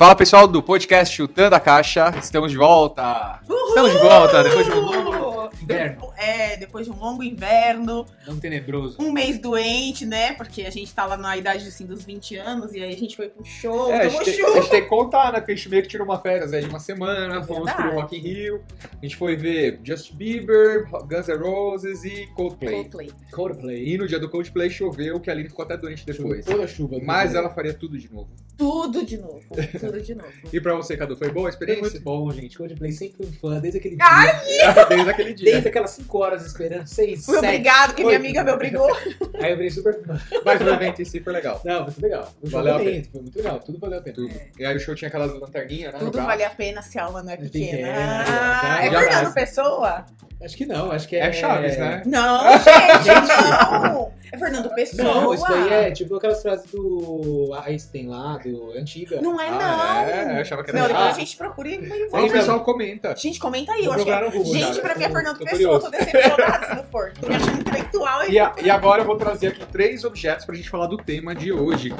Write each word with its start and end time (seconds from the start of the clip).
Fala 0.00 0.16
pessoal 0.16 0.48
do 0.48 0.62
podcast 0.62 1.14
Chutando 1.14 1.54
a 1.54 1.60
Caixa, 1.60 2.14
estamos 2.18 2.50
de 2.50 2.56
volta! 2.56 3.38
Estamos 3.68 3.92
de 3.92 3.98
volta 3.98 4.42
depois 4.42 4.64
de 4.64 4.72
um 4.72 4.80
longo 4.80 5.50
inverno. 5.60 6.09
É, 6.20 6.56
depois 6.56 6.86
de 6.86 6.92
um 6.92 6.96
longo 6.98 7.22
inverno, 7.22 8.04
Não 8.26 8.38
tenebroso. 8.38 8.96
um 9.00 9.10
mês 9.10 9.38
doente, 9.38 10.04
né? 10.04 10.32
Porque 10.34 10.62
a 10.62 10.70
gente 10.70 10.92
tava 10.94 11.16
na 11.16 11.36
idade 11.36 11.66
assim 11.66 11.86
dos 11.86 12.04
20 12.04 12.36
anos 12.36 12.74
e 12.74 12.82
aí 12.82 12.92
a 12.92 12.96
gente 12.96 13.16
foi 13.16 13.28
pro 13.28 13.44
show, 13.44 13.90
É, 13.90 14.02
a 14.02 14.08
gente, 14.08 14.24
tem, 14.24 14.34
a 14.34 14.36
chuva. 14.46 14.60
gente 14.60 14.70
tem 14.70 14.82
que 14.82 14.88
contar, 14.88 15.32
né? 15.32 15.40
Porque 15.40 15.52
a 15.52 15.54
gente 15.56 15.68
meio 15.70 15.82
que 15.82 15.88
tirou 15.88 16.06
uma 16.06 16.18
férias 16.20 16.52
aí 16.52 16.62
de 16.62 16.68
uma 16.68 16.78
semana, 16.78 17.42
fomos 17.42 17.64
Verdade. 17.66 17.88
pro 17.88 18.00
Rock 18.00 18.16
in 18.16 18.20
Rio, 18.20 18.62
a 19.00 19.04
gente 19.04 19.16
foi 19.16 19.34
ver 19.36 19.80
Justin 19.82 20.14
Bieber, 20.16 20.88
Guns 21.08 21.28
N' 21.28 21.36
Roses 21.38 22.04
e 22.04 22.26
Coldplay. 22.34 22.74
Coldplay. 22.74 23.10
Coldplay. 23.32 23.88
E 23.88 23.96
no 23.98 24.06
dia 24.06 24.18
do 24.18 24.28
Coldplay 24.28 24.68
choveu, 24.68 25.18
que 25.20 25.30
a 25.30 25.32
Aline 25.32 25.48
ficou 25.48 25.64
até 25.64 25.76
doente 25.76 26.04
depois. 26.04 26.44
Toda 26.44 26.64
a 26.64 26.68
chuva. 26.68 26.98
Mas 27.02 27.34
ela 27.34 27.48
faria 27.48 27.72
tudo 27.72 27.96
de 27.98 28.12
novo. 28.12 28.28
Tudo 28.58 29.06
de 29.06 29.16
novo, 29.16 29.40
tudo 29.80 30.00
de 30.02 30.14
novo. 30.14 30.30
E 30.52 30.60
pra 30.60 30.74
você, 30.74 30.96
Cadu, 30.96 31.16
foi 31.16 31.30
boa 31.30 31.48
a 31.48 31.52
Foi 31.52 31.58
experiência? 31.66 31.82
muito 31.92 32.02
bom, 32.02 32.30
gente. 32.30 32.58
Coldplay 32.58 32.92
sempre 32.92 33.16
fui 33.16 33.26
um 33.26 33.32
fã 33.32 33.58
desde 33.60 33.78
aquele 33.78 33.96
Ai, 34.00 34.44
dia. 34.44 34.84
Desde 34.90 35.10
aquele 35.10 35.32
dia. 35.34 35.52
Desde 35.52 35.68
aquelas 35.68 35.90
5 36.10 36.18
horas 36.18 36.44
esperando, 36.44 36.86
6, 36.86 37.24
Fui 37.24 37.34
7. 37.36 37.46
obrigado, 37.46 37.94
que 37.94 38.04
minha 38.04 38.16
amiga 38.16 38.42
me 38.42 38.50
obrigou. 38.50 38.92
Aí 39.40 39.50
eu 39.52 39.56
virei 39.56 39.70
super 39.70 40.02
fã. 40.04 40.20
Mas 40.44 40.60
o 40.60 40.68
evento 40.68 41.00
em 41.02 41.04
si 41.04 41.20
foi 41.20 41.32
legal. 41.32 41.60
Não, 41.64 41.84
muito 41.84 42.02
legal. 42.02 42.32
O 42.42 42.48
Valeu 42.50 42.74
a 42.74 42.78
show 42.78 42.84
também, 42.86 43.04
foi 43.04 43.20
muito 43.22 43.36
legal. 43.36 43.60
Tudo 43.60 43.78
valeu 43.78 43.98
a 43.98 44.02
pena. 44.02 44.16
Tudo. 44.16 44.34
E 44.58 44.64
aí 44.64 44.76
o 44.76 44.80
show 44.80 44.94
tinha 44.94 45.08
aquelas 45.08 45.32
lanterninhas, 45.32 45.92
né? 45.92 45.98
Tudo 46.00 46.20
vale 46.22 46.42
a 46.44 46.50
pena 46.50 46.82
se 46.82 46.98
a 46.98 47.04
alma 47.04 47.22
não 47.22 47.32
é 47.32 47.36
pequena. 47.36 47.70
pequena, 47.70 48.24
Ah, 48.26 48.76
já- 48.76 48.82
é 48.84 48.90
já 48.90 49.00
Fernando. 49.00 49.34
Pessoa? 49.34 50.06
Acho 50.42 50.56
que 50.56 50.64
não, 50.66 50.90
acho 50.90 51.06
que 51.06 51.16
é. 51.16 51.26
É 51.26 51.32
Chaves, 51.32 51.76
né? 51.76 52.02
Não, 52.06 52.52
gente, 52.58 53.28
não. 53.28 53.69
É 54.82 54.86
Pessoa. 54.86 55.14
Não, 55.14 55.34
isso 55.34 55.44
daí 55.48 55.72
é 55.72 55.90
tipo 55.90 56.14
aquelas 56.16 56.40
frases 56.42 56.70
do 56.70 57.52
Einstein 57.64 58.08
lá, 58.08 58.38
do 58.38 58.72
Antiga. 58.72 59.20
Não 59.20 59.40
é, 59.40 59.48
Ah, 59.48 59.52
não. 59.52 60.30
é? 60.32 60.36
Eu 60.36 60.40
achava 60.40 60.62
que 60.64 60.70
era 60.70 60.80
Não, 60.80 60.86
depois 60.88 61.06
a 61.06 61.12
gente 61.12 61.36
procura 61.36 61.68
e 61.68 62.08
Aí 62.12 62.28
o 62.28 62.32
pessoal 62.32 62.60
comenta. 62.64 63.14
Gente, 63.16 63.38
comenta 63.38 63.72
aí, 63.72 63.84
eu 63.84 63.92
acho 63.92 64.04
que 64.04 64.10
Google, 64.38 64.44
Gente, 64.54 64.74
já. 64.76 64.82
pra 64.82 64.94
mim 64.94 65.04
é 65.04 65.10
Fernando 65.10 65.38
tô 65.38 65.44
Pessoa, 65.44 65.80
curioso. 65.80 65.84
tô 65.84 65.90
decepcionada 65.90 66.66
se 66.66 66.74
não 66.76 66.84
for. 66.84 67.12
Tô 67.20 67.28
me 67.28 67.34
achando 67.36 67.60
intelectual 67.60 68.28
E, 68.30 68.38
a- 68.38 68.54
e 68.62 68.70
agora 68.70 69.02
eu 69.02 69.06
vou 69.06 69.16
trazer 69.16 69.48
aqui 69.48 69.66
três 69.66 70.04
objetos 70.04 70.44
pra 70.44 70.54
gente 70.54 70.68
falar 70.70 70.86
do 70.86 70.96
tema 70.96 71.34
de 71.34 71.52
hoje. 71.52 71.94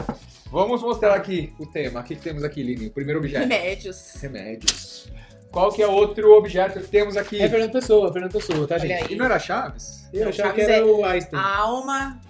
Vamos 0.50 0.82
mostrar 0.82 1.14
aqui 1.14 1.52
o 1.58 1.66
tema. 1.66 2.00
O 2.00 2.02
que, 2.04 2.16
que 2.16 2.22
temos 2.22 2.42
aqui, 2.42 2.62
Lini? 2.62 2.86
O 2.88 2.90
primeiro 2.90 3.20
objeto. 3.20 3.40
remédios. 3.40 4.14
Remédios. 4.20 5.08
Qual 5.52 5.72
que 5.72 5.82
é 5.82 5.86
outro 5.86 6.32
objeto 6.36 6.78
que 6.80 6.86
temos 6.88 7.16
aqui? 7.16 7.40
É 7.42 7.48
Fernando 7.48 7.72
Pessoa, 7.72 8.12
Fernando 8.12 8.32
Pessoa, 8.32 8.66
tá, 8.68 8.76
Olha 8.76 8.86
gente? 8.86 8.92
aí. 9.04 9.12
E 9.12 9.16
não 9.16 9.24
era 9.26 9.38
Chaves? 9.38 10.08
Eu 10.12 10.28
achava 10.28 10.52
que 10.52 10.60
Chaves 10.60 10.76
era 10.76 10.86
é- 10.86 10.90
o 10.90 11.04
Einstein. 11.04 11.40
A 11.40 11.56
alma 11.58 12.20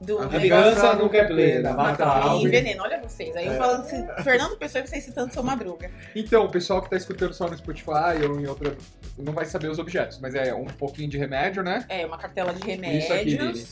do 0.00 0.18
A 0.18 0.26
vingança 0.26 0.94
nunca 0.94 1.16
é 1.18 1.24
plena. 1.24 1.72
Mata 1.72 2.04
a 2.04 2.08
alma. 2.08 2.26
E 2.26 2.28
alma. 2.38 2.48
veneno, 2.48 2.82
olha 2.82 3.00
vocês. 3.00 3.34
Aí 3.36 3.46
eu 3.46 3.52
É. 3.52 3.56
falando 3.56 3.80
assim, 3.80 4.06
Fernando 4.22 4.56
Pessoa 4.56 4.82
e 4.84 4.86
vocês 4.88 5.04
citando 5.04 5.32
seu 5.32 5.42
Madruga. 5.42 5.90
Então, 6.14 6.44
o 6.44 6.50
pessoal 6.50 6.82
que 6.82 6.90
tá 6.90 6.96
escutando 6.96 7.32
só 7.32 7.48
no 7.48 7.56
Spotify 7.56 8.24
ou 8.28 8.40
em 8.40 8.46
outra. 8.46 8.76
não 9.16 9.32
vai 9.32 9.44
saber 9.44 9.68
os 9.68 9.78
objetos, 9.78 10.18
mas 10.20 10.34
é 10.34 10.54
um 10.54 10.64
pouquinho 10.66 11.08
de 11.08 11.18
remédio, 11.18 11.62
né? 11.62 11.84
É, 11.88 12.06
uma 12.06 12.18
cartela 12.18 12.52
de 12.52 12.64
remédios. 12.64 13.04
Isso 13.04 13.12
aqui, 13.12 13.36
Lili. 13.36 13.66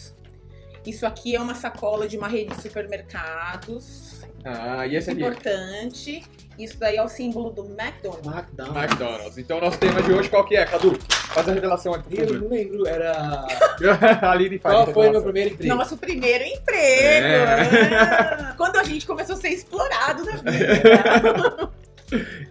Isso 0.87 1.07
aqui 1.07 1.35
é 1.37 1.41
uma 1.41 1.55
sacola 1.55 2.07
de 2.09 2.17
uma 2.17 2.29
rede 2.29 2.55
de 2.55 2.63
supermercados. 2.63 4.06
Ah, 4.45 4.87
e 4.87 4.97
esse 4.97 5.11
aqui? 5.11 5.20
Importante. 5.20 6.23
Isso 6.59 6.79
daí 6.79 6.97
é 6.97 7.03
o 7.03 7.09
símbolo 7.09 7.51
do 7.51 7.65
McDonald's. 7.65 8.27
McDonald's. 8.27 8.84
McDonald's. 8.84 9.39
Então, 9.39 9.61
nosso 9.61 9.79
tema 9.79 10.01
de 10.03 10.12
hoje 10.12 10.29
qual 10.31 10.45
que 10.45 10.56
é, 10.56 10.65
Cadu? 10.65 10.98
Faz 11.11 11.48
a 11.48 11.53
revelação 11.53 11.92
aqui, 11.92 12.19
Eu 12.19 12.41
não 12.41 12.48
lembro, 12.48 12.87
era. 12.87 13.12
a 14.23 14.31
Aline 14.31 14.59
faz 14.59 14.75
a 14.75 14.84
Qual 14.84 14.95
foi 14.95 15.11
meu 15.11 15.23
primeiro 15.23 15.53
emprego? 15.53 15.75
Nosso 15.75 15.98
primeiro 15.98 16.45
emprego! 16.45 17.27
É. 17.27 17.95
Ah, 17.95 18.55
Quando 18.57 18.77
a 18.77 18.84
gente 18.84 19.07
começou 19.07 19.34
a 19.37 19.39
ser 19.39 19.48
explorado 19.48 20.25
na 20.25 20.33
vida. 20.37 21.70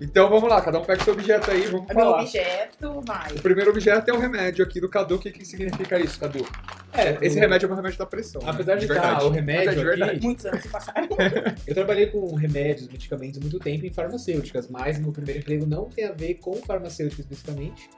Então 0.02 0.30
vamos 0.30 0.50
lá, 0.50 0.62
cada 0.62 0.80
um 0.80 0.84
pega 0.84 1.04
seu 1.04 1.14
objeto 1.14 1.50
aí, 1.52 1.62
vamos 1.68 1.88
Meu 1.88 1.96
falar. 1.96 2.22
objeto, 2.22 3.02
vai. 3.06 3.32
O 3.34 3.42
primeiro 3.42 3.72
objeto 3.72 4.10
é 4.10 4.14
o 4.14 4.20
remédio 4.20 4.64
aqui 4.66 4.82
do 4.82 4.90
Cadu. 4.90 5.16
O 5.16 5.20
que, 5.20 5.32
que 5.32 5.46
significa 5.46 6.00
isso, 6.00 6.20
Cadu? 6.20 6.46
É, 6.94 7.18
Esse 7.22 7.40
remédio 7.40 7.68
é 7.68 7.72
um 7.72 7.76
remédio 7.76 7.98
da 8.00 8.06
pressão. 8.06 8.42
né? 8.42 8.50
Apesar 8.50 8.76
de 8.76 8.86
verdade. 8.86 9.14
estar 9.14 9.26
o 9.26 9.30
Mas 9.30 9.38
é 9.38 9.40
remédio 9.40 9.64
de 9.74 9.80
aqui, 9.80 9.84
verdade. 9.86 10.22
Muitos 10.22 10.46
anos 10.46 10.62
se 10.62 10.70
passaram. 10.70 11.08
eu 11.68 11.74
trabalhei 11.74 12.08
com 12.08 12.36
remédios, 12.36 12.88
medicamentos 12.88 13.40
muito 13.40 13.60
tempo 13.60 13.86
em 13.86 13.90
farmacêuticas, 13.92 14.68
mas 14.70 15.00
meu 15.00 15.12
primeiro 15.12 15.40
emprego 15.40 15.66
não 15.66 15.86
tem 15.86 16.06
a 16.06 16.12
ver 16.12 16.36
com 16.36 16.56
farmacêutica 16.56 17.22
especificamente. 17.22 17.90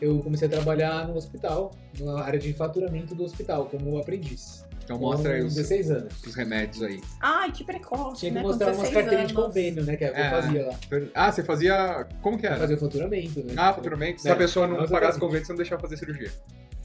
Eu 0.00 0.18
comecei 0.18 0.46
a 0.46 0.50
trabalhar 0.50 1.08
no 1.08 1.16
hospital, 1.16 1.74
na 1.98 2.20
área 2.22 2.38
de 2.38 2.52
faturamento 2.52 3.14
do 3.14 3.24
hospital, 3.24 3.66
como 3.66 3.96
aprendiz. 3.98 4.65
Então 4.86 4.98
mostra 5.00 5.32
aí 5.32 5.42
os, 5.42 5.52
16 5.56 5.90
anos. 5.90 6.12
os 6.24 6.34
remédios 6.36 6.80
aí. 6.80 7.00
Ai, 7.20 7.50
que 7.50 7.64
precoce, 7.64 8.20
Tinha 8.20 8.30
que 8.30 8.36
né? 8.38 8.42
mostrar 8.42 8.66
umas 8.68 8.76
16 8.78 8.94
carteirinhas 8.94 9.28
de 9.28 9.34
convênio, 9.34 9.84
né? 9.84 9.96
Que 9.96 10.04
é 10.04 10.10
o 10.10 10.14
que 10.14 10.20
É. 10.20 10.26
eu 10.26 10.30
fazia 10.30 10.66
lá. 10.66 10.74
Ah, 11.12 11.32
você 11.32 11.42
fazia. 11.42 12.06
Como 12.22 12.38
que 12.38 12.46
era? 12.46 12.56
fazia 12.56 12.76
o 12.76 12.78
faturamento, 12.78 13.40
né? 13.44 13.54
Ah, 13.56 13.72
faturamento. 13.74 14.20
Se 14.22 14.28
É, 14.28 14.32
a 14.32 14.36
pessoa 14.36 14.68
não 14.68 14.76
não, 14.80 14.86
pagasse 14.88 15.18
convênio, 15.18 15.44
você 15.44 15.52
não 15.52 15.56
deixava 15.56 15.82
fazer 15.82 15.96
cirurgia. 15.96 16.30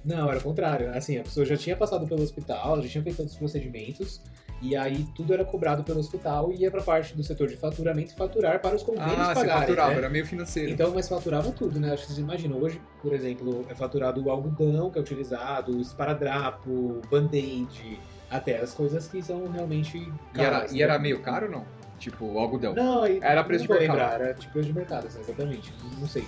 Não, 0.03 0.29
era 0.29 0.39
o 0.39 0.43
contrário. 0.43 0.89
Assim, 0.95 1.17
a 1.17 1.23
pessoa 1.23 1.45
já 1.45 1.55
tinha 1.55 1.75
passado 1.75 2.07
pelo 2.07 2.21
hospital, 2.23 2.81
já 2.81 2.89
tinha 2.89 3.03
feito 3.03 3.17
todos 3.17 3.33
os 3.33 3.37
procedimentos, 3.37 4.19
e 4.61 4.75
aí 4.75 5.05
tudo 5.15 5.33
era 5.33 5.43
cobrado 5.45 5.83
pelo 5.83 5.99
hospital 5.99 6.51
e 6.51 6.57
ia 6.61 6.71
pra 6.71 6.81
parte 6.81 7.15
do 7.15 7.23
setor 7.23 7.47
de 7.47 7.55
faturamento 7.57 8.11
e 8.11 8.15
faturar 8.15 8.59
para 8.61 8.75
os 8.75 8.83
convênios 8.83 9.13
Ah, 9.17 9.33
pagarem. 9.33 9.59
faturava, 9.61 9.91
né? 9.91 9.97
era 9.97 10.09
meio 10.09 10.25
financeiro. 10.25 10.71
Então, 10.71 10.91
mas 10.93 11.07
faturava 11.07 11.51
tudo, 11.51 11.79
né? 11.79 11.93
Acho 11.93 12.01
que 12.03 12.07
vocês 12.13 12.19
imaginam. 12.19 12.59
Hoje, 12.59 12.81
por 13.01 13.13
exemplo, 13.13 13.65
é 13.69 13.75
faturado 13.75 14.23
o 14.23 14.29
algodão 14.31 14.89
que 14.89 14.97
é 14.97 15.01
utilizado, 15.01 15.75
o 15.77 15.81
esparadrapo, 15.81 17.01
band-aid, 17.09 17.99
até 18.29 18.57
as 18.59 18.73
coisas 18.73 19.07
que 19.07 19.21
são 19.21 19.47
realmente 19.51 19.97
e, 19.97 20.11
era, 20.39 20.51
caras, 20.51 20.73
e 20.73 20.81
era 20.81 20.93
né? 20.93 20.99
meio 20.99 21.21
caro 21.21 21.45
ou 21.47 21.51
não? 21.51 21.65
Tipo, 21.99 22.25
o 22.25 22.39
algodão. 22.39 22.73
Não, 22.73 23.05
e- 23.05 23.19
Era 23.21 23.43
preço 23.43 23.63
de 23.65 23.69
mercado. 23.69 23.89
lembrar, 23.97 24.21
era 24.21 24.33
tipo 24.33 24.53
preço 24.53 24.67
de 24.69 24.73
mercado, 24.73 25.07
assim, 25.07 25.19
exatamente. 25.19 25.71
Não 25.99 26.07
sei. 26.07 26.23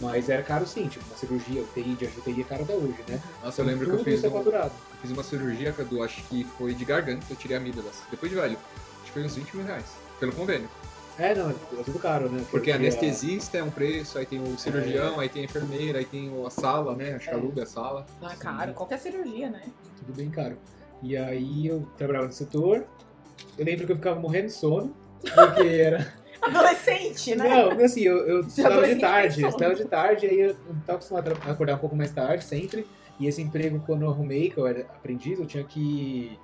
Mas 0.00 0.28
era 0.28 0.42
caro 0.42 0.66
sim, 0.66 0.86
tipo, 0.88 1.04
uma 1.06 1.16
cirurgia, 1.16 1.62
UTI 1.62 1.94
de 1.94 2.04
UTI 2.06 2.40
é 2.40 2.44
caro 2.44 2.62
até 2.62 2.74
hoje, 2.74 2.94
né? 3.08 3.20
Nossa, 3.42 3.60
eu 3.60 3.66
lembro 3.66 3.84
que 3.86 3.90
eu 3.92 3.96
Tudo 3.98 4.04
fiz, 4.04 4.14
isso 4.18 4.26
é 4.26 4.28
um- 4.28 4.32
faturado. 4.32 4.72
fiz 5.02 5.10
uma 5.10 5.22
cirurgia, 5.24 5.72
Cadu, 5.72 6.02
acho 6.02 6.22
que 6.24 6.44
foi 6.56 6.74
de 6.74 6.84
garganta, 6.84 7.24
eu 7.30 7.36
tirei 7.36 7.56
amígdalas. 7.56 8.02
Depois 8.10 8.30
de 8.30 8.36
velho. 8.38 8.56
Acho 8.96 9.04
que 9.06 9.10
foi 9.12 9.24
uns 9.24 9.34
20 9.34 9.56
mil 9.56 9.66
reais. 9.66 9.84
Pelo 10.20 10.32
convênio. 10.32 10.68
É, 11.18 11.34
não, 11.34 11.50
é 11.50 11.54
tudo 11.84 11.98
caro, 11.98 12.28
né? 12.30 12.44
Porque 12.48 12.70
a- 12.70 12.76
anestesista 12.76 13.58
é 13.58 13.62
um 13.62 13.70
preço, 13.70 14.18
aí 14.18 14.24
tem 14.26 14.40
o 14.40 14.56
cirurgião, 14.56 15.18
aí 15.18 15.28
tem 15.28 15.42
a 15.42 15.44
enfermeira, 15.46 15.98
aí 15.98 16.04
tem 16.04 16.30
a 16.46 16.50
sala, 16.50 16.94
né? 16.94 17.14
Acho 17.14 17.24
que 17.28 17.34
É. 17.34 17.36
aluga 17.36 17.62
a 17.64 17.66
sala. 17.66 18.06
Não 18.22 18.30
é 18.30 18.36
caro, 18.36 18.72
qualquer 18.74 18.98
cirurgia, 19.00 19.50
né? 19.50 19.62
Tudo 19.98 20.14
bem 20.16 20.30
caro. 20.30 20.56
E 21.02 21.16
aí 21.16 21.66
eu 21.66 21.88
trabalhava 21.96 22.26
no 22.26 22.32
setor. 22.32 22.84
Eu 23.56 23.64
lembro 23.64 23.84
que 23.86 23.92
eu 23.92 23.96
ficava 23.96 24.18
morrendo 24.20 24.46
de 24.46 24.52
sono, 24.52 24.94
porque 25.20 25.66
era. 25.68 26.14
Adolescente, 26.42 27.34
né? 27.34 27.48
Não, 27.48 27.84
assim, 27.84 28.02
eu, 28.02 28.16
eu 28.26 28.40
estudava 28.40 28.74
de 28.74 28.80
adolescente 28.80 29.00
tarde, 29.00 29.28
eu 29.28 29.32
sono. 29.34 29.48
estudava 29.48 29.74
de 29.74 29.84
tarde, 29.84 30.26
aí 30.26 30.40
eu 30.40 30.50
estava 30.50 30.98
acostumado 30.98 31.32
a 31.46 31.50
acordar 31.50 31.74
um 31.74 31.78
pouco 31.78 31.96
mais 31.96 32.12
tarde, 32.12 32.44
sempre. 32.44 32.86
E 33.18 33.26
esse 33.26 33.42
emprego, 33.42 33.82
quando 33.84 34.02
eu 34.02 34.10
arrumei, 34.10 34.50
que 34.50 34.58
eu 34.58 34.66
era 34.66 34.82
aprendiz, 34.82 35.38
eu 35.38 35.46
tinha 35.46 35.64
que 35.64 36.38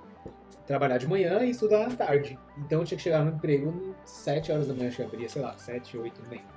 trabalhar 0.67 0.97
de 0.97 1.07
manhã 1.07 1.43
e 1.43 1.51
estudar 1.51 1.85
à 1.85 1.89
tarde. 1.89 2.37
Então 2.57 2.79
eu 2.79 2.85
tinha 2.85 2.97
que 2.97 3.03
chegar 3.03 3.23
no 3.23 3.31
emprego 3.31 3.95
às 4.03 4.09
7 4.09 4.51
horas 4.51 4.67
da 4.67 4.73
manhã, 4.73 4.87
acho 4.87 4.97
que 4.97 5.03
abria, 5.03 5.29
sei 5.29 5.41
lá, 5.41 5.55
7, 5.57 5.97
8, 5.97 6.21
não 6.23 6.29
lembro. 6.29 6.55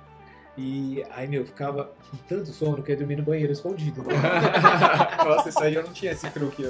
E 0.57 1.05
aí, 1.11 1.25
meu, 1.25 1.41
eu 1.41 1.45
ficava 1.45 1.85
com 2.11 2.17
tanto 2.27 2.51
sono 2.51 2.83
que 2.83 2.91
eu 2.91 2.93
ia 2.93 2.97
dormir 2.99 3.15
no 3.15 3.23
banheiro 3.23 3.53
escondido. 3.53 4.03
Nossa, 5.25 5.47
isso 5.47 5.63
aí 5.63 5.73
eu 5.73 5.83
não 5.83 5.93
tinha 5.93 6.11
esse 6.11 6.29
truque. 6.31 6.69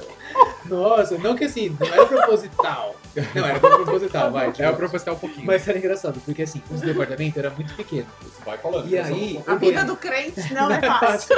Nossa, 0.65 1.17
não 1.17 1.35
que 1.35 1.45
assim, 1.45 1.75
não 1.79 1.87
era 1.87 2.05
proposital. 2.05 2.95
Não, 3.35 3.45
era 3.45 3.59
proposital, 3.59 4.31
vai. 4.31 4.53
eu 4.57 4.75
propositar 4.75 5.13
um 5.13 5.17
pouquinho. 5.17 5.45
Mas 5.45 5.67
era 5.67 5.77
engraçado, 5.77 6.19
porque 6.25 6.43
assim, 6.43 6.61
os 6.71 6.81
departamentos 6.81 7.37
era 7.37 7.49
muito 7.49 7.73
pequeno. 7.75 8.07
Você 8.21 8.43
vai 8.43 8.57
falando. 8.57 8.87
E 8.87 8.97
aí, 8.97 9.41
A 9.47 9.55
vida 9.55 9.83
do 9.83 9.95
crente 9.95 10.53
não 10.53 10.69
é 10.71 10.81
fácil. 10.81 11.35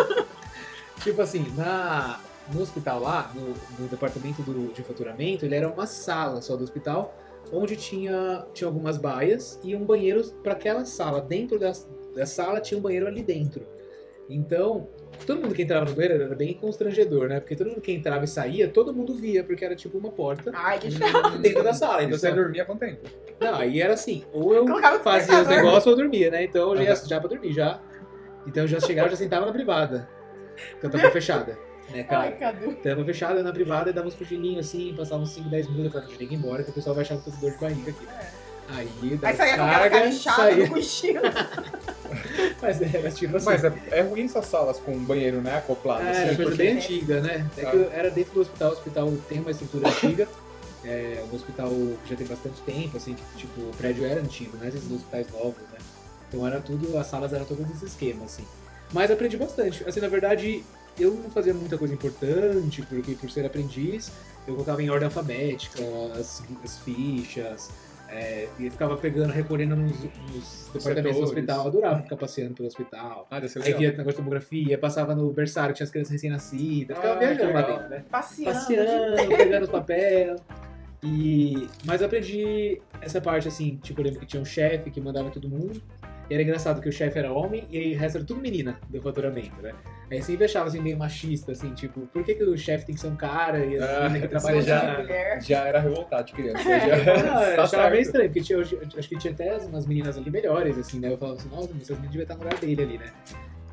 Tipo 1.01 1.21
assim, 1.21 1.51
na, 1.55 2.19
no 2.53 2.61
hospital 2.61 2.99
lá, 2.99 3.31
no, 3.33 3.53
no 3.79 3.87
departamento 3.87 4.41
do, 4.41 4.73
de 4.73 4.83
faturamento, 4.83 5.45
ele 5.45 5.55
era 5.55 5.69
uma 5.69 5.87
sala 5.87 6.41
só 6.41 6.55
do 6.55 6.63
hospital, 6.63 7.15
onde 7.51 7.75
tinha, 7.75 8.45
tinha 8.53 8.67
algumas 8.67 8.97
baias 8.97 9.59
e 9.63 9.75
um 9.75 9.83
banheiro 9.83 10.23
para 10.43 10.53
aquela 10.53 10.85
sala. 10.85 11.21
Dentro 11.21 11.57
da, 11.57 11.71
da 12.15 12.25
sala 12.25 12.59
tinha 12.59 12.77
um 12.77 12.81
banheiro 12.81 13.07
ali 13.07 13.23
dentro. 13.23 13.65
Então, 14.29 14.87
todo 15.25 15.41
mundo 15.41 15.53
que 15.53 15.61
entrava 15.61 15.85
no 15.85 15.93
banheiro 15.93 16.23
era 16.23 16.35
bem 16.35 16.53
constrangedor, 16.53 17.27
né? 17.29 17.39
Porque 17.39 17.55
todo 17.55 17.67
mundo 17.69 17.81
que 17.81 17.91
entrava 17.91 18.23
e 18.23 18.27
saía, 18.27 18.67
todo 18.67 18.93
mundo 18.93 19.13
via, 19.15 19.43
porque 19.43 19.63
era 19.63 19.75
tipo 19.75 19.97
uma 19.97 20.11
porta 20.11 20.51
Ai, 20.53 20.79
que 20.79 20.91
chato. 20.91 21.37
dentro 21.39 21.63
da 21.63 21.73
sala. 21.73 22.03
Então, 22.03 22.17
você 22.17 22.29
você 22.29 22.35
dormia 22.35 22.65
com 22.65 22.75
tempo. 22.77 23.07
não, 23.39 23.55
aí 23.55 23.81
era 23.81 23.93
assim, 23.93 24.23
ou 24.33 24.53
eu 24.53 24.65
Colocava 24.65 24.99
fazia 24.99 25.21
os 25.21 25.27
despertador. 25.39 25.57
negócios 25.63 25.85
ou 25.87 25.91
eu 25.93 25.97
dormia, 25.97 26.31
né? 26.31 26.43
Então 26.43 26.75
eu 26.75 26.83
já 26.83 26.95
já 26.95 27.19
pra 27.19 27.29
dormir, 27.29 27.53
já. 27.53 27.79
Então 28.47 28.63
eu 28.63 28.67
já 28.67 28.79
chegava, 28.79 29.09
já 29.09 29.15
sentava 29.15 29.45
na 29.45 29.51
privada. 29.51 30.09
Com 30.79 30.87
a 30.87 30.89
tampa 30.89 31.09
fechada, 31.11 31.57
né, 31.91 31.99
Ai, 31.99 32.03
cara? 32.03 32.31
Cadu. 32.33 32.73
Tampa 32.75 33.05
fechada 33.05 33.43
na 33.43 33.51
privada 33.51 33.89
e 33.89 33.93
dava 33.93 34.07
uns 34.07 34.15
cochilinhos 34.15 34.65
assim, 34.65 34.93
passava 34.97 35.21
uns 35.21 35.29
5, 35.31 35.49
10 35.49 35.65
minutos, 35.67 35.85
eu 35.85 35.91
falava, 35.91 36.07
deixa 36.09 36.23
ninguém 36.23 36.37
embora, 36.37 36.63
que 36.63 36.69
o 36.71 36.73
pessoal 36.73 36.95
vai 36.95 37.03
achar 37.03 37.17
que 37.17 37.29
eu 37.29 37.33
tô 37.33 37.39
com 37.39 37.41
dor 37.45 37.51
de 37.51 37.59
barriga 37.59 37.91
aqui. 37.91 38.07
Aí, 38.73 38.89
Aí 39.01 39.17
dava 39.17 39.35
saía 39.37 39.55
com 39.57 39.63
aquela 39.63 39.89
cara 39.89 40.07
inchada 40.07 40.37
saía. 40.43 40.65
no 40.67 40.73
cochilo. 40.73 41.21
Mas 42.61 42.81
era 42.81 43.11
tipo 43.11 43.37
assim. 43.37 43.45
Mas 43.45 43.63
é, 43.63 43.73
é 43.91 44.01
ruim 44.01 44.25
essas 44.25 44.45
salas 44.45 44.77
com 44.77 44.97
banheiro, 44.99 45.41
né? 45.41 45.57
Acoplado. 45.57 46.03
É, 46.05 46.11
assim, 46.11 46.21
era 46.21 46.35
coisa 46.35 46.51
porque- 46.51 46.63
bem 46.63 46.77
antiga, 46.77 47.21
né? 47.21 47.47
É 47.57 47.65
que 47.65 47.77
era 47.91 48.09
dentro 48.11 48.33
do 48.33 48.41
hospital, 48.41 48.69
o 48.69 48.73
hospital 48.73 49.13
tem 49.27 49.39
uma 49.39 49.51
estrutura 49.51 49.89
antiga. 49.89 50.27
É 50.83 51.23
um 51.31 51.35
hospital 51.35 51.69
que 51.69 52.09
já 52.09 52.15
tem 52.15 52.25
bastante 52.25 52.59
tempo, 52.61 52.97
assim, 52.97 53.15
tipo, 53.37 53.61
o 53.61 53.71
prédio 53.77 54.03
era 54.03 54.19
antigo, 54.19 54.57
não 54.57 54.65
é 54.65 54.69
esses 54.69 54.91
hospitais 54.91 55.27
novos, 55.31 55.61
né? 55.71 55.77
Então 56.27 56.45
era 56.47 56.59
tudo, 56.59 56.97
as 56.97 57.05
salas 57.05 57.31
eram 57.33 57.45
todas 57.45 57.67
nesse 57.69 57.85
esquema, 57.85 58.25
assim. 58.25 58.43
Mas 58.91 59.11
aprendi 59.11 59.37
bastante. 59.37 59.87
Assim, 59.87 59.99
na 59.99 60.07
verdade, 60.07 60.63
eu 60.99 61.11
não 61.13 61.29
fazia 61.29 61.53
muita 61.53 61.77
coisa 61.77 61.93
importante, 61.93 62.81
porque 62.81 63.13
por 63.13 63.29
ser 63.29 63.45
aprendiz, 63.45 64.11
eu 64.47 64.55
colocava 64.55 64.81
em 64.81 64.89
ordem 64.89 65.05
alfabética 65.05 65.83
as, 66.19 66.41
as 66.63 66.77
fichas, 66.79 67.69
é, 68.11 68.47
e 68.59 68.69
ficava 68.69 68.97
pegando, 68.97 69.31
recolhendo 69.31 69.75
nos, 69.75 70.03
nos 70.03 70.69
departamentos 70.73 71.17
do 71.17 71.23
hospital. 71.23 71.61
Eu 71.61 71.67
adorava 71.67 72.01
ficar 72.03 72.17
passeando 72.17 72.53
pelo 72.53 72.67
hospital. 72.67 73.25
Ah, 73.31 73.37
Aí 73.37 73.73
via 73.73 73.91
negócio 73.91 74.11
de 74.11 74.17
tomografia, 74.17 74.77
passava 74.77 75.15
no 75.15 75.31
berçário, 75.31 75.73
tinha 75.73 75.85
as 75.85 75.91
crianças 75.91 76.11
recém-nascidas, 76.11 76.97
ficava 76.97 77.15
Ah, 77.15 77.19
viajando 77.19 77.53
lá 77.53 77.61
dentro, 77.61 77.89
né? 77.89 78.03
Passeando. 78.11 78.53
Passeando, 78.53 79.37
pegando 79.37 79.63
os 79.63 79.69
papéis. 79.69 80.41
E... 81.03 81.67
Mas 81.85 82.01
eu 82.01 82.07
aprendi 82.07 82.81
essa 82.99 83.21
parte 83.21 83.47
assim, 83.47 83.79
tipo, 83.81 84.01
eu 84.01 84.05
lembro 84.05 84.19
que 84.19 84.25
tinha 84.25 84.41
um 84.41 84.45
chefe 84.45 84.91
que 84.91 84.99
mandava 84.99 85.29
todo 85.31 85.47
mundo. 85.49 85.81
E 86.31 86.33
era 86.33 86.43
engraçado 86.43 86.79
que 86.79 86.87
o 86.87 86.91
chefe 86.93 87.19
era 87.19 87.29
homem 87.33 87.67
e 87.69 87.77
aí 87.77 87.93
o 87.93 87.99
resto 87.99 88.19
era 88.19 88.25
tudo 88.25 88.39
menina 88.39 88.79
do 88.89 89.01
faturamento, 89.01 89.61
né? 89.61 89.73
Aí 90.09 90.21
sempre 90.21 90.45
achava 90.45 90.67
assim 90.69 90.79
meio 90.81 90.97
machista, 90.97 91.51
assim, 91.51 91.73
tipo, 91.73 92.07
por 92.07 92.23
que, 92.23 92.35
que 92.35 92.43
o 92.45 92.57
chefe 92.57 92.85
tem 92.85 92.95
que 92.95 93.01
ser 93.01 93.07
um 93.07 93.17
cara 93.17 93.65
e 93.65 93.75
as 93.75 93.83
Ah, 93.83 94.03
meninas 94.03 94.21
que 94.21 94.27
trabalham 94.29 94.61
já- 94.61 94.79
já. 94.79 94.97
mulher. 95.01 95.41
Já 95.41 95.67
era 95.67 95.79
revoltado 95.81 96.27
de 96.27 96.33
criança. 96.33 96.71
É, 96.71 96.79
já... 96.79 97.23
não, 97.23 97.55
Tá 97.57 97.63
achava 97.63 97.89
meio 97.89 98.01
estranho, 98.01 98.29
porque 98.29 98.39
tinha, 98.43 98.57
eu 98.59 98.61
acho 98.97 99.09
que 99.09 99.17
tinha 99.17 99.33
até 99.33 99.57
umas 99.57 99.85
meninas 99.85 100.17
ali 100.17 100.31
melhores, 100.31 100.77
assim, 100.77 101.01
né? 101.01 101.11
Eu 101.11 101.17
falava 101.17 101.37
assim, 101.37 101.49
nossa, 101.49 101.67
mas 101.73 101.81
essas 101.81 101.97
meninas 101.97 102.11
deviam 102.11 102.21
estar 102.23 102.35
no 102.35 102.43
lugar 102.45 102.59
dele 102.61 102.81
ali, 102.81 102.97
né? 102.97 103.11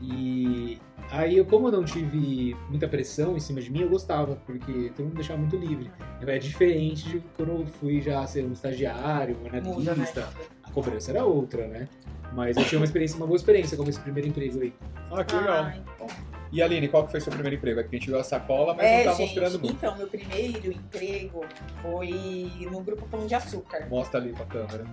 E 0.01 0.79
aí, 1.11 1.37
eu, 1.37 1.45
como 1.45 1.69
eu 1.69 1.73
não 1.73 1.85
tive 1.85 2.57
muita 2.69 2.87
pressão 2.89 3.37
em 3.37 3.41
cima 3.41 3.61
de 3.61 3.71
mim, 3.71 3.81
eu 3.83 3.89
gostava, 3.89 4.37
porque 4.47 4.91
todo 4.95 5.07
mundo 5.07 5.15
deixava 5.17 5.39
muito 5.41 5.57
livre. 5.57 5.91
É 6.27 6.39
diferente 6.39 7.09
de 7.09 7.23
quando 7.37 7.53
eu 7.53 7.67
fui 7.67 8.01
já 8.01 8.27
ser 8.27 8.45
um 8.45 8.53
estagiário, 8.53 9.37
um 9.37 9.61
Muda, 9.63 9.83
né? 9.83 9.91
analista, 9.93 10.29
a 10.63 10.71
cobrança 10.71 11.11
era 11.11 11.25
outra, 11.25 11.67
né? 11.67 11.89
Mas 12.33 12.57
eu 12.57 12.65
tinha 12.65 12.79
uma 12.79 12.85
experiência, 12.85 13.17
uma 13.17 13.27
boa 13.27 13.37
experiência 13.37 13.77
como 13.77 13.89
esse 13.89 13.99
primeiro 14.01 14.29
emprego 14.29 14.61
aí. 14.61 14.73
Ah, 15.11 15.25
que 15.25 15.35
legal. 15.35 15.65
Ai, 15.65 15.83
bom. 15.99 16.07
E 16.53 16.63
Aline, 16.63 16.89
qual 16.89 17.05
que 17.05 17.11
foi 17.11 17.21
seu 17.21 17.33
primeiro 17.33 17.57
emprego? 17.57 17.81
Aqui 17.81 17.97
a 17.97 17.99
gente 17.99 18.09
viu 18.09 18.19
a 18.19 18.25
sacola, 18.25 18.75
mas 18.75 18.87
É, 18.87 18.99
não 18.99 19.05
tá 19.13 19.19
gente, 19.19 19.27
mostrando 19.41 19.59
muito. 19.61 19.75
então, 19.77 19.97
meu 19.97 20.07
primeiro 20.07 20.73
emprego 20.73 21.45
foi 21.83 22.51
no 22.71 22.81
grupo 22.83 23.07
Pão 23.09 23.27
de 23.27 23.35
Açúcar. 23.35 23.87
Mostra 23.91 24.21
ali 24.21 24.33
pra 24.33 24.47
câmera. 24.47 24.85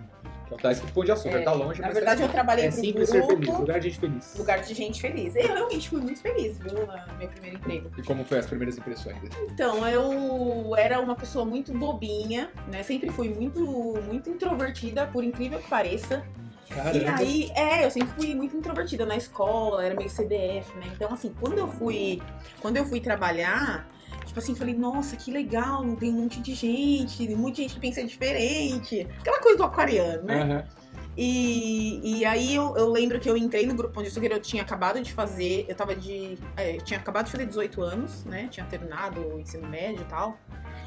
Então 0.46 0.58
tá 0.58 0.72
escrito 0.72 0.94
pão 0.94 1.04
de 1.04 1.12
açúcar, 1.12 1.38
É, 1.40 1.42
tá 1.42 1.52
longe, 1.54 1.82
Na 1.82 1.88
mas 1.88 1.96
verdade, 1.96 2.22
eu 2.22 2.30
trabalhei 2.30 2.66
É 2.66 2.72
pro 2.72 2.80
simples 2.80 3.10
ser 3.10 3.24
feliz, 3.26 3.40
grupo, 3.46 3.60
lugar 3.62 3.80
de 3.80 3.90
gente 3.90 4.00
feliz. 4.00 4.36
lugar 4.38 4.62
de 4.62 4.74
gente 4.74 5.02
feliz. 5.02 5.36
Eu 5.36 5.48
realmente 5.48 5.90
fui 5.90 6.02
muito 6.02 6.22
feliz, 6.22 6.58
viu, 6.60 6.74
meu 7.18 7.28
primeiro 7.30 7.58
emprego. 7.58 7.90
E 7.98 8.04
como 8.04 8.24
foi 8.26 8.38
as 8.40 8.46
primeiras 8.46 8.78
impressões? 8.78 9.18
Então, 9.52 9.88
eu 9.88 10.76
era 10.78 11.00
uma 11.00 11.16
pessoa 11.16 11.44
muito 11.46 11.74
bobinha, 11.74 12.52
né? 12.72 12.84
Sempre 12.84 13.10
fui 13.12 13.30
muito, 13.30 13.60
muito 14.06 14.30
introvertida, 14.30 15.08
por 15.08 15.24
incrível 15.24 15.60
que 15.60 15.68
pareça. 15.70 16.24
E 16.70 16.74
Caramba. 16.74 17.20
aí, 17.20 17.52
é, 17.56 17.86
eu 17.86 17.92
sempre 17.92 18.10
fui 18.16 18.34
muito 18.34 18.58
introvertida 18.58 19.06
na 19.06 19.16
escola, 19.16 19.86
era 19.86 19.96
meio 19.96 20.10
CDF, 20.10 20.76
né? 20.78 20.88
Então, 20.96 21.12
assim, 21.14 21.34
quando 21.40 21.58
eu 21.60 21.68
fui, 21.68 22.22
quando 22.60 22.78
eu 22.78 22.86
fui 22.86 23.00
trabalhar, 23.00 23.88
tipo 24.26 24.40
assim, 24.40 24.56
falei, 24.56 24.76
nossa, 24.76 25.16
que 25.16 25.32
legal, 25.32 25.84
tem 25.96 26.10
um 26.10 26.22
monte 26.22 26.42
de 26.42 26.54
gente, 26.54 27.26
tem 27.26 27.36
muita 27.36 27.62
gente 27.62 27.76
que 27.76 27.80
pensa 27.80 28.04
diferente. 28.04 29.08
Aquela 29.20 29.40
coisa 29.40 29.58
do 29.58 29.64
aquariano, 29.64 30.24
né? 30.24 30.42
Aham. 30.42 30.86
E, 31.18 32.20
e 32.20 32.26
aí 32.26 32.56
eu, 32.56 32.76
eu 32.76 32.90
lembro 32.90 33.20
que 33.20 33.30
eu 33.30 33.38
entrei 33.38 33.66
no 33.66 33.74
grupo 33.74 34.02
de 34.02 34.10
Açúcar, 34.10 34.28
eu 34.28 34.40
tinha 34.40 34.62
acabado 34.62 35.02
de 35.02 35.14
fazer, 35.14 35.66
eu 35.68 35.76
tava 35.76 35.96
de. 35.96 36.38
é, 36.58 36.78
tinha 36.78 37.00
acabado 37.00 37.26
de 37.26 37.32
fazer 37.32 37.46
18 37.46 37.82
anos, 37.82 38.26
né? 38.26 38.50
Tinha 38.52 38.66
terminado 38.66 39.22
o 39.22 39.40
ensino 39.40 39.68
médio 39.68 40.02
e 40.02 40.06
tal. 40.06 40.38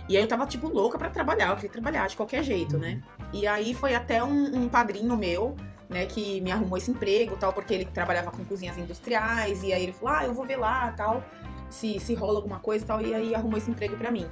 E 0.06 0.17
aí 0.17 0.23
eu 0.23 0.29
tava, 0.29 0.46
tipo, 0.46 0.69
louca 0.69 0.99
pra 0.99 1.08
trabalhar, 1.08 1.50
eu 1.50 1.56
queria 1.56 1.70
trabalhar 1.70 2.06
de 2.08 2.17
qualquer 2.17 2.43
jeito, 2.43 2.79
né? 2.79 3.02
E 3.32 3.46
aí 3.46 3.75
foi 3.75 3.94
até 3.94 4.23
um, 4.23 4.64
um 4.64 4.69
padrinho 4.69 5.17
meu, 5.17 5.55
né, 5.88 6.06
que 6.06 6.40
me 6.40 6.50
arrumou 6.50 6.79
esse 6.79 6.90
emprego 6.90 7.37
tal, 7.37 7.52
porque 7.52 7.75
ele 7.75 7.85
trabalhava 7.87 8.31
com 8.31 8.44
cozinhas 8.44 8.76
industriais, 8.79 9.62
e 9.62 9.73
aí 9.73 9.82
ele 9.82 9.93
falou, 9.93 10.14
ah, 10.14 10.25
eu 10.25 10.35
vou 10.35 10.46
ver 10.46 10.56
lá 10.56 10.93
tal, 10.93 11.23
se, 11.70 11.98
se 12.00 12.14
rola 12.14 12.38
alguma 12.38 12.58
coisa 12.60 12.84
e 12.84 12.86
tal, 12.86 13.00
e 13.00 13.14
aí 13.14 13.34
arrumou 13.34 13.58
esse 13.58 13.70
emprego 13.70 13.96
pra 13.96 14.10
mim. 14.10 14.26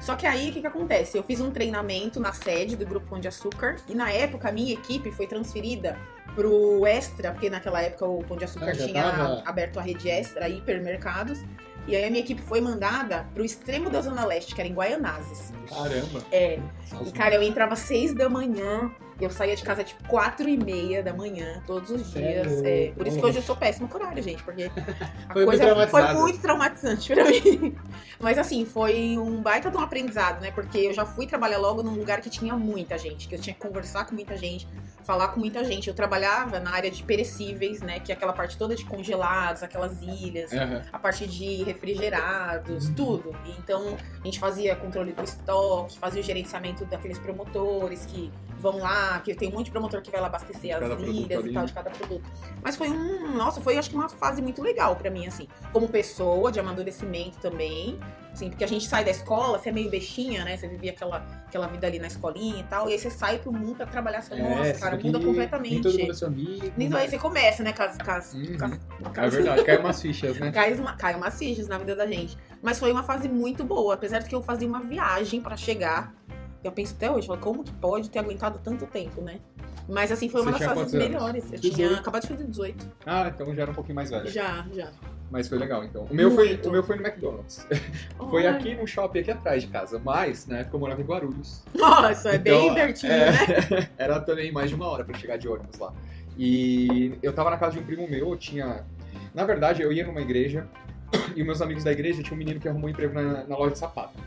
Só 0.00 0.16
que 0.16 0.26
aí, 0.26 0.50
o 0.50 0.52
que 0.52 0.60
que 0.60 0.66
acontece? 0.66 1.16
Eu 1.18 1.22
fiz 1.22 1.40
um 1.40 1.50
treinamento 1.50 2.18
na 2.20 2.32
sede 2.32 2.76
do 2.76 2.86
Grupo 2.86 3.06
Pão 3.08 3.20
de 3.20 3.28
Açúcar, 3.28 3.76
e 3.88 3.94
na 3.94 4.10
época 4.10 4.48
a 4.48 4.52
minha 4.52 4.72
equipe 4.72 5.10
foi 5.10 5.26
transferida 5.26 5.98
pro 6.34 6.86
Extra, 6.86 7.32
porque 7.32 7.50
naquela 7.50 7.82
época 7.82 8.06
o 8.06 8.22
Pão 8.24 8.36
de 8.36 8.44
Açúcar 8.44 8.70
Ah, 8.70 8.72
tinha 8.76 9.02
tava- 9.02 9.42
aberto 9.44 9.78
a 9.78 9.82
rede 9.82 10.08
Extra, 10.08 10.48
hipermercados, 10.48 11.38
e 11.86 11.96
aí 11.96 12.04
a 12.04 12.10
minha 12.10 12.22
equipe 12.22 12.40
foi 12.42 12.60
mandada 12.60 13.26
pro 13.34 13.44
extremo 13.44 13.90
da 13.90 14.00
Zona 14.00 14.24
Leste, 14.24 14.54
que 14.54 14.60
era 14.60 14.68
em 14.68 14.74
Guaianazes. 14.74 15.52
Caramba. 15.68 16.22
É, 16.30 16.58
e, 17.06 17.10
cara, 17.12 17.34
eu 17.34 17.42
entrava 17.42 17.72
às 17.74 17.80
seis 17.80 18.14
da 18.14 18.28
manhã, 18.28 18.90
eu 19.24 19.30
saía 19.30 19.54
de 19.56 19.62
casa 19.62 19.84
tipo 19.84 20.02
quatro 20.08 20.48
e 20.48 20.56
meia 20.56 21.02
da 21.02 21.12
manhã, 21.12 21.62
todos 21.66 21.90
os 21.90 22.10
dias. 22.12 22.62
É, 22.62 22.92
por 22.96 23.06
isso 23.06 23.18
que 23.18 23.24
hoje 23.24 23.38
eu 23.38 23.42
sou 23.42 23.56
péssima 23.56 23.88
com 23.88 23.98
horário, 23.98 24.22
gente, 24.22 24.42
porque 24.42 24.70
a 25.28 25.32
Foi 25.32 25.44
muito 25.46 25.58
coisa 25.60 25.64
foi 25.64 25.74
traumatizada. 26.00 26.14
muito 26.18 26.40
traumatizante 26.40 27.14
pra 27.14 27.24
mim. 27.24 27.76
Mas 28.20 28.36
assim, 28.38 28.66
foi 28.66 29.16
um 29.18 29.40
baita 29.40 29.70
de 29.70 29.76
um 29.76 29.80
aprendizado, 29.80 30.42
né? 30.42 30.50
Porque 30.50 30.76
eu 30.78 30.92
já 30.92 31.06
fui 31.06 31.26
trabalhar 31.26 31.56
logo 31.58 31.82
num 31.82 31.94
lugar 31.94 32.20
que 32.20 32.28
tinha 32.28 32.54
muita 32.54 32.98
gente, 32.98 33.26
que 33.26 33.34
eu 33.34 33.40
tinha 33.40 33.54
que 33.54 33.60
conversar 33.60 34.04
com 34.04 34.14
muita 34.14 34.36
gente, 34.36 34.68
falar 35.04 35.28
com 35.28 35.40
muita 35.40 35.64
gente. 35.64 35.88
Eu 35.88 35.94
trabalhava 35.94 36.60
na 36.60 36.70
área 36.70 36.90
de 36.90 37.02
perecíveis, 37.02 37.80
né? 37.80 37.98
Que 37.98 38.12
é 38.12 38.14
aquela 38.14 38.34
parte 38.34 38.58
toda 38.58 38.74
de 38.76 38.84
congelados, 38.84 39.62
aquelas 39.62 40.02
ilhas 40.02 40.52
Aham. 40.52 40.82
a 40.92 40.98
parte 40.98 41.26
de 41.26 41.62
refrigerados, 41.64 42.88
Uhum. 42.88 42.94
tudo. 42.94 43.36
Então, 43.58 43.96
a 44.20 44.24
gente 44.26 44.38
fazia 44.38 44.76
controle 44.76 45.12
do 45.12 45.22
estoque, 45.24 45.98
fazia 45.98 46.20
o 46.20 46.24
gerenciamento 46.24 46.84
daqueles 46.84 47.18
promotores 47.18 48.04
que 48.04 48.30
vão 48.58 48.78
lá, 48.78 49.09
que 49.18 49.34
tem 49.34 49.48
um 49.48 49.52
monte 49.52 49.66
de 49.66 49.70
promotor 49.72 50.00
que 50.00 50.10
vai 50.10 50.20
lá 50.20 50.28
abastecer 50.28 50.78
Cada 50.78 50.94
as 50.94 51.00
ilhas 51.02 51.44
e 51.44 51.52
tal, 51.52 51.66
de 51.66 51.72
cada 51.72 51.90
produto. 51.90 52.22
Mas 52.62 52.76
foi 52.76 52.88
um, 52.88 53.34
nossa, 53.36 53.60
foi 53.60 53.76
acho 53.76 53.90
que 53.90 53.96
uma 53.96 54.08
fase 54.08 54.40
muito 54.40 54.62
legal 54.62 54.94
pra 54.96 55.10
mim, 55.10 55.26
assim. 55.26 55.48
Como 55.72 55.88
pessoa, 55.88 56.52
de 56.52 56.60
amadurecimento 56.60 57.38
também. 57.38 57.98
Assim, 58.32 58.48
porque 58.48 58.62
a 58.62 58.68
gente 58.68 58.86
sai 58.86 59.04
da 59.04 59.10
escola, 59.10 59.58
você 59.58 59.70
é 59.70 59.72
meio 59.72 59.90
bestinha, 59.90 60.44
né? 60.44 60.56
Você 60.56 60.68
vivia 60.68 60.92
aquela, 60.92 61.16
aquela 61.48 61.66
vida 61.66 61.84
ali 61.88 61.98
na 61.98 62.06
escolinha 62.06 62.60
e 62.60 62.64
tal. 62.64 62.88
E 62.88 62.92
aí 62.92 62.98
você 62.98 63.10
sai 63.10 63.38
pro 63.40 63.52
mundo 63.52 63.74
pra 63.74 63.86
trabalhar. 63.86 64.22
Você, 64.22 64.36
fala, 64.36 64.48
nossa, 64.56 64.72
cara, 64.74 64.96
muda 64.96 65.02
Nem 65.02 65.12
todo 65.12 65.24
completamente. 65.26 65.88
mundo 65.88 66.10
é 66.10 66.14
seu 66.14 66.28
amigo. 66.28 66.72
Nem 66.76 66.94
aí 66.94 67.08
você 67.10 67.18
começa, 67.18 67.64
né? 67.64 67.72
Com 67.72 67.82
as, 67.82 67.98
com 67.98 68.10
as- 68.12 68.34
Uhum. 68.34 68.56
com 68.56 68.64
as- 68.66 68.78
com 69.14 69.20
É 69.20 69.28
verdade, 69.28 69.64
caiu 69.64 69.80
umas 69.80 70.00
fichas, 70.00 70.38
né? 70.38 70.52
cai, 70.52 70.72
uma, 70.74 70.92
cai 70.94 71.16
umas 71.16 71.36
fichas 71.36 71.66
na 71.66 71.76
vida 71.78 71.96
da 71.96 72.06
gente. 72.06 72.38
Mas 72.62 72.78
foi 72.78 72.92
uma 72.92 73.02
fase 73.02 73.28
muito 73.28 73.64
boa, 73.64 73.94
apesar 73.94 74.20
de 74.20 74.28
que 74.28 74.34
eu 74.34 74.42
fazia 74.42 74.68
uma 74.68 74.80
viagem 74.80 75.40
pra 75.40 75.56
chegar. 75.56 76.14
Eu 76.62 76.72
penso 76.72 76.94
até 76.94 77.10
hoje, 77.10 77.26
falo, 77.26 77.40
como 77.40 77.64
que 77.64 77.72
pode 77.72 78.10
ter 78.10 78.18
aguentado 78.18 78.60
tanto 78.62 78.86
tempo, 78.86 79.20
né? 79.22 79.40
Mas 79.88 80.12
assim, 80.12 80.28
foi 80.28 80.42
uma 80.42 80.52
Você 80.52 80.58
das 80.64 80.72
tinha 80.72 80.74
fases 80.74 80.94
melhores. 80.94 81.44
Eu 81.52 81.58
18. 81.58 81.74
tinha 81.74 81.98
acabado 81.98 82.22
de 82.22 82.28
fazer 82.28 82.44
18. 82.44 82.86
Ah, 83.06 83.30
então 83.34 83.54
já 83.54 83.62
era 83.62 83.70
um 83.70 83.74
pouquinho 83.74 83.96
mais 83.96 84.10
velho. 84.10 84.30
Já, 84.30 84.66
já. 84.72 84.90
Mas 85.30 85.48
foi 85.48 85.58
legal, 85.58 85.84
então. 85.84 86.04
O 86.10 86.14
meu, 86.14 86.30
foi, 86.32 86.48
Muito. 86.48 86.68
o 86.68 86.72
meu 86.72 86.82
foi 86.82 86.96
no 86.96 87.06
McDonald's. 87.06 87.66
Foi 88.30 88.46
aqui 88.46 88.74
no 88.74 88.86
shopping 88.86 89.20
aqui 89.20 89.30
atrás 89.30 89.62
de 89.62 89.68
casa, 89.68 90.00
mas 90.04 90.46
na 90.46 90.58
época 90.58 90.76
eu 90.76 90.80
morava 90.80 91.00
em 91.00 91.04
Guarulhos. 91.04 91.62
Nossa, 91.74 92.30
é 92.30 92.38
bem 92.38 92.64
Então, 92.64 92.74
pertinho, 92.74 93.12
é, 93.12 93.30
né? 93.30 93.88
Era 93.98 94.20
também 94.20 94.52
mais 94.52 94.70
de 94.70 94.76
uma 94.76 94.86
hora 94.88 95.04
pra 95.04 95.16
chegar 95.16 95.36
de 95.36 95.48
ônibus 95.48 95.78
lá. 95.78 95.92
E 96.36 97.16
eu 97.22 97.32
tava 97.32 97.50
na 97.50 97.56
casa 97.56 97.72
de 97.72 97.78
um 97.78 97.86
primo 97.86 98.08
meu, 98.08 98.30
eu 98.30 98.36
tinha. 98.36 98.84
Na 99.34 99.44
verdade, 99.44 99.82
eu 99.82 99.92
ia 99.92 100.04
numa 100.06 100.20
igreja 100.20 100.68
e 101.34 101.42
meus 101.42 101.62
amigos 101.62 101.84
da 101.84 101.92
igreja 101.92 102.22
tinha 102.22 102.34
um 102.34 102.38
menino 102.38 102.58
que 102.60 102.68
arrumou 102.68 102.88
um 102.88 102.90
emprego 102.90 103.14
na, 103.14 103.44
na 103.44 103.56
loja 103.56 103.72
de 103.72 103.78
sapato. 103.78 104.18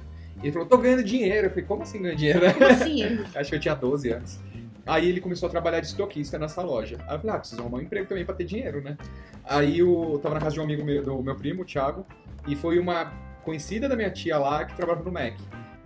E 0.41 0.45
ele 0.45 0.51
falou, 0.51 0.67
tô 0.67 0.77
ganhando 0.77 1.03
dinheiro. 1.03 1.47
Eu 1.47 1.49
falei, 1.49 1.65
como 1.65 1.83
assim 1.83 2.01
ganhando 2.01 2.17
dinheiro? 2.17 2.53
Como 2.53 2.65
assim? 2.65 3.03
Acho 3.35 3.49
que 3.49 3.55
eu 3.55 3.59
tinha 3.59 3.75
12 3.75 4.09
anos. 4.09 4.39
Aí 4.85 5.07
ele 5.07 5.21
começou 5.21 5.47
a 5.47 5.49
trabalhar 5.49 5.79
de 5.79 5.87
estoquista 5.87 6.37
nessa 6.37 6.61
loja. 6.61 6.97
Aí 7.07 7.15
eu 7.15 7.19
falei, 7.19 7.35
ah, 7.35 7.39
preciso 7.39 7.61
arrumar 7.61 7.77
um 7.77 7.81
emprego 7.81 8.07
também 8.07 8.25
pra 8.25 8.35
ter 8.35 8.43
dinheiro, 8.43 8.81
né? 8.81 8.97
Aí 9.45 9.79
eu, 9.79 10.19
tava 10.21 10.35
na 10.35 10.41
casa 10.41 10.55
de 10.55 10.59
um 10.59 10.63
amigo 10.63 10.83
meu, 10.83 11.01
do 11.01 11.23
meu 11.23 11.35
primo, 11.35 11.61
o 11.61 11.65
Thiago, 11.65 12.05
e 12.47 12.55
foi 12.55 12.77
uma 12.79 13.13
conhecida 13.43 13.87
da 13.87 13.95
minha 13.95 14.09
tia 14.09 14.37
lá 14.37 14.65
que 14.65 14.75
trabalhava 14.75 15.05
no 15.05 15.11
Mac. 15.11 15.35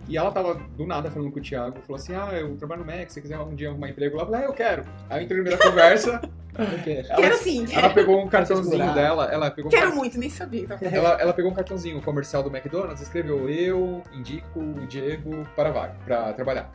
E 0.08 0.16
ela 0.16 0.32
tava 0.32 0.54
do 0.54 0.86
nada 0.86 1.10
falando 1.10 1.30
com 1.30 1.38
o 1.38 1.42
Thiago, 1.42 1.80
falou 1.82 1.96
assim, 1.96 2.14
ah, 2.14 2.30
eu 2.32 2.56
trabalho 2.56 2.84
no 2.84 2.86
Mac, 2.86 3.08
se 3.08 3.14
você 3.14 3.20
quiser 3.20 3.38
um 3.38 3.54
dia 3.54 3.68
arrumar 3.68 3.90
emprego 3.90 4.16
lá, 4.16 4.22
eu 4.22 4.26
falei, 4.26 4.42
ah, 4.42 4.46
eu 4.46 4.52
quero. 4.52 4.84
Aí 5.08 5.20
eu 5.20 5.24
entrei 5.24 5.38
no 5.38 5.44
meio 5.44 5.58
da 5.58 5.64
conversa, 5.64 6.20
Quero. 6.54 7.08
Quero 7.08 7.24
ela, 7.24 7.36
sim. 7.36 7.66
ela 7.72 7.90
pegou 7.90 8.20
um 8.20 8.28
cartãozinho 8.28 8.94
dela, 8.94 9.26
ela 9.26 9.50
pegou 9.50 9.70
um 9.70 9.74
Quero 9.74 9.94
muito, 9.94 10.18
nem 10.18 10.28
sabia. 10.30 10.66
Tá? 10.66 10.78
ela, 10.82 11.10
ela 11.20 11.32
pegou 11.32 11.50
um 11.50 11.54
cartãozinho 11.54 12.00
comercial 12.02 12.42
do 12.42 12.54
McDonald's, 12.54 13.00
escreveu 13.00 13.48
eu 13.48 14.02
indico 14.12 14.58
o 14.58 14.86
Diego 14.86 15.46
para 15.54 15.70
vaga, 15.70 15.94
para 16.04 16.32
trabalhar. 16.32 16.72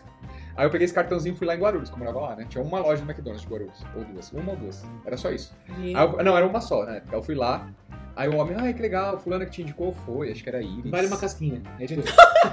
Aí 0.55 0.65
eu 0.65 0.69
peguei 0.69 0.85
esse 0.85 0.93
cartãozinho 0.93 1.33
e 1.33 1.37
fui 1.37 1.47
lá 1.47 1.55
em 1.55 1.59
Guarulhos, 1.59 1.89
como 1.89 2.03
eu 2.03 2.13
morava 2.13 2.31
lá, 2.31 2.35
né? 2.35 2.45
Tinha 2.47 2.63
uma 2.63 2.79
loja 2.79 3.03
do 3.03 3.09
McDonald's 3.09 3.41
de 3.41 3.51
Guarulhos, 3.51 3.83
ou 3.95 4.05
duas, 4.05 4.31
uma 4.31 4.51
ou 4.51 4.57
duas. 4.57 4.85
Era 5.03 5.17
só 5.17 5.31
isso. 5.31 5.53
Aí 5.67 5.93
eu- 5.93 6.23
não, 6.23 6.37
era 6.37 6.45
uma 6.45 6.61
só, 6.61 6.85
né? 6.85 7.01
Eu 7.11 7.23
fui 7.23 7.33
lá, 7.33 7.67
Aí 8.15 8.29
o 8.29 8.35
homem, 8.35 8.55
ai, 8.59 8.73
que 8.73 8.81
legal, 8.81 9.19
fulano 9.19 9.43
que 9.45 9.51
te 9.51 9.61
indicou 9.63 9.91
foi, 10.05 10.31
acho 10.31 10.43
que 10.43 10.49
era 10.49 10.61
Iris. 10.61 10.91
Vale 10.91 11.07
uma 11.07 11.17
casquinha. 11.17 11.63
É 11.79 11.85
de 11.85 11.95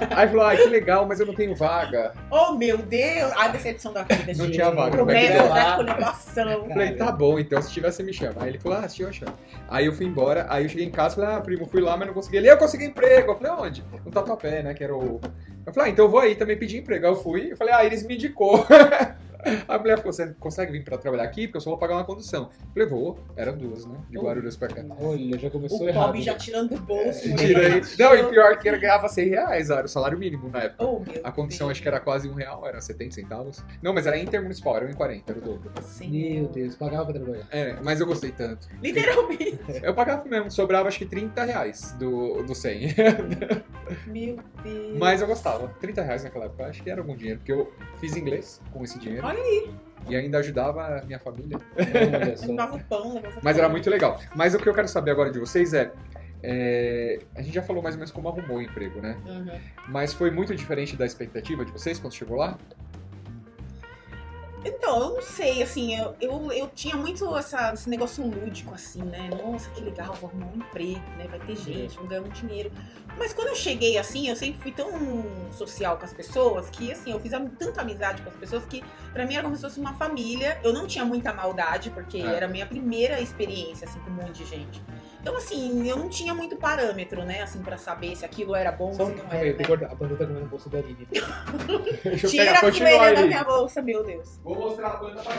Aí 0.09 0.27
falou, 0.27 0.43
ai, 0.43 0.57
que 0.57 0.65
legal, 0.69 1.05
mas 1.05 1.19
eu 1.19 1.25
não 1.27 1.35
tenho 1.35 1.55
vaga. 1.55 2.13
Oh, 2.31 2.53
meu 2.53 2.79
Deus! 2.79 3.31
A 3.37 3.47
decepção 3.47 3.93
da 3.93 4.01
vida, 4.01 4.33
Não 4.33 4.45
gente. 4.45 4.55
tinha 4.55 4.71
vaga, 4.71 4.91
Promessa 4.91 5.43
vai 5.43 5.63
da 5.63 5.75
coligação. 5.75 6.49
Eu 6.49 6.65
falei, 6.65 6.95
tá 6.95 7.11
bom, 7.11 7.37
então 7.37 7.61
se 7.61 7.71
tiver 7.71 7.91
você 7.91 8.01
me 8.01 8.11
chama. 8.11 8.41
Aí 8.41 8.49
ele 8.49 8.59
falou, 8.59 8.79
ah, 8.79 8.89
se 8.89 8.95
tiver, 8.95 9.13
chama. 9.13 9.35
Aí 9.69 9.85
eu 9.85 9.93
fui 9.93 10.07
embora, 10.07 10.47
aí 10.49 10.63
eu 10.65 10.69
cheguei 10.69 10.85
em 10.87 10.91
casa, 10.91 11.15
falei, 11.15 11.35
ah, 11.35 11.41
primo, 11.41 11.67
fui 11.67 11.81
lá, 11.81 11.95
mas 11.95 12.07
não 12.07 12.13
consegui. 12.15 12.37
Ele, 12.37 12.49
eu 12.49 12.57
consegui 12.57 12.85
emprego. 12.85 13.33
Eu 13.33 13.37
falei, 13.37 13.51
onde? 13.67 13.83
No 14.03 14.11
Tatuapé, 14.11 14.63
né, 14.63 14.73
que 14.73 14.83
era 14.83 14.95
o... 14.95 15.21
Eu 15.63 15.71
falei, 15.73 15.89
ah, 15.89 15.93
então 15.93 16.05
eu 16.05 16.09
vou 16.11 16.19
aí 16.19 16.33
também 16.33 16.57
pedir 16.57 16.79
emprego. 16.79 17.05
Aí 17.05 17.11
eu 17.11 17.15
fui, 17.15 17.51
eu 17.51 17.57
falei, 17.57 17.71
ah, 17.71 17.85
eles 17.85 18.03
me 18.03 18.15
indicou. 18.15 18.65
A 19.67 19.77
mulher 19.79 19.97
falou, 19.97 20.13
você 20.13 20.33
consegue 20.39 20.71
vir 20.71 20.83
pra 20.83 20.97
trabalhar 20.97 21.23
aqui? 21.23 21.47
Porque 21.47 21.57
eu 21.57 21.61
só 21.61 21.69
vou 21.71 21.79
pagar 21.79 21.95
uma 21.95 22.03
condução. 22.03 22.49
Eu 22.53 22.67
falei, 22.73 22.87
vou. 22.89 23.19
Eram 23.35 23.57
duas, 23.57 23.85
né? 23.85 23.95
De. 24.09 24.17
Guarulhos 24.17 24.55
pra 24.55 24.67
cá. 24.67 24.83
Olha, 24.99 25.37
já 25.39 25.47
O 25.47 25.51
começou 25.51 25.87
errado. 25.87 26.07
Bob 26.07 26.21
já 26.21 26.35
tirando 26.35 26.69
do 26.75 26.81
bolso. 26.81 27.27
né? 27.29 27.35
Tirei. 27.35 27.81
Não, 27.99 28.15
e 28.15 28.23
pior 28.29 28.57
que 28.59 28.67
ele 28.67 28.77
ganhava 28.79 29.07
100 29.07 29.29
reais, 29.29 29.69
era 29.69 29.85
o 29.85 29.89
salário 29.89 30.17
mínimo 30.17 30.49
na 30.49 30.59
época. 30.63 30.83
Oh, 30.85 30.99
meu 30.99 31.21
A 31.23 31.31
condição 31.31 31.67
Deus. 31.67 31.77
acho 31.77 31.81
que 31.81 31.87
era 31.87 31.99
quase 31.99 32.29
um 32.29 32.33
real, 32.33 32.65
era 32.67 32.79
70 32.81 33.11
centavos. 33.15 33.63
Não, 33.81 33.93
mas 33.93 34.05
era 34.07 34.17
intermunicipal, 34.17 34.77
era 34.77 34.87
1,40, 34.87 35.23
era 35.27 35.37
o 35.39 35.41
dobro. 35.41 35.71
Sim. 35.81 36.11
Meu 36.39 36.47
Deus, 36.47 36.75
pagava 36.75 37.05
pra 37.05 37.13
trabalhar. 37.21 37.47
É, 37.51 37.77
mas 37.83 37.99
eu 37.99 38.05
gostei 38.05 38.31
tanto. 38.31 38.67
Literalmente. 38.81 39.59
Eu 39.81 39.93
pagava 39.93 40.23
mesmo, 40.25 40.51
sobrava 40.51 40.87
acho 40.87 40.97
que 40.99 41.05
30 41.05 41.43
reais 41.43 41.93
do, 41.99 42.43
do 42.43 42.53
100. 42.55 42.95
Meu 44.07 44.37
Deus. 44.63 44.97
Mas 44.97 45.21
eu 45.21 45.27
gostava. 45.27 45.67
30 45.79 46.01
reais 46.01 46.23
naquela 46.23 46.45
época, 46.45 46.65
acho 46.65 46.81
que 46.83 46.89
era 46.89 47.01
algum 47.01 47.15
dinheiro, 47.15 47.39
porque 47.39 47.51
eu 47.51 47.71
fiz 47.99 48.15
inglês 48.15 48.61
com 48.71 48.83
esse 48.83 48.97
dinheiro. 48.99 49.21
Olha 49.31 49.43
aí. 49.43 49.73
E 50.09 50.15
ainda 50.15 50.39
ajudava 50.39 50.99
a 50.99 51.03
minha 51.03 51.19
família. 51.19 51.57
O 51.57 52.79
pão, 52.85 53.13
levava 53.13 53.39
Mas 53.43 53.57
era 53.57 53.69
muito 53.69 53.89
legal. 53.89 54.19
Mas 54.35 54.53
o 54.53 54.59
que 54.59 54.67
eu 54.67 54.73
quero 54.73 54.87
saber 54.87 55.11
agora 55.11 55.31
de 55.31 55.39
vocês 55.39 55.73
é. 55.73 55.91
é, 56.43 57.19
a 57.35 57.41
gente 57.41 57.53
já 57.53 57.61
falou 57.61 57.83
mais 57.83 57.95
ou 57.95 57.99
menos 57.99 58.11
como 58.11 58.27
arrumou 58.27 58.57
o 58.57 58.61
emprego, 58.61 58.99
né? 58.99 59.17
Uhum. 59.25 59.59
Mas 59.87 60.13
foi 60.13 60.31
muito 60.31 60.55
diferente 60.55 60.95
da 60.95 61.05
expectativa 61.05 61.63
de 61.63 61.71
vocês 61.71 61.99
quando 61.99 62.13
chegou 62.13 62.37
lá? 62.37 62.57
Então, 64.63 64.99
eu 65.01 65.13
não 65.15 65.21
sei, 65.21 65.63
assim, 65.63 65.95
eu, 65.97 66.15
eu, 66.21 66.51
eu 66.51 66.67
tinha 66.69 66.95
muito 66.95 67.35
essa, 67.35 67.73
esse 67.73 67.89
negócio 67.89 68.23
lúdico, 68.23 68.73
assim, 68.75 69.01
né? 69.01 69.29
Nossa, 69.43 69.69
que 69.71 69.81
legal, 69.81 70.13
vou 70.15 70.29
arrumar 70.29 70.47
um 70.53 70.57
emprego, 70.57 71.01
né? 71.17 71.25
Vai 71.27 71.39
ter 71.39 71.55
gente, 71.55 71.97
vou 71.97 72.05
ganhar 72.07 72.21
um 72.21 72.29
dinheiro. 72.29 72.71
Mas 73.17 73.33
quando 73.33 73.47
eu 73.49 73.55
cheguei, 73.55 73.97
assim, 73.97 74.29
eu 74.29 74.35
sempre 74.35 74.61
fui 74.61 74.71
tão 74.71 74.89
social 75.51 75.97
com 75.97 76.05
as 76.05 76.13
pessoas 76.13 76.69
que, 76.69 76.91
assim, 76.91 77.11
eu 77.11 77.19
fiz 77.19 77.31
tanta 77.57 77.81
amizade 77.81 78.21
com 78.21 78.29
as 78.29 78.35
pessoas 78.35 78.63
que, 78.65 78.83
pra 79.11 79.25
mim, 79.25 79.33
era 79.33 79.43
como 79.43 79.55
se 79.55 79.61
fosse 79.63 79.79
uma 79.79 79.93
família. 79.93 80.59
Eu 80.63 80.73
não 80.73 80.85
tinha 80.85 81.03
muita 81.03 81.33
maldade, 81.33 81.89
porque 81.89 82.17
É. 82.17 82.25
era 82.25 82.45
a 82.45 82.49
minha 82.49 82.65
primeira 82.67 83.19
experiência, 83.19 83.87
assim, 83.87 83.99
com 83.99 84.11
um 84.11 84.13
monte 84.13 84.43
de 84.43 84.45
gente. 84.45 84.81
Então, 85.21 85.37
assim, 85.37 85.87
eu 85.87 85.97
não 85.97 86.09
tinha 86.09 86.33
muito 86.33 86.55
parâmetro, 86.55 87.23
né? 87.23 87.43
Assim, 87.43 87.61
pra 87.61 87.77
saber 87.77 88.15
se 88.15 88.25
aquilo 88.25 88.55
era 88.55 88.71
bom, 88.71 88.91
Só 88.91 89.05
se 89.05 89.11
não 89.11 89.23
aí, 89.29 89.49
era. 89.49 89.77
Né? 89.77 89.87
A 89.91 89.95
Panda 89.95 90.15
tá 90.15 90.25
comendo 90.25 90.45
o 90.45 90.49
bolso 90.49 90.67
da 90.67 90.79
Aline. 90.79 91.07
Deixa 92.03 92.25
eu 92.25 92.29
Tira 92.31 92.45
pegar, 92.45 92.57
a 92.57 92.71
coelha 92.71 93.13
da 93.13 93.19
aí. 93.21 93.27
minha 93.27 93.43
bolsa, 93.43 93.81
meu 93.83 94.03
Deus. 94.03 94.39
Vou 94.43 94.55
mostrar 94.55 94.87
a 94.87 94.97
planta 94.97 95.21
pra 95.21 95.33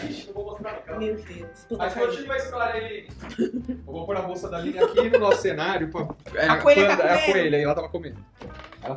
quem 0.00 0.08
Vixe, 0.08 0.28
eu 0.28 0.34
vou 0.34 0.44
mostrar 0.46 0.70
a 0.70 0.74
câmera. 0.76 1.14
Meu 1.14 1.22
Deus. 1.22 1.64
Puta 1.68 1.84
Mas 1.84 1.94
continua 1.94 2.34
a 2.34 2.38
história, 2.38 2.78
Eline. 2.78 3.08
Eu 3.86 3.92
vou 3.92 4.06
pôr 4.06 4.16
a 4.16 4.22
bolsa 4.22 4.48
da 4.48 4.56
Aline 4.56 4.78
aqui 4.78 5.10
no 5.10 5.18
nosso 5.18 5.42
cenário. 5.42 5.90
Pra... 5.90 6.08
É, 6.34 6.48
A 6.48 6.56
coelha 6.58 6.88
tá 6.88 6.96
panda, 6.96 7.08
é 7.08 7.14
a 7.14 7.32
coelha, 7.32 7.56
e 7.58 7.62
ela 7.62 7.74
tava 7.74 7.88
comendo. 7.88 8.18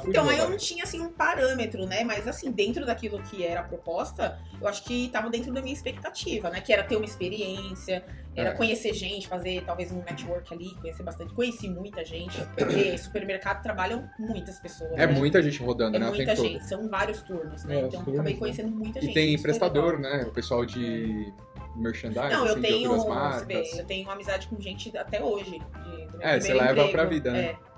Então, 0.08 0.29
aí 0.29 0.38
eu 0.38 0.50
não 0.50 0.58
tinha, 0.58 0.84
assim, 0.84 1.00
um 1.01 1.10
parâmetro, 1.12 1.86
né? 1.86 2.03
Mas, 2.03 2.27
assim, 2.27 2.51
dentro 2.51 2.86
daquilo 2.86 3.22
que 3.24 3.46
era 3.46 3.62
a 3.62 3.63
proposta, 3.63 4.39
eu 4.62 4.67
acho 4.67 4.84
que 4.84 5.10
tava 5.10 5.29
dentro 5.29 5.53
da 5.53 5.62
minha 5.62 5.74
expectativa, 5.74 6.50
né? 6.50 6.62
Que 6.62 6.72
era 6.74 6.84
ter 6.84 6.96
uma 6.96 7.05
experiência, 7.05 8.03
era 8.36 8.50
É. 8.50 8.53
conhecer 8.53 8.93
gente, 8.93 9.27
fazer 9.27 9.63
talvez 9.65 9.91
um 9.91 10.01
network 10.03 10.53
ali, 10.53 10.75
conhecer 10.75 11.03
bastante. 11.03 11.34
Conheci 11.34 11.69
muita 11.69 12.03
gente, 12.05 12.39
porque 12.58 12.98
supermercado 12.98 13.62
trabalham 13.63 14.10
muitas 14.19 14.60
pessoas, 14.60 14.91
É 14.93 15.05
né? 15.05 15.08
muita 15.08 15.41
gente 15.41 15.62
rodando, 15.62 15.96
É 15.98 16.00
né? 16.00 16.08
muita 16.08 16.24
tempo 16.25 16.36
todo. 16.38 16.48
gente, 16.51 16.63
são 16.65 16.88
vários 16.89 17.22
turnos, 17.22 17.63
né? 17.65 17.75
É, 17.75 17.79
então, 17.79 17.91
turnos, 18.03 18.13
acabei 18.19 18.36
conhecendo 18.36 18.69
muita 18.72 19.01
gente. 19.01 19.12
E 19.12 19.13
tem 19.13 19.34
isso 19.34 19.43
foi 19.43 19.50
prestador, 19.51 19.96
legal. 19.98 20.17
né? 20.17 20.24
O 20.27 20.31
pessoal 20.31 20.65
de 20.65 21.34
merchandising, 21.75 22.27
Não, 22.29 22.43
assim, 22.43 22.48
eu 22.50 22.55
de 22.55 22.62
tenho, 22.62 22.91
outras 22.91 23.36
você 23.36 23.46
vê, 23.46 23.79
eu 23.81 23.86
tenho 23.86 24.10
amizade 24.10 24.48
com 24.48 24.60
gente 24.60 24.96
até 24.98 25.24
hoje. 25.24 25.60
de- 25.60 26.10
É, 26.19 26.39
você 26.39 26.53
leva 26.53 26.72
emprego. 26.72 26.91
pra 26.91 27.05
vida, 27.05 27.31
né? 27.31 27.39
É. 27.46 27.68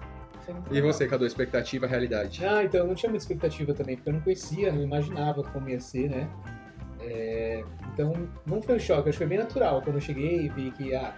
Foi 0.51 0.61
muito 0.61 0.71
E 0.71 0.73
legal. 0.75 0.93
você, 0.93 1.07
Cadu, 1.07 1.25
expectativa, 1.25 1.87
realidade? 1.87 2.45
Ah, 2.45 2.63
então 2.63 2.81
eu 2.81 2.87
não 2.87 2.95
tinha 2.95 3.09
muita 3.09 3.23
expectativa 3.23 3.73
também, 3.73 3.95
porque 3.95 4.09
eu 4.09 4.13
não 4.13 4.21
conhecia, 4.21 4.71
não 4.71 4.83
imaginava 4.83 5.43
como 5.43 5.69
ia 5.69 5.79
ser, 5.79 6.09
né? 6.09 6.29
É, 6.99 7.63
então 7.93 8.13
não 8.45 8.61
foi 8.61 8.75
um 8.75 8.79
choque, 8.79 9.09
acho 9.09 9.17
que 9.17 9.23
foi 9.23 9.27
bem 9.27 9.37
natural. 9.39 9.81
Quando 9.81 9.95
eu 9.95 10.01
cheguei 10.01 10.45
e 10.45 10.49
vi 10.49 10.71
que, 10.71 10.93
ah, 10.93 11.13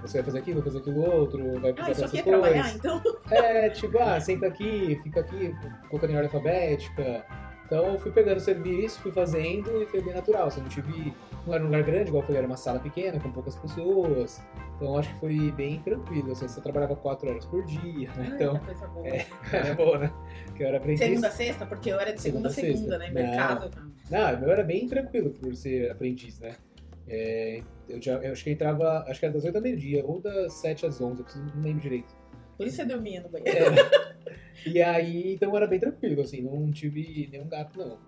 você 0.00 0.18
vai 0.18 0.24
fazer 0.24 0.38
aquilo, 0.38 0.56
vai 0.62 0.64
fazer 0.64 0.78
aquilo 0.78 1.00
outro, 1.10 1.60
vai 1.60 1.72
Ah, 1.72 1.76
fazer 1.76 1.92
isso 1.92 2.04
essas 2.04 2.04
aqui 2.04 2.18
é 2.18 2.22
coisas. 2.22 2.40
trabalhar, 2.42 2.74
então? 2.74 3.02
É, 3.30 3.68
tipo, 3.70 3.98
ah, 3.98 4.18
senta 4.20 4.46
aqui, 4.46 4.98
fica 5.02 5.20
aqui, 5.20 5.54
colocando 5.88 6.10
em 6.12 6.16
ordem 6.16 6.30
alfabética. 6.32 7.24
Então 7.66 7.84
eu 7.92 7.98
fui 7.98 8.12
pegando 8.12 8.36
o 8.36 8.40
serviço, 8.40 9.00
fui 9.00 9.10
fazendo 9.10 9.82
e 9.82 9.86
foi 9.86 10.00
bem 10.00 10.14
natural. 10.14 10.46
Assim, 10.46 10.60
não 10.60 10.68
tive. 10.68 11.12
Não 11.46 11.52
era 11.54 11.62
um 11.62 11.66
lugar 11.66 11.82
grande, 11.82 12.08
igual 12.08 12.22
eu 12.22 12.26
falei, 12.26 12.38
era 12.38 12.46
uma 12.46 12.56
sala 12.56 12.78
pequena, 12.78 13.18
com 13.20 13.30
poucas 13.32 13.56
pessoas. 13.56 14.40
Então 14.76 14.96
acho 14.96 15.12
que 15.14 15.20
foi 15.20 15.50
bem 15.52 15.80
tranquilo. 15.80 16.30
Assim, 16.32 16.46
você 16.46 16.60
trabalhava 16.60 16.94
quatro 16.96 17.28
horas 17.28 17.44
por 17.44 17.64
dia, 17.64 18.08
né? 18.16 18.30
Então 18.34 18.58
coisa 18.60 18.86
boa. 18.88 19.06
é, 19.08 19.26
era 19.52 19.74
bom, 19.74 19.98
né? 19.98 20.12
Que 20.54 20.62
eu 20.62 20.68
era 20.68 20.76
aprendiz. 20.78 21.00
Segunda 21.04 21.28
a 21.28 21.30
sexta? 21.30 21.66
Porque 21.66 21.90
eu 21.90 21.98
era 22.00 22.12
de 22.12 22.20
segunda 22.20 22.48
a 22.48 22.50
Segunda 22.52 22.72
a 22.72 22.76
segunda, 22.76 22.98
sexta. 22.98 23.12
né? 23.20 23.22
Mercado. 23.26 23.70
Não, 24.10 24.34
o 24.34 24.40
meu 24.40 24.50
era 24.52 24.62
bem 24.62 24.86
tranquilo 24.88 25.30
por 25.30 25.54
ser 25.56 25.90
aprendiz, 25.90 26.38
né? 26.38 26.54
É, 27.08 27.62
eu, 27.88 28.00
já, 28.02 28.14
eu 28.14 28.32
acho 28.32 28.42
que 28.42 28.50
eu 28.50 28.54
entrava, 28.54 29.04
acho 29.08 29.20
que 29.20 29.26
era 29.26 29.32
das 29.34 29.44
8 29.44 29.56
ao 29.56 29.62
meio-dia, 29.62 30.04
ou 30.04 30.20
das 30.20 30.52
7 30.54 30.86
às 30.86 31.00
11, 31.00 31.18
eu 31.20 31.24
preciso- 31.24 31.44
não 31.54 31.62
lembro 31.62 31.80
direito. 31.80 32.15
Por 32.56 32.66
isso 32.66 32.76
você 32.76 32.84
dormia 32.84 33.20
no 33.20 33.28
banheiro. 33.28 33.58
É. 33.58 34.36
E 34.64 34.82
aí, 34.82 35.34
então 35.34 35.56
era 35.56 35.66
bem 35.66 35.78
tranquilo, 35.78 36.22
assim, 36.22 36.40
não 36.40 36.72
tive 36.72 37.28
nenhum 37.30 37.48
gato, 37.48 37.78
não. 37.78 37.98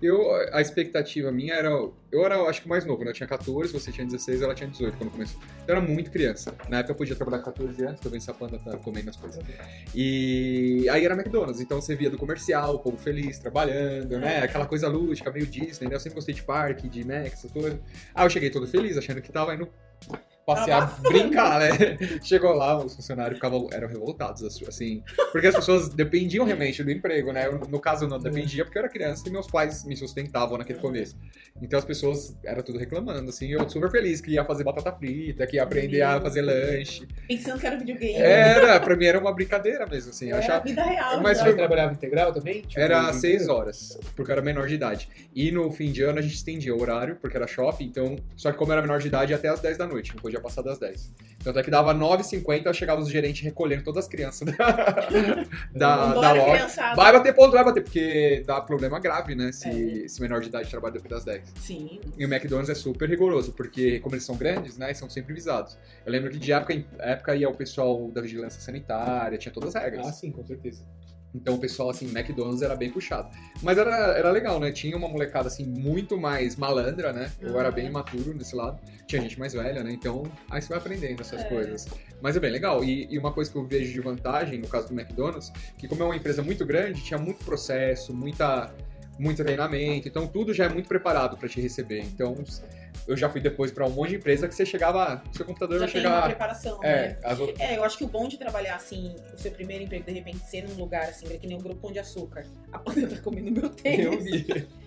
Eu, 0.00 0.30
a 0.52 0.60
expectativa 0.60 1.30
minha 1.30 1.54
era. 1.54 1.68
Eu 1.68 2.24
era, 2.24 2.40
acho 2.42 2.62
que 2.62 2.68
mais 2.68 2.84
novo, 2.84 3.04
né? 3.04 3.10
Eu 3.10 3.14
tinha 3.14 3.26
14, 3.26 3.72
você 3.72 3.92
tinha 3.92 4.06
16, 4.06 4.42
ela 4.42 4.54
tinha 4.54 4.68
18 4.68 4.96
quando 4.96 5.10
começou. 5.10 5.40
Então 5.62 5.74
eu 5.74 5.76
era 5.76 5.80
muito 5.80 6.10
criança. 6.10 6.54
Na 6.68 6.78
época 6.78 6.92
eu 6.92 6.96
podia 6.96 7.14
trabalhar 7.14 7.38
com 7.38 7.50
14 7.50 7.84
anos, 7.84 8.00
se 8.00 8.30
a 8.30 8.34
panda 8.34 8.58
tá 8.58 8.76
comendo 8.78 9.10
as 9.10 9.16
coisas. 9.16 9.42
E 9.94 10.88
aí 10.90 11.04
era 11.04 11.14
McDonald's, 11.14 11.60
então 11.60 11.80
você 11.80 11.94
via 11.94 12.10
do 12.10 12.18
comercial, 12.18 12.76
o 12.76 12.78
povo 12.78 12.96
feliz, 12.96 13.38
trabalhando, 13.38 14.18
né? 14.18 14.38
Aquela 14.38 14.66
coisa 14.66 14.88
lúdica, 14.88 15.30
meio 15.30 15.46
Disney, 15.46 15.88
né? 15.88 15.96
Eu 15.96 16.00
sempre 16.00 16.16
gostei 16.16 16.34
de 16.34 16.42
parque, 16.42 16.88
de 16.88 17.04
Mac, 17.04 17.26
essas 17.26 17.50
coisas. 17.50 17.78
Aí 18.14 18.24
eu 18.24 18.30
cheguei 18.30 18.50
todo 18.50 18.66
feliz, 18.66 18.96
achando 18.96 19.20
que 19.20 19.32
tava 19.32 19.54
indo 19.54 19.68
passear, 20.46 21.00
brincar, 21.02 21.58
né? 21.58 21.98
Chegou 22.22 22.52
lá, 22.54 22.78
os 22.78 22.94
funcionários 22.94 23.36
ficavam, 23.36 23.68
eram 23.72 23.88
revoltados, 23.88 24.44
assim, 24.62 25.02
porque 25.32 25.48
as 25.48 25.56
pessoas 25.56 25.88
dependiam 25.88 26.44
realmente 26.44 26.84
do 26.84 26.90
emprego, 26.90 27.32
né? 27.32 27.48
Eu, 27.48 27.58
no 27.68 27.80
caso, 27.80 28.04
eu 28.04 28.08
não 28.08 28.20
dependia 28.20 28.64
porque 28.64 28.78
eu 28.78 28.82
era 28.82 28.88
criança 28.88 29.28
e 29.28 29.32
meus 29.32 29.48
pais 29.48 29.84
me 29.84 29.96
sustentavam 29.96 30.56
naquele 30.56 30.78
começo. 30.78 31.16
Então 31.60 31.76
as 31.76 31.84
pessoas, 31.84 32.36
era 32.44 32.62
tudo 32.62 32.78
reclamando, 32.78 33.28
assim, 33.28 33.48
eu 33.48 33.68
super 33.68 33.90
feliz 33.90 34.20
que 34.20 34.30
ia 34.30 34.44
fazer 34.44 34.62
batata 34.62 34.92
frita, 34.92 35.44
que 35.48 35.56
ia 35.56 35.64
aprender 35.64 36.02
a 36.02 36.20
fazer 36.20 36.42
lanche. 36.42 37.08
Pensando 37.26 37.58
que 37.58 37.66
era 37.66 37.76
videogame. 37.76 38.14
Era, 38.14 38.78
pra 38.78 38.94
mim 38.94 39.06
era 39.06 39.18
uma 39.18 39.34
brincadeira 39.34 39.84
mesmo, 39.86 40.10
assim, 40.10 40.28
Era 40.28 40.36
a 40.36 40.38
achava... 40.38 40.64
vida 40.64 40.82
real. 40.84 41.20
Mas 41.20 41.38
né? 41.38 41.44
Você 41.44 41.50
foi- 41.50 41.56
trabalhava 41.56 41.92
integral 41.92 42.32
também? 42.32 42.62
Tipo, 42.62 42.80
Era 42.80 43.12
seis 43.12 43.48
horas, 43.48 43.98
porque 44.14 44.30
eu 44.30 44.34
era 44.34 44.42
menor 44.42 44.68
de 44.68 44.74
idade. 44.74 45.08
E 45.34 45.50
no 45.50 45.72
fim 45.72 45.90
de 45.90 46.02
ano 46.04 46.20
a 46.20 46.22
gente 46.22 46.34
estendia 46.36 46.72
o 46.74 46.80
horário, 46.80 47.16
porque 47.16 47.36
era 47.36 47.48
shopping, 47.48 47.86
então. 47.86 48.16
Só 48.36 48.52
que 48.52 48.58
como 48.58 48.70
eu 48.70 48.74
era 48.78 48.82
menor 48.82 49.00
de 49.00 49.08
idade, 49.08 49.34
até 49.34 49.48
às 49.48 49.58
10 49.60 49.76
da 49.78 49.86
noite, 49.88 50.14
não 50.14 50.22
podia 50.22 50.35
passar 50.40 50.62
das 50.62 50.78
10. 50.78 51.12
Então 51.40 51.50
até 51.50 51.62
que 51.62 51.70
dava 51.70 51.94
9h50, 51.94 52.72
chegava 52.72 53.00
os 53.00 53.08
gerentes 53.08 53.42
recolhendo 53.42 53.84
todas 53.84 54.04
as 54.04 54.10
crianças 54.10 54.48
da, 55.74 56.14
da, 56.14 56.32
loja. 56.32 56.52
criançada. 56.52 56.96
Vai 56.96 57.12
bater 57.12 57.34
ponto, 57.34 57.52
vai 57.52 57.64
bater, 57.64 57.82
porque 57.82 58.42
dá 58.46 58.60
problema 58.60 58.98
grave, 58.98 59.34
né? 59.34 59.52
Se, 59.52 60.08
se 60.08 60.20
menor 60.20 60.40
de 60.40 60.48
idade 60.48 60.70
trabalha 60.70 60.94
depois 60.94 61.10
das 61.10 61.24
10. 61.24 61.52
Sim. 61.60 62.00
E 62.16 62.24
o 62.24 62.32
McDonald's 62.32 62.70
é 62.70 62.74
super 62.74 63.08
rigoroso, 63.08 63.52
porque 63.52 64.00
como 64.00 64.14
eles 64.14 64.24
são 64.24 64.36
grandes, 64.36 64.76
né, 64.76 64.92
são 64.94 65.08
sempre 65.08 65.34
visados. 65.34 65.78
Eu 66.04 66.12
lembro 66.12 66.30
que 66.30 66.38
de 66.38 66.52
época 66.52 66.74
em 66.74 66.86
época 66.98 67.34
ia 67.34 67.48
o 67.48 67.54
pessoal 67.54 68.10
da 68.10 68.20
vigilância 68.20 68.60
sanitária, 68.60 69.38
tinha 69.38 69.52
todas 69.52 69.74
as 69.74 69.82
regras. 69.82 70.06
Ah, 70.06 70.12
sim, 70.12 70.30
com 70.30 70.44
certeza. 70.44 70.82
Então 71.34 71.54
o 71.54 71.58
pessoal, 71.58 71.90
assim, 71.90 72.06
McDonald's 72.06 72.62
era 72.62 72.74
bem 72.74 72.90
puxado. 72.90 73.28
Mas 73.62 73.76
era, 73.76 73.90
era 74.16 74.30
legal, 74.30 74.58
né? 74.58 74.72
Tinha 74.72 74.96
uma 74.96 75.08
molecada, 75.08 75.48
assim, 75.48 75.64
muito 75.66 76.18
mais 76.18 76.56
malandra, 76.56 77.12
né? 77.12 77.30
Eu 77.40 77.58
era 77.60 77.68
Uhum. 77.68 77.74
bem 77.74 77.86
imaturo 77.88 78.32
nesse 78.34 78.56
lado. 78.56 78.80
Tinha 79.06 79.20
gente 79.20 79.38
mais 79.38 79.52
velha, 79.52 79.82
né? 79.84 79.92
Então, 79.92 80.22
aí 80.50 80.62
você 80.62 80.68
vai 80.68 80.78
aprendendo 80.78 81.20
essas 81.20 81.42
É. 81.42 81.44
coisas. 81.44 81.86
Mas 82.22 82.36
é 82.36 82.40
bem 82.40 82.50
legal. 82.50 82.82
E, 82.82 83.06
e 83.12 83.18
uma 83.18 83.32
coisa 83.32 83.50
que 83.50 83.58
eu 83.58 83.66
vejo 83.66 83.92
de 83.92 84.00
vantagem, 84.00 84.58
no 84.58 84.68
caso 84.68 84.88
do 84.88 84.94
McDonald's, 84.98 85.52
que 85.76 85.86
como 85.86 86.02
é 86.02 86.06
uma 86.06 86.16
empresa 86.16 86.42
muito 86.42 86.64
grande, 86.64 87.02
tinha 87.02 87.18
muito 87.18 87.44
processo, 87.44 88.14
muita, 88.14 88.74
muito 89.18 89.44
treinamento. 89.44 90.08
Então, 90.08 90.26
tudo 90.26 90.54
já 90.54 90.64
é 90.64 90.68
muito 90.70 90.88
preparado 90.88 91.36
para 91.36 91.48
te 91.48 91.60
receber. 91.60 92.00
Então, 92.00 92.34
eu 93.06 93.16
já 93.16 93.28
fui 93.28 93.40
depois 93.40 93.70
para 93.70 93.86
um 93.86 93.90
monte 93.90 94.10
de 94.10 94.16
empresa 94.16 94.48
que 94.48 94.54
você 94.54 94.66
chegava, 94.66 95.22
seu 95.32 95.44
computador 95.44 95.78
Já 95.80 95.88
tem 95.88 96.06
uma 96.06 96.22
preparação, 96.22 96.80
né? 96.80 96.88
É, 96.88 97.18
as 97.22 97.38
outras... 97.38 97.60
É, 97.60 97.76
eu 97.76 97.84
acho 97.84 97.98
que 97.98 98.04
o 98.04 98.08
bom 98.08 98.28
de 98.28 98.36
trabalhar 98.36 98.76
assim, 98.76 99.14
o 99.34 99.38
seu 99.38 99.50
primeiro 99.52 99.84
emprego, 99.84 100.04
de 100.04 100.12
repente, 100.12 100.38
ser 100.38 100.68
num 100.68 100.74
lugar 100.74 101.08
assim, 101.08 101.26
que 101.38 101.46
nem 101.46 101.56
o 101.56 101.60
Grupo 101.60 101.80
Pão 101.80 101.92
de 101.92 101.98
Açúcar. 101.98 102.44
A 102.72 102.78
Panda 102.78 103.06
tá 103.06 103.16
comendo 103.22 103.50
meu 103.50 103.64
Eu 103.64 103.70
tênis. 103.70 104.24
vi. 104.24 104.66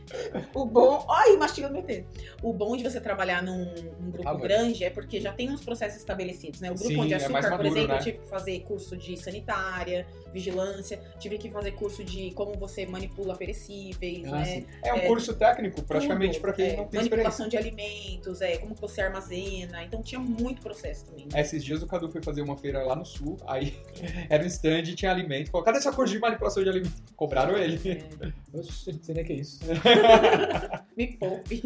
O 0.54 0.66
bom. 0.66 1.06
Ai, 1.10 1.36
mastigando 1.38 1.74
meu 1.74 1.84
dedo. 1.84 2.08
O 2.42 2.54
bom 2.54 2.76
de 2.76 2.84
você 2.84 3.00
trabalhar 3.00 3.42
num, 3.44 3.66
num 4.00 4.12
grupo 4.12 4.28
Ah, 4.30 4.34
grande 4.36 4.84
é 4.84 4.90
porque 4.90 5.20
já 5.22 5.32
tem 5.34 5.50
uns 5.50 5.64
processos 5.64 5.98
estabelecidos, 6.00 6.60
né? 6.62 6.70
O 6.72 6.76
grupo 6.76 6.90
Sim, 6.90 6.96
Pão 6.98 7.06
de 7.08 7.14
é 7.14 7.18
Açúcar, 7.18 7.34
mais 7.34 7.46
por 7.46 7.52
maduro, 7.52 7.68
exemplo, 7.70 7.88
né? 7.90 7.96
eu 8.00 8.04
tive 8.04 8.18
que 8.20 8.28
fazer 8.30 8.60
curso 8.62 8.98
de 8.98 9.18
sanitária, 9.18 10.06
vigilância, 10.34 11.00
tive 11.20 11.38
que 11.38 11.50
fazer 11.50 11.72
curso 11.72 12.04
de 12.04 12.32
como 12.32 12.54
você 12.56 12.86
manipula 12.86 13.36
perecíveis, 13.36 14.26
Ah, 14.28 14.38
né? 14.38 14.46
sim. 14.46 14.66
É 14.84 14.94
um 14.94 14.98
É, 14.98 15.08
curso 15.08 15.34
técnico, 15.34 15.82
praticamente, 15.84 16.40
pra 16.40 16.54
quem 16.54 16.66
é, 16.66 16.76
não 16.78 16.86
tem 16.88 17.02
experiência. 17.02 17.10
Manipulação 17.10 17.48
de 17.48 17.58
alimentos, 17.58 18.42
é, 18.42 18.58
como 18.58 18.76
você 18.76 19.02
armazena. 19.02 19.84
Então 19.84 20.02
tinha 20.02 20.20
muito 20.20 20.62
processo 20.62 21.06
também. 21.06 21.28
né? 21.32 21.42
Esses 21.42 21.64
dias 21.64 21.82
o 21.82 21.88
Cadu 21.88 22.10
foi 22.10 22.22
fazer 22.22 22.42
uma 22.42 22.56
feira 22.58 22.84
lá 22.84 22.96
no 22.96 23.06
sul, 23.06 23.38
aí 23.48 23.76
era 24.30 24.44
um 24.44 24.48
stand 24.48 24.80
e 24.84 24.96
tinha 24.96 25.12
alimento. 25.12 25.50
Falou, 25.52 25.66
cadê 25.66 25.78
essa 25.78 25.92
curso 25.92 26.14
de 26.14 26.20
manipulação 26.20 26.64
de 26.64 26.70
alimento? 26.70 26.94
Cobraram 27.16 27.58
ele. 27.58 27.80
É, 28.22 28.32
Oxe, 28.54 28.92
não 28.92 29.04
sei 29.04 29.16
nem 29.16 29.24
o 29.24 29.28
que 29.28 29.34
é 29.34 29.36
isso. 29.36 29.60
me 30.98 31.08
poupe. 31.18 31.62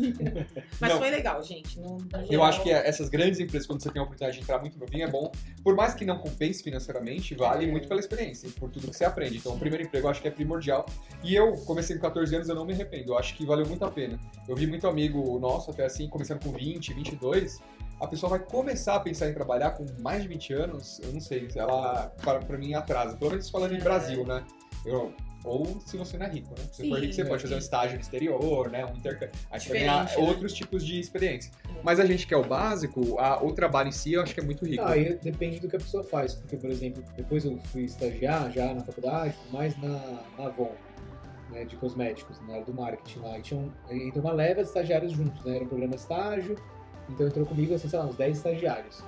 Mas 0.79 0.91
Não. 0.91 0.99
foi 0.99 1.09
legal, 1.09 1.41
gente. 1.43 1.79
No, 1.79 1.97
no 1.97 2.07
Eu 2.29 2.43
acho 2.43 2.61
que 2.61 2.69
essas 2.71 3.09
grandes 3.09 3.39
empresas, 3.39 3.65
quando 3.65 3.81
você 3.81 3.89
tem 3.89 3.99
a 4.01 4.03
oportunidade 4.03 4.37
de 4.37 4.43
entrar 4.43 4.59
muito 4.59 4.77
novinho, 4.77 5.03
é 5.05 5.09
bom. 5.09 5.31
Por 5.63 5.75
mais 5.75 5.93
que 5.93 6.05
não 6.05 6.17
compense 6.19 6.61
financeiramente, 6.63 7.33
vale 7.35 7.67
muito 7.67 7.87
pela 7.87 7.99
experiência, 7.99 8.47
e 8.47 8.51
por 8.51 8.69
tudo 8.69 8.87
que 8.89 8.95
você 8.95 9.05
aprende. 9.05 9.37
Então, 9.37 9.53
o 9.55 9.59
primeiro 9.59 9.85
emprego 9.85 10.07
eu 10.07 10.11
acho 10.11 10.21
que 10.21 10.27
é 10.27 10.31
primordial. 10.31 10.85
E 11.23 11.33
eu 11.33 11.53
comecei 11.65 11.95
com 11.95 12.01
14 12.01 12.35
anos, 12.35 12.49
eu 12.49 12.55
não 12.55 12.65
me 12.65 12.73
arrependo. 12.73 13.13
Eu 13.13 13.17
acho 13.17 13.35
que 13.35 13.45
valeu 13.45 13.65
muito 13.65 13.83
a 13.85 13.91
pena. 13.91 14.19
Eu 14.47 14.55
vi 14.55 14.67
muito 14.67 14.87
amigo 14.87 15.39
nosso, 15.39 15.71
até 15.71 15.85
assim, 15.85 16.07
começando 16.09 16.43
com 16.43 16.51
20, 16.51 16.93
22. 16.93 17.59
A 18.01 18.07
pessoa 18.07 18.31
vai 18.31 18.39
começar 18.39 18.95
a 18.95 18.99
pensar 18.99 19.29
em 19.29 19.33
trabalhar 19.33 19.71
com 19.71 19.85
mais 20.01 20.21
de 20.21 20.27
20 20.27 20.53
anos, 20.53 20.99
eu 21.03 21.13
não 21.13 21.21
sei, 21.21 21.47
ela, 21.55 22.07
para, 22.23 22.39
pra 22.39 22.57
mim, 22.57 22.73
atrasa. 22.73 23.15
Pelo 23.15 23.31
menos 23.31 23.49
falando 23.49 23.73
em 23.73 23.77
É. 23.77 23.81
Brasil, 23.81 24.25
né? 24.25 24.43
Eu, 24.85 25.13
ou 25.43 25.79
se 25.85 25.97
você 25.97 26.17
não 26.17 26.25
é 26.25 26.29
rico, 26.29 26.49
né? 26.57 26.65
Se 26.71 26.87
for 26.87 26.99
rico, 26.99 27.13
você 27.13 27.25
pode 27.25 27.41
fazer 27.41 27.55
um 27.55 27.59
estágio 27.59 27.95
no 27.95 28.01
exterior, 28.01 28.69
né? 28.69 28.85
Um 28.85 28.95
intercâmbio. 28.95 29.31
Aí 29.51 29.59
você 29.59 29.69
vai 29.69 29.79
ganhar 29.79 30.05
né? 30.05 30.11
outros 30.17 30.53
tipos 30.53 30.85
de 30.85 30.99
experiência. 30.99 31.51
Mas 31.83 31.99
a 31.99 32.05
gente 32.05 32.25
que 32.25 32.33
é 32.33 32.37
o 32.37 32.43
básico, 32.43 33.19
a- 33.19 33.43
o 33.43 33.51
trabalho 33.53 33.89
em 33.89 33.91
si 33.91 34.13
eu 34.13 34.21
acho 34.21 34.33
que 34.33 34.39
é 34.39 34.43
muito 34.43 34.65
rico. 34.65 34.83
Ah, 34.83 34.91
aí 34.91 35.15
depende 35.21 35.59
do 35.59 35.67
que 35.67 35.75
a 35.75 35.79
pessoa 35.79 36.03
faz. 36.03 36.33
Porque, 36.35 36.55
por 36.57 36.69
exemplo, 36.69 37.03
depois 37.17 37.43
eu 37.43 37.57
fui 37.71 37.83
estagiar 37.83 38.51
já 38.51 38.73
na 38.73 38.81
faculdade, 38.81 39.35
mais 39.51 39.75
na, 39.81 40.23
na 40.37 40.45
Avon, 40.45 40.71
né, 41.49 41.65
de 41.65 41.75
cosméticos, 41.75 42.39
na 42.47 42.53
área 42.53 42.65
do 42.65 42.73
marketing 42.73 43.19
lá. 43.19 43.37
E 43.37 43.41
tinha 43.41 43.59
um, 43.59 43.71
entrou 43.91 44.23
uma 44.23 44.33
leva 44.33 44.61
de 44.61 44.67
estagiários 44.69 45.11
juntos, 45.11 45.43
né? 45.43 45.55
Era 45.57 45.65
um 45.65 45.67
programa 45.67 45.95
estágio, 45.95 46.55
então 47.09 47.27
entrou 47.27 47.45
comigo, 47.45 47.73
assim, 47.73 47.89
sei 47.89 47.99
lá, 47.99 48.05
uns 48.05 48.15
10 48.15 48.37
estagiários. 48.37 49.03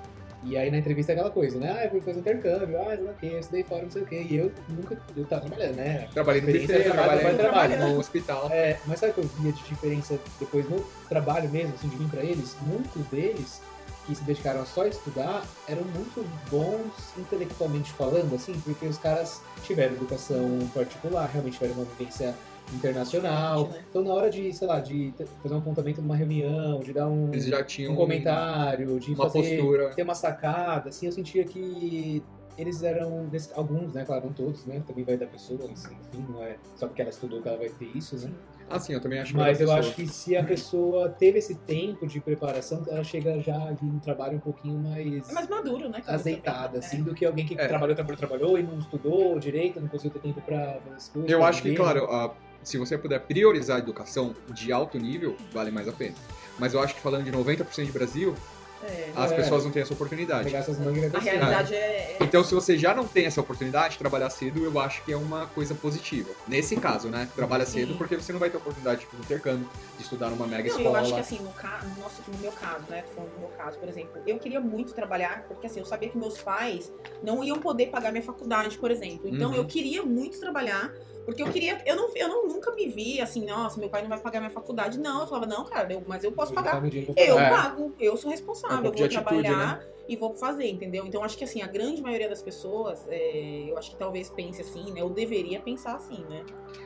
E 0.46 0.56
aí 0.56 0.70
na 0.70 0.78
entrevista 0.78 1.12
é 1.12 1.14
aquela 1.14 1.32
coisa, 1.32 1.60
né? 1.60 1.75
Ah, 1.78 1.86
eu 1.86 1.92
fui 1.92 2.02
fazer 2.02 2.20
intercâmbio, 2.20 2.80
ah, 2.80 2.96
sei 2.96 3.04
lá 3.04 3.12
o 3.12 3.16
quê, 3.16 3.30
eu 3.34 3.40
estudei 3.40 3.64
fora, 3.64 3.82
não 3.84 3.92
sei 3.92 4.02
o 4.04 4.06
quê. 4.06 4.25
E 4.30 4.36
eu 4.36 4.52
nunca, 4.70 4.98
eu 5.18 5.25
tava 5.25 5.42
trabalhando, 5.42 5.75
né? 5.75 6.08
Trabalhei 6.14 6.42
no 6.42 6.48
trabalho, 6.48 6.94
trabalhei 6.94 7.32
no 7.32 7.38
trabalho. 7.38 8.00
hospital. 8.00 8.50
É, 8.52 8.78
mas 8.86 9.00
sabe 9.00 9.12
o 9.12 9.16
que 9.16 9.22
eu 9.22 9.30
via 9.40 9.52
de 9.52 9.64
diferença 9.64 10.20
depois 10.40 10.70
no 10.70 10.80
trabalho 11.10 11.50
mesmo, 11.50 11.74
assim, 11.74 11.88
de 11.88 11.96
vir 11.96 12.10
pra 12.10 12.24
eles? 12.24 12.56
Muitos 12.62 13.06
deles 13.08 13.62
que 14.06 14.14
se 14.14 14.24
dedicaram 14.24 14.62
a 14.62 14.66
só 14.66 14.86
estudar 14.86 15.44
eram 15.68 15.84
muito 15.84 16.24
bons 16.50 17.18
intelectualmente 17.18 17.92
falando, 17.94 18.36
assim, 18.36 18.54
porque 18.64 18.86
os 18.86 19.00
caras 19.00 19.42
tiveram 19.64 19.96
educação 19.96 20.60
particular, 20.74 21.28
realmente 21.32 21.54
tiveram 21.54 21.74
uma 21.74 21.86
vivência 21.86 22.36
internacional. 22.74 23.67
Né? 23.69 23.84
Então, 23.89 24.03
na 24.03 24.13
hora 24.13 24.29
de, 24.29 24.51
sei 24.53 24.67
lá, 24.67 24.79
de 24.79 25.13
fazer 25.41 25.53
um 25.55 25.60
apontamento 25.60 26.01
numa 26.01 26.15
reunião, 26.15 26.79
de 26.79 26.93
dar 26.93 27.07
um, 27.07 27.29
Eles 27.31 27.45
já 27.45 27.63
tinham 27.63 27.93
um 27.93 27.95
comentário, 27.95 29.00
de 29.00 29.13
uma 29.13 29.24
fazer 29.29 29.39
postura. 29.57 29.89
ter 29.95 30.03
uma 30.03 30.15
sacada, 30.15 30.89
assim, 30.89 31.05
eu 31.05 31.12
sentia 31.12 31.43
que 31.43 32.24
eles 32.57 32.84
eram, 32.84 33.25
desse- 33.25 33.51
alguns, 33.53 33.91
né, 33.93 34.05
claro, 34.05 34.27
não 34.27 34.34
todos, 34.34 34.65
né, 34.65 34.81
também 34.88 35.03
vai 35.03 35.17
da 35.17 35.27
pessoa, 35.27 35.60
enfim, 35.69 35.95
não 36.29 36.41
é 36.41 36.55
só 36.77 36.88
porque 36.88 37.01
ela 37.01 37.10
estudou 37.12 37.41
que 37.41 37.48
ela 37.50 37.57
vai 37.57 37.67
ter 37.67 37.89
isso, 37.93 38.15
né. 38.17 38.31
Ah, 38.69 38.79
sim, 38.79 38.93
eu 38.93 39.01
também 39.01 39.19
acho 39.19 39.31
que 39.34 39.38
Mas 39.38 39.60
eu 39.60 39.67
pessoa. 39.67 39.79
acho 39.79 39.93
que 39.95 40.07
se 40.07 40.36
a 40.36 40.43
pessoa 40.43 41.10
teve 41.10 41.38
esse 41.38 41.53
tempo 41.53 42.07
de 42.07 42.19
preparação, 42.19 42.81
ela 42.88 43.03
chega 43.03 43.39
já 43.39 43.72
de 43.74 43.86
um 43.86 44.00
trabalho 44.00 44.38
um 44.38 44.39
pouquinho 44.39 44.79
mais 44.79 45.29
É 45.29 45.34
mais 45.34 45.48
maduro, 45.48 45.88
né? 45.89 46.01
azeitada, 46.07 46.79
assim, 46.79 47.03
do 47.03 47.13
que 47.13 47.25
alguém 47.25 47.45
que 47.45 47.53
É. 47.60 47.67
trabalhou, 47.67 47.93
trabalhou, 47.93 48.17
trabalhou 48.17 48.57
e 48.57 48.63
não 48.63 48.79
estudou 48.79 49.38
direito, 49.38 49.79
não 49.79 49.88
conseguiu 49.88 50.12
ter 50.19 50.27
tempo 50.27 50.41
pra 50.41 50.79
fazer 50.84 50.95
as 50.95 51.10
coisas. 51.10 51.29
Eu 51.29 51.43
acho 51.43 51.62
que, 51.62 51.69
viver. 51.69 51.77
claro, 51.81 52.05
a- 52.05 52.34
se 52.65 52.77
você 52.77 52.98
puder 52.98 53.19
priorizar 53.22 53.77
a 53.77 53.79
educação 53.79 54.36
de 54.50 54.72
alto 54.74 54.98
nível, 54.98 55.38
vale 55.53 55.72
mais 55.72 55.88
a 55.88 55.91
pena. 55.93 56.15
Mas 56.60 56.74
eu 56.74 56.79
acho 56.81 56.95
que 56.95 57.01
falando 57.01 57.24
de 57.24 57.31
90% 57.31 57.86
de 57.86 57.91
Brasil, 57.91 58.36
É. 58.84 59.12
as 59.15 59.31
É. 59.31 59.36
pessoas 59.36 59.63
não 59.63 59.72
têm 59.72 59.81
essa 59.81 59.93
oportunidade. 59.93 60.43
Pegar 60.45 60.60
essas 60.60 60.77
mangas 60.77 61.12
vai 61.12 61.19
A 61.19 61.24
realidade 61.24 61.74
é. 61.74 61.77
é- 61.77 62.17
Então, 62.22 62.43
se 62.43 62.53
você 62.53 62.77
já 62.77 62.93
não 62.93 63.07
tem 63.07 63.25
essa 63.25 63.41
oportunidade, 63.41 63.98
trabalhar 63.98 64.29
cedo, 64.29 64.63
eu 64.63 64.79
acho 64.79 65.03
que 65.03 65.12
é 65.12 65.17
uma 65.17 65.48
coisa 65.48 65.74
positiva. 65.74 66.29
Nesse 66.48 66.75
caso, 66.75 67.07
né? 67.10 67.27
Trabalha 67.36 67.65
cedo 67.65 67.93
Sim. 67.93 67.98
porque 67.98 68.15
você 68.15 68.31
não 68.31 68.39
vai 68.39 68.50
ter 68.51 68.57
oportunidade 68.57 69.07
de 69.12 69.19
intercâmbio, 69.22 69.67
de 69.98 70.03
estudar 70.03 70.29
numa 70.29 70.45
mega 70.45 70.69
Não, 70.69 70.77
escola. 70.77 71.00
eu 71.00 71.01
acho 71.03 71.13
que 71.16 71.20
assim, 71.20 71.40
no, 71.40 71.50
ca... 71.51 71.81
no, 71.83 72.01
nosso, 72.03 72.22
no 72.31 72.37
meu 72.37 72.51
caso, 72.51 72.83
né? 72.90 73.03
Falando 73.16 73.31
do 73.33 73.40
meu 73.40 73.50
caso, 73.50 73.77
por 73.79 73.90
exemplo, 73.90 74.22
eu 74.27 74.37
queria 74.37 74.59
muito 74.59 74.94
trabalhar, 74.94 75.46
porque 75.48 75.66
assim, 75.66 75.79
eu 75.79 75.85
sabia 75.85 76.09
que 76.09 76.18
meus 76.18 76.37
pais 76.40 76.92
não 77.24 77.44
iam 77.44 77.57
poder 77.59 77.87
pagar 77.87 78.11
minha 78.11 78.24
faculdade, 78.24 78.77
por 78.77 78.92
exemplo. 78.92 79.27
Então 79.27 79.50
Uhum. 79.50 79.55
eu 79.55 79.66
queria 79.66 80.03
muito 80.03 80.40
trabalhar, 80.40 80.94
porque 81.25 81.42
eu 81.42 81.50
queria. 81.51 81.81
Eu 81.85 81.96
não, 81.96 82.16
eu 82.16 82.27
não 82.27 82.48
nunca 82.48 82.72
me 82.74 82.88
vi 82.88 83.20
assim, 83.20 83.46
nossa, 83.46 83.79
meu 83.79 83.90
pai 83.90 84.01
não 84.01 84.09
vai 84.09 84.20
pagar 84.20 84.40
minha 84.40 84.51
faculdade. 84.51 85.00
Não, 85.00 85.22
eu 85.22 85.27
falava, 85.27 85.46
não, 85.48 85.66
cara, 85.66 85.92
eu- 85.92 86.03
mas 86.07 86.24
eu 86.24 86.31
posso 86.31 86.51
Ele 86.53 86.61
pagar. 86.61 86.81
Eu. 87.18 87.40
É. 87.40 87.50
pago, 87.50 87.96
eu 88.00 88.16
sou 88.16 88.29
responsável, 88.29 88.77
um 88.77 88.85
eu 88.85 88.92
vou 88.94 89.05
atitude, 89.05 89.14
trabalhar 89.24 89.83
e 90.07 90.16
vou 90.16 90.35
fazer, 90.35 90.68
entendeu? 90.70 91.05
Então 91.05 91.24
acho 91.24 91.35
que 91.35 91.44
assim, 91.44 91.61
a 91.64 91.68
grande 91.68 92.01
maioria 92.01 92.29
das 92.29 92.42
pessoas, 92.42 93.03
é, 93.09 93.66
eu 93.68 93.77
acho 93.77 93.90
que 93.92 93.98
talvez 93.98 94.29
pense 94.29 94.61
assim, 94.61 94.92
né? 94.92 95.01
Eu 95.01 95.09
deveria 95.09 95.59
pensar 95.59 95.96
assim, 95.96 96.24
né? 96.29 96.44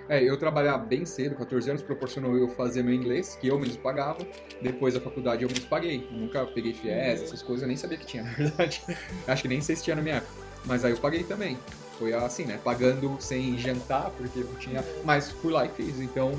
É, 0.07 0.23
eu 0.23 0.37
trabalhar 0.39 0.77
bem 0.77 1.05
cedo, 1.05 1.35
14 1.35 1.69
anos, 1.69 1.81
proporcionou 1.83 2.35
eu 2.37 2.47
fazer 2.49 2.81
meu 2.81 2.93
inglês, 2.93 3.35
que 3.35 3.47
eu 3.47 3.59
mesmo 3.59 3.81
pagava. 3.81 4.25
Depois 4.61 4.93
da 4.93 5.01
faculdade 5.01 5.43
eu 5.43 5.49
mesmo 5.49 5.67
paguei. 5.67 6.07
Nunca 6.09 6.45
peguei 6.45 6.73
FIES, 6.73 7.23
essas 7.23 7.41
coisas, 7.43 7.61
eu 7.63 7.67
nem 7.67 7.77
sabia 7.77 7.97
que 7.97 8.05
tinha, 8.05 8.23
na 8.23 8.31
verdade. 8.31 8.81
Acho 9.27 9.41
que 9.41 9.47
nem 9.47 9.59
sei 9.61 9.75
se 9.75 9.83
tinha 9.83 9.95
na 9.95 10.01
minha 10.01 10.15
época. 10.15 10.31
Mas 10.65 10.83
aí 10.85 10.91
eu 10.91 10.97
paguei 10.97 11.23
também. 11.23 11.57
Foi 11.99 12.13
assim, 12.13 12.45
né? 12.45 12.57
Pagando 12.63 13.17
sem 13.19 13.57
jantar, 13.57 14.09
porque 14.11 14.39
não 14.39 14.55
tinha. 14.55 14.83
Mas 15.03 15.29
fui 15.29 15.51
lá 15.51 15.65
e 15.65 15.69
fiz. 15.69 15.99
Então, 15.99 16.31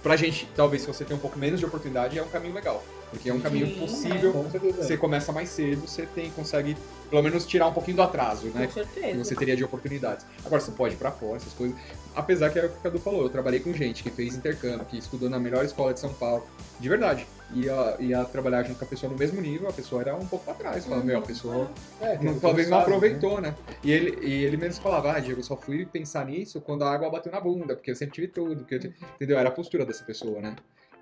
pra 0.00 0.16
gente, 0.16 0.48
talvez 0.54 0.82
se 0.82 0.88
você 0.88 1.04
tem 1.04 1.16
um 1.16 1.20
pouco 1.20 1.36
menos 1.36 1.58
de 1.58 1.66
oportunidade, 1.66 2.16
é 2.16 2.22
um 2.22 2.28
caminho 2.28 2.54
legal. 2.54 2.82
Porque 3.10 3.30
é 3.30 3.34
um 3.34 3.40
caminho 3.40 3.66
Sim, 3.66 3.78
possível. 3.80 4.46
Certeza. 4.50 4.82
Você 4.82 4.96
começa 4.96 5.32
mais 5.32 5.48
cedo, 5.48 5.86
você 5.86 6.06
tem, 6.06 6.30
consegue 6.30 6.76
pelo 7.08 7.22
menos 7.22 7.46
tirar 7.46 7.66
um 7.68 7.72
pouquinho 7.72 7.96
do 7.96 8.02
atraso, 8.02 8.48
né? 8.48 8.66
Com 8.66 8.72
certeza. 8.74 9.06
que 9.08 9.16
você 9.18 9.34
teria 9.34 9.56
de 9.56 9.64
oportunidades. 9.64 10.26
Agora, 10.44 10.60
você 10.60 10.70
pode 10.72 10.94
ir 10.94 10.98
pra 10.98 11.10
fora, 11.10 11.36
essas 11.36 11.52
coisas. 11.54 11.74
Apesar 12.14 12.50
que 12.50 12.58
é 12.58 12.66
o 12.66 12.68
que 12.68 12.76
o 12.78 12.80
Cadu 12.80 12.98
falou, 12.98 13.22
eu 13.22 13.30
trabalhei 13.30 13.60
com 13.60 13.72
gente 13.72 14.02
que 14.02 14.10
fez 14.10 14.34
intercâmbio, 14.36 14.84
que 14.86 14.98
estudou 14.98 15.30
na 15.30 15.38
melhor 15.38 15.64
escola 15.64 15.94
de 15.94 16.00
São 16.00 16.12
Paulo. 16.12 16.46
De 16.78 16.88
verdade. 16.88 17.26
Ia, 17.54 17.96
ia 17.98 18.24
trabalhar 18.26 18.62
junto 18.64 18.78
com 18.78 18.84
a 18.84 18.88
pessoa 18.88 19.10
no 19.10 19.18
mesmo 19.18 19.40
nível, 19.40 19.70
a 19.70 19.72
pessoa 19.72 20.02
era 20.02 20.14
um 20.14 20.26
pouco 20.26 20.44
pra 20.44 20.52
trás. 20.52 20.84
Falava, 20.84 21.02
meu, 21.02 21.18
a 21.18 21.22
pessoa 21.22 21.70
É, 21.98 22.18
não- 22.22 22.38
talvez 22.38 22.68
não 22.68 22.76
né? 22.76 22.82
aproveitou, 22.82 23.40
né? 23.40 23.54
E, 23.82 23.90
ele, 23.90 24.18
e 24.26 24.44
ele 24.44 24.58
mesmo 24.58 24.82
falava, 24.82 25.12
ah, 25.12 25.18
Diego, 25.18 25.40
eu 25.40 25.44
só 25.44 25.56
fui 25.56 25.86
pensar 25.86 26.26
nisso 26.26 26.60
quando 26.60 26.84
a 26.84 26.92
água 26.92 27.08
bateu 27.08 27.32
na 27.32 27.40
bunda, 27.40 27.74
porque 27.74 27.90
eu 27.90 27.96
sempre 27.96 28.16
tive 28.16 28.28
tudo, 28.28 28.56
porque 28.64 28.74
eu, 28.74 28.92
entendeu? 29.14 29.38
Era 29.38 29.48
a 29.48 29.52
postura 29.52 29.86
dessa 29.86 30.04
pessoa, 30.04 30.42
né? 30.42 30.56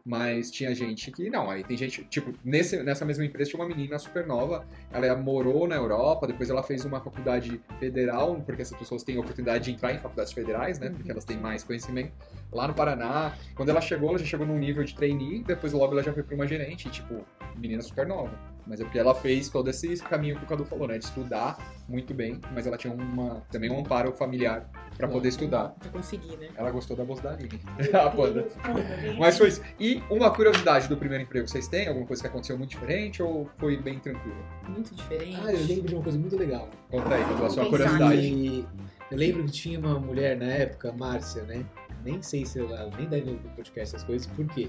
Mas 0.06 0.52
tinha 0.52 0.72
gente 0.72 1.10
que 1.10 1.28
não, 1.28 1.50
aí 1.50 1.64
tem 1.64 1.76
gente, 1.76 2.04
tipo, 2.04 2.32
nesse, 2.44 2.80
nessa 2.84 3.04
mesma 3.04 3.24
empresa 3.24 3.50
tinha 3.50 3.60
uma 3.60 3.68
menina 3.68 3.98
super 3.98 4.24
nova, 4.24 4.64
ela 4.92 5.16
morou 5.16 5.66
na 5.66 5.74
Europa, 5.74 6.28
depois 6.28 6.48
ela 6.48 6.62
fez 6.62 6.84
uma 6.84 7.00
faculdade 7.00 7.60
federal, 7.80 8.40
porque 8.46 8.62
essas 8.62 8.78
pessoas 8.78 9.02
têm 9.02 9.16
a 9.16 9.20
oportunidade 9.20 9.64
de 9.64 9.72
entrar 9.72 9.92
em 9.92 9.98
faculdades 9.98 10.32
federais, 10.32 10.78
né? 10.78 10.90
Porque 10.90 11.10
elas 11.10 11.24
têm 11.24 11.36
mais 11.36 11.64
conhecimento. 11.64 12.12
Lá 12.52 12.68
no 12.68 12.74
Paraná, 12.74 13.34
quando 13.56 13.70
ela 13.70 13.80
chegou, 13.80 14.10
ela 14.10 14.18
já 14.20 14.26
chegou 14.26 14.46
num 14.46 14.58
nível 14.58 14.84
de 14.84 14.94
trainee, 14.94 15.42
depois 15.42 15.72
logo 15.72 15.92
ela 15.94 16.04
já 16.04 16.12
foi 16.12 16.22
pra 16.22 16.36
uma 16.36 16.46
gerente, 16.46 16.88
tipo, 16.88 17.26
menina 17.56 17.82
super 17.82 18.06
nova. 18.06 18.55
Mas 18.66 18.80
é 18.80 18.84
porque 18.84 18.98
ela 18.98 19.14
fez 19.14 19.48
todo 19.48 19.68
esse 19.68 19.96
caminho 19.98 20.36
que 20.36 20.44
o 20.44 20.46
Cadu 20.46 20.64
falou, 20.64 20.88
né? 20.88 20.98
De 20.98 21.04
estudar 21.04 21.56
muito 21.88 22.12
bem, 22.12 22.40
mas 22.52 22.66
ela 22.66 22.76
tinha 22.76 22.92
uma, 22.92 23.42
também 23.50 23.70
um 23.70 23.78
amparo 23.78 24.12
familiar 24.12 24.68
pra 24.96 25.06
poder 25.06 25.28
estudar. 25.28 25.68
Pra 25.78 25.90
conseguir, 25.90 26.36
né? 26.36 26.48
Ela 26.56 26.70
gostou 26.70 26.96
da 26.96 27.04
bolsa 27.04 27.22
da 27.22 27.30
Aline. 27.30 27.48
gente. 27.50 27.64
Mas 29.18 29.38
foi 29.38 29.48
isso. 29.48 29.62
E 29.78 30.02
uma 30.10 30.30
curiosidade 30.30 30.88
do 30.88 30.96
primeiro 30.96 31.22
emprego, 31.22 31.46
vocês 31.46 31.68
têm? 31.68 31.86
Alguma 31.86 32.06
coisa 32.06 32.22
que 32.22 32.28
aconteceu 32.28 32.58
muito 32.58 32.70
diferente 32.70 33.22
ou 33.22 33.48
foi 33.58 33.76
bem 33.76 33.98
tranquilo? 33.98 34.44
Muito 34.68 34.94
diferente. 34.94 35.38
Ah, 35.44 35.52
eu 35.52 35.64
lembro 35.64 35.88
de 35.88 35.94
uma 35.94 36.02
coisa 36.02 36.18
muito 36.18 36.36
legal. 36.36 36.68
Conta 36.90 37.14
aí, 37.14 37.24
Cadu, 37.24 37.44
a 37.44 37.50
sua 37.50 37.66
curiosidade. 37.68 38.20
E 38.20 38.66
eu 39.10 39.16
lembro 39.16 39.44
que 39.44 39.52
tinha 39.52 39.78
uma 39.78 40.00
mulher 40.00 40.36
na 40.36 40.46
época, 40.46 40.92
Márcia, 40.92 41.42
né? 41.44 41.64
Nem 42.04 42.20
sei 42.22 42.44
se 42.44 42.58
ela 42.58 42.90
nem 42.96 43.08
deve 43.08 43.30
ouvir 43.30 43.48
podcast 43.50 43.94
essas 43.94 44.04
coisas, 44.04 44.26
por 44.28 44.46
quê? 44.46 44.68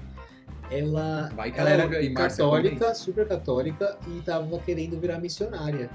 Ela, 0.70 1.30
Vai 1.34 1.52
ela 1.56 1.70
era 1.70 1.86
Márcia, 1.88 2.12
católica, 2.44 2.94
super 2.94 3.26
católica, 3.26 3.96
e 4.06 4.20
tava 4.20 4.58
querendo 4.60 4.98
virar 5.00 5.18
missionária. 5.18 5.88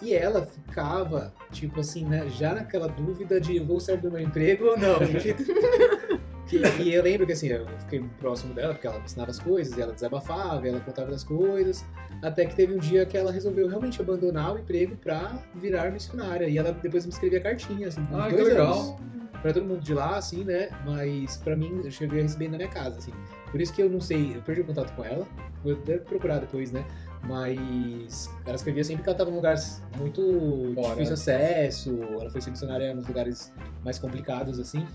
E 0.00 0.14
ela 0.14 0.46
ficava, 0.46 1.34
tipo 1.50 1.80
assim, 1.80 2.04
né, 2.04 2.28
já 2.30 2.54
naquela 2.54 2.86
dúvida 2.88 3.40
de 3.40 3.58
vou 3.58 3.80
sair 3.80 3.98
do 3.98 4.10
meu 4.10 4.20
emprego 4.20 4.66
ou 4.66 4.78
não. 4.78 4.98
Que- 6.48 6.62
e 6.82 6.94
eu 6.94 7.02
lembro 7.02 7.26
que 7.26 7.32
assim, 7.34 7.48
eu 7.48 7.66
fiquei 7.80 8.02
próximo 8.18 8.54
dela, 8.54 8.72
porque 8.72 8.86
ela 8.86 8.96
me 8.98 9.04
ensinava 9.04 9.30
as 9.30 9.38
coisas, 9.38 9.76
e 9.76 9.82
ela 9.82 9.92
desabafava, 9.92 10.66
e 10.66 10.70
ela 10.70 10.80
contava 10.80 11.10
das 11.10 11.22
coisas, 11.22 11.84
até 12.22 12.46
que 12.46 12.56
teve 12.56 12.72
um 12.74 12.78
dia 12.78 13.04
que 13.04 13.18
ela 13.18 13.30
resolveu 13.30 13.68
realmente 13.68 14.00
abandonar 14.00 14.54
o 14.54 14.58
emprego 14.58 14.96
pra 14.96 15.42
virar 15.56 15.92
missionária. 15.92 16.48
E 16.48 16.56
ela 16.56 16.72
depois 16.72 17.04
me 17.04 17.12
escrevia 17.12 17.38
cartinhas, 17.42 17.98
assim, 17.98 18.08
Ah, 18.14 18.28
que 18.28 18.36
dois 18.36 18.48
legal. 18.48 18.72
anos. 18.72 18.96
pra 19.42 19.52
todo 19.52 19.66
mundo 19.66 19.82
de 19.82 19.92
lá, 19.92 20.16
assim, 20.16 20.42
né? 20.42 20.70
Mas 20.86 21.36
pra 21.36 21.54
mim, 21.54 21.82
eu 21.84 21.90
cheguei 21.90 22.20
a 22.20 22.22
receber 22.22 22.48
na 22.48 22.56
minha 22.56 22.68
casa, 22.70 22.96
assim. 22.96 23.12
Por 23.50 23.60
isso 23.60 23.72
que 23.72 23.82
eu 23.82 23.88
não 23.90 24.00
sei, 24.00 24.36
eu 24.36 24.42
perdi 24.42 24.60
o 24.60 24.64
contato 24.64 24.94
com 24.94 25.04
ela, 25.04 25.26
vou 25.64 25.72
até 25.72 25.98
procurar 25.98 26.38
depois, 26.38 26.70
né? 26.72 26.84
Mas 27.24 28.30
ela 28.46 28.56
escrevia 28.56 28.84
sempre 28.84 29.02
que 29.02 29.08
ela 29.08 29.18
tava 29.18 29.30
em 29.30 29.34
lugares 29.34 29.82
muito 29.96 30.72
Fora. 30.74 30.90
difícil 30.90 31.14
acesso, 31.14 31.98
ela 32.20 32.30
foi 32.30 32.40
ser 32.40 32.50
missionária 32.50 32.94
nos 32.94 33.06
lugares 33.06 33.52
mais 33.84 33.98
complicados, 33.98 34.58
assim. 34.58 34.86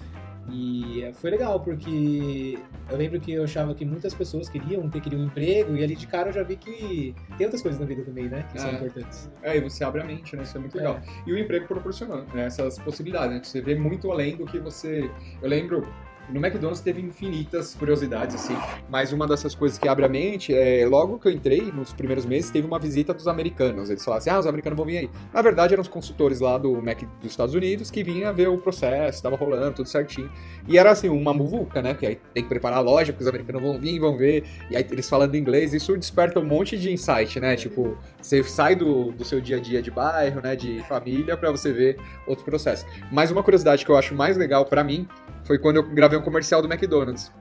E 0.51 1.09
foi 1.13 1.31
legal, 1.31 1.57
porque 1.61 2.59
eu 2.89 2.97
lembro 2.97 3.17
que 3.19 3.31
eu 3.31 3.45
achava 3.45 3.73
que 3.73 3.85
muitas 3.85 4.13
pessoas 4.13 4.49
queriam 4.49 4.89
ter 4.89 4.99
queriam 4.99 5.21
um 5.21 5.25
emprego, 5.27 5.75
e 5.77 5.83
ali 5.83 5.95
de 5.95 6.05
cara 6.05 6.29
eu 6.29 6.33
já 6.33 6.43
vi 6.43 6.57
que 6.57 7.15
tem 7.37 7.45
outras 7.45 7.61
coisas 7.61 7.79
na 7.79 7.85
vida 7.85 8.03
também, 8.03 8.27
né? 8.27 8.45
Que 8.51 8.59
são 8.59 8.69
É. 8.69 8.73
importantes. 8.73 9.29
É, 9.41 9.55
e 9.57 9.61
você 9.61 9.85
abre 9.85 10.01
a 10.01 10.03
mente, 10.05 10.35
né? 10.35 10.43
Isso 10.43 10.57
é 10.57 10.59
muito 10.59 10.75
legal. 10.75 10.99
E 11.25 11.31
o 11.31 11.37
emprego 11.39 11.65
proporcionando 11.65 12.25
né, 12.35 12.45
essas 12.45 12.77
possibilidades, 12.79 13.29
né? 13.37 13.41
Você 13.41 13.61
vê 13.61 13.73
muito 13.75 14.11
além 14.11 14.35
do 14.35 14.45
que 14.45 14.59
você. 14.59 15.09
Eu 15.41 15.47
lembro. 15.47 15.87
No 16.29 16.39
McDonald's 16.39 16.79
teve 16.81 17.01
infinitas 17.01 17.75
curiosidades, 17.75 18.35
assim, 18.35 18.55
mas 18.89 19.11
uma 19.11 19.27
dessas 19.27 19.53
coisas 19.53 19.77
que 19.77 19.87
abre 19.87 20.05
a 20.05 20.09
mente 20.09 20.53
é 20.53 20.85
logo 20.87 21.19
que 21.19 21.27
eu 21.27 21.31
entrei, 21.31 21.71
nos 21.71 21.93
primeiros 21.93 22.25
meses, 22.25 22.49
teve 22.49 22.65
uma 22.65 22.79
visita 22.79 23.13
dos 23.13 23.27
americanos. 23.27 23.89
Eles 23.89 24.03
falaram 24.03 24.19
assim: 24.19 24.29
ah, 24.29 24.39
os 24.39 24.47
americanos 24.47 24.77
vão 24.77 24.85
vir 24.85 24.97
aí. 24.97 25.09
Na 25.33 25.41
verdade, 25.41 25.73
eram 25.73 25.81
os 25.81 25.87
consultores 25.87 26.39
lá 26.39 26.57
do 26.57 26.81
Mac 26.81 27.01
dos 27.21 27.31
Estados 27.31 27.53
Unidos 27.53 27.91
que 27.91 28.03
vinham 28.03 28.33
ver 28.33 28.47
o 28.47 28.57
processo, 28.57 29.17
estava 29.17 29.35
rolando, 29.35 29.75
tudo 29.75 29.89
certinho. 29.89 30.29
E 30.67 30.77
era 30.77 30.91
assim, 30.91 31.09
uma 31.09 31.33
muvuca, 31.33 31.81
né? 31.81 31.93
Porque 31.93 32.05
aí 32.05 32.19
tem 32.33 32.43
que 32.43 32.49
preparar 32.49 32.79
a 32.79 32.81
loja, 32.81 33.11
porque 33.11 33.23
os 33.23 33.29
americanos 33.29 33.61
vão 33.61 33.79
vir, 33.79 33.99
vão 33.99 34.17
ver, 34.17 34.43
e 34.69 34.75
aí 34.75 34.85
eles 34.89 35.09
falando 35.09 35.35
inglês, 35.35 35.73
isso 35.73 35.95
desperta 35.97 36.39
um 36.39 36.45
monte 36.45 36.77
de 36.77 36.91
insight, 36.91 37.39
né? 37.39 37.55
Tipo, 37.55 37.97
você 38.21 38.43
sai 38.43 38.75
do, 38.75 39.11
do 39.11 39.25
seu 39.25 39.41
dia 39.41 39.57
a 39.57 39.59
dia 39.59 39.81
de 39.81 39.91
bairro, 39.91 40.41
né, 40.41 40.55
de 40.55 40.81
família, 40.87 41.35
pra 41.35 41.51
você 41.51 41.71
ver 41.71 41.97
outros 42.25 42.45
processos. 42.45 42.85
Mas 43.11 43.31
uma 43.31 43.43
curiosidade 43.43 43.85
que 43.85 43.91
eu 43.91 43.97
acho 43.97 44.15
mais 44.15 44.37
legal 44.37 44.65
pra 44.65 44.83
mim 44.83 45.07
foi 45.43 45.57
quando 45.59 45.77
eu 45.77 45.83
gravei 45.83 46.17
um 46.17 46.21
comercial 46.21 46.61
do 46.61 46.71
McDonald's. 46.71 47.31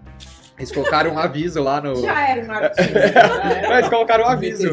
Eles 0.58 0.70
colocaram 0.70 1.12
um 1.12 1.18
aviso 1.18 1.62
lá 1.62 1.80
no. 1.80 1.96
Já 1.96 2.28
era 2.28 2.46
um 2.46 2.50
artista. 2.52 3.08
já 3.08 3.20
era. 3.20 3.78
Eles 3.78 3.88
colocaram 3.88 4.24
um 4.24 4.28
aviso 4.28 4.68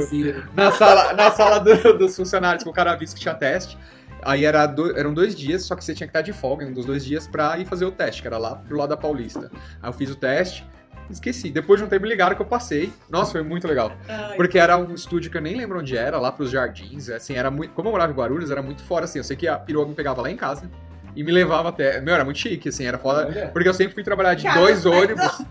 na 0.53 0.71
sala, 0.71 1.13
na 1.13 1.31
sala 1.31 1.59
do- 1.59 1.97
dos 1.97 2.15
funcionários, 2.15 2.63
colocaram 2.63 2.91
aviso 2.91 3.15
que 3.15 3.21
tinha 3.21 3.33
teste. 3.33 3.77
Aí 4.21 4.43
era 4.43 4.65
do- 4.67 4.97
eram 4.97 5.13
dois 5.13 5.33
dias, 5.35 5.63
só 5.63 5.75
que 5.75 5.83
você 5.83 5.95
tinha 5.95 6.05
que 6.05 6.11
estar 6.11 6.21
de 6.21 6.33
folga 6.33 6.65
em 6.65 6.69
um 6.69 6.73
dos 6.73 6.85
dois 6.85 7.05
dias 7.05 7.25
pra 7.25 7.57
ir 7.57 7.65
fazer 7.65 7.85
o 7.85 7.91
teste, 7.91 8.21
que 8.21 8.27
era 8.27 8.37
lá 8.37 8.55
pro 8.57 8.77
lado 8.77 8.89
da 8.89 8.97
Paulista. 8.97 9.49
Aí 9.81 9.89
eu 9.89 9.93
fiz 9.93 10.09
o 10.11 10.15
teste, 10.15 10.67
esqueci. 11.09 11.49
Depois 11.49 11.79
de 11.79 11.85
um 11.85 11.89
tempo 11.89 12.03
me 12.03 12.09
ligaram 12.09 12.35
que 12.35 12.41
eu 12.41 12.45
passei. 12.45 12.91
Nossa, 13.09 13.31
foi 13.31 13.41
muito 13.41 13.65
legal. 13.65 13.93
Ai, 14.07 14.35
Porque 14.35 14.59
era 14.59 14.77
um 14.77 14.93
estúdio 14.93 15.31
que 15.31 15.37
eu 15.37 15.41
nem 15.41 15.55
lembro 15.55 15.79
onde 15.79 15.95
era, 15.97 16.19
lá 16.19 16.31
pros 16.31 16.51
jardins. 16.51 17.09
Assim, 17.09 17.35
era 17.35 17.49
muito. 17.49 17.73
Como 17.73 17.87
eu 17.87 17.91
morava 17.93 18.11
em 18.11 18.15
Guarulhos, 18.15 18.51
era 18.51 18.61
muito 18.61 18.83
fora, 18.83 19.05
assim. 19.05 19.19
Eu 19.19 19.23
sei 19.23 19.37
que 19.37 19.47
a 19.47 19.57
perua 19.57 19.87
me 19.87 19.95
pegava 19.95 20.21
lá 20.21 20.29
em 20.29 20.35
casa 20.35 20.69
e 21.15 21.24
me 21.24 21.32
levava 21.32 21.69
até. 21.69 22.00
Meu, 22.02 22.13
era 22.13 22.24
muito 22.24 22.38
chique, 22.39 22.69
assim, 22.69 22.86
era 22.86 22.98
foda. 22.98 23.26
Olha. 23.28 23.48
Porque 23.50 23.67
eu 23.67 23.74
sempre 23.74 23.93
fui 23.93 24.04
trabalhar 24.04 24.34
de 24.36 24.43
Cara, 24.43 24.60
dois 24.60 24.86
ônibus. 24.86 25.41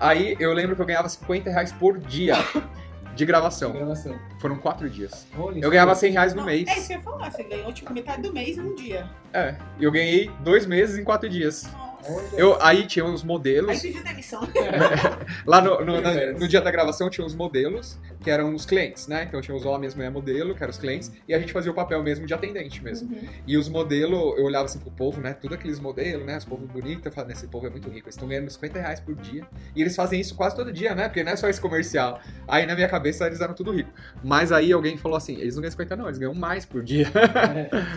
Aí 0.00 0.36
eu 0.40 0.52
lembro 0.52 0.74
que 0.76 0.82
eu 0.82 0.86
ganhava 0.86 1.08
50 1.08 1.50
reais 1.50 1.72
por 1.72 1.98
dia 1.98 2.36
de 3.14 3.24
gravação. 3.24 3.72
Gravação. 3.72 4.18
Foram 4.40 4.56
quatro 4.56 4.88
dias. 4.90 5.26
Olha, 5.38 5.60
Eu 5.60 5.70
ganhava 5.70 5.94
100 5.94 6.12
reais 6.12 6.34
no 6.34 6.40
Não, 6.40 6.46
mês. 6.46 6.68
É 6.68 6.78
isso 6.78 6.86
que 6.88 6.92
eu 6.94 6.96
ia 6.98 7.02
falar, 7.02 7.30
você 7.30 7.42
ganhou 7.44 7.72
tipo 7.72 7.92
metade 7.92 8.22
do 8.22 8.32
mês 8.32 8.56
num 8.56 8.74
dia. 8.74 9.08
É. 9.32 9.54
E 9.78 9.84
eu 9.84 9.92
ganhei 9.92 10.30
dois 10.40 10.66
meses 10.66 10.98
em 10.98 11.04
quatro 11.04 11.28
dias. 11.28 11.68
Nossa. 12.02 12.36
Eu, 12.36 12.58
aí 12.62 12.86
tinha 12.86 13.04
uns 13.04 13.22
Aí 13.22 13.26
modelos. 13.26 13.80
pediu 13.80 14.02
demissão. 14.02 14.40
Lá 15.46 15.60
no, 15.62 15.82
no- 15.84 16.00
na- 16.00 16.32
no 16.38 16.46
dia 16.48 16.60
da 16.60 16.70
gravação 16.70 17.08
tinha 17.08 17.26
os 17.26 17.34
modelos, 17.34 17.98
que 18.24 18.30
eram 18.30 18.54
os 18.54 18.64
clientes, 18.64 19.06
né? 19.06 19.24
Então 19.28 19.40
tinha 19.40 19.54
os 19.54 19.64
homens, 19.64 19.94
mulher 19.94 20.10
modelo, 20.10 20.54
que 20.54 20.62
eram 20.62 20.70
os 20.70 20.78
clientes, 20.78 21.12
e 21.28 21.34
a 21.34 21.38
gente 21.38 21.52
fazia 21.52 21.70
o 21.70 21.74
papel 21.74 22.02
mesmo 22.02 22.26
de 22.26 22.32
atendente 22.32 22.82
mesmo. 22.82 23.14
Uhum. 23.14 23.28
E 23.46 23.56
os 23.56 23.68
modelos, 23.68 24.38
eu 24.38 24.44
olhava 24.44 24.64
assim 24.64 24.78
pro 24.78 24.90
povo, 24.90 25.20
né? 25.20 25.34
Tudo 25.34 25.54
aqueles 25.54 25.78
modelos, 25.78 26.24
né? 26.24 26.38
Os 26.38 26.44
povos 26.44 26.68
bonitos, 26.68 27.04
eu 27.04 27.12
falava, 27.12 27.32
esse 27.32 27.46
povo 27.46 27.66
é 27.66 27.70
muito 27.70 27.88
rico, 27.88 28.06
eles 28.06 28.14
estão 28.14 28.26
ganhando 28.26 28.50
50 28.50 28.80
reais 28.80 29.00
por 29.00 29.14
dia. 29.14 29.44
E 29.76 29.82
eles 29.82 29.94
fazem 29.94 30.20
isso 30.20 30.34
quase 30.34 30.56
todo 30.56 30.72
dia, 30.72 30.94
né? 30.94 31.08
Porque 31.08 31.22
não 31.22 31.32
é 31.32 31.36
só 31.36 31.48
esse 31.48 31.60
comercial. 31.60 32.20
Aí 32.48 32.64
na 32.64 32.74
minha 32.74 32.88
cabeça 32.88 33.26
eles 33.26 33.40
eram 33.40 33.54
tudo 33.54 33.70
rico. 33.70 33.90
Mas 34.22 34.50
aí 34.50 34.72
alguém 34.72 34.96
falou 34.96 35.18
assim: 35.18 35.38
eles 35.38 35.54
não 35.54 35.60
ganham 35.60 35.72
50, 35.72 35.96
não, 35.96 36.06
eles 36.06 36.18
ganham 36.18 36.34
mais 36.34 36.64
por 36.64 36.82
dia. 36.82 37.06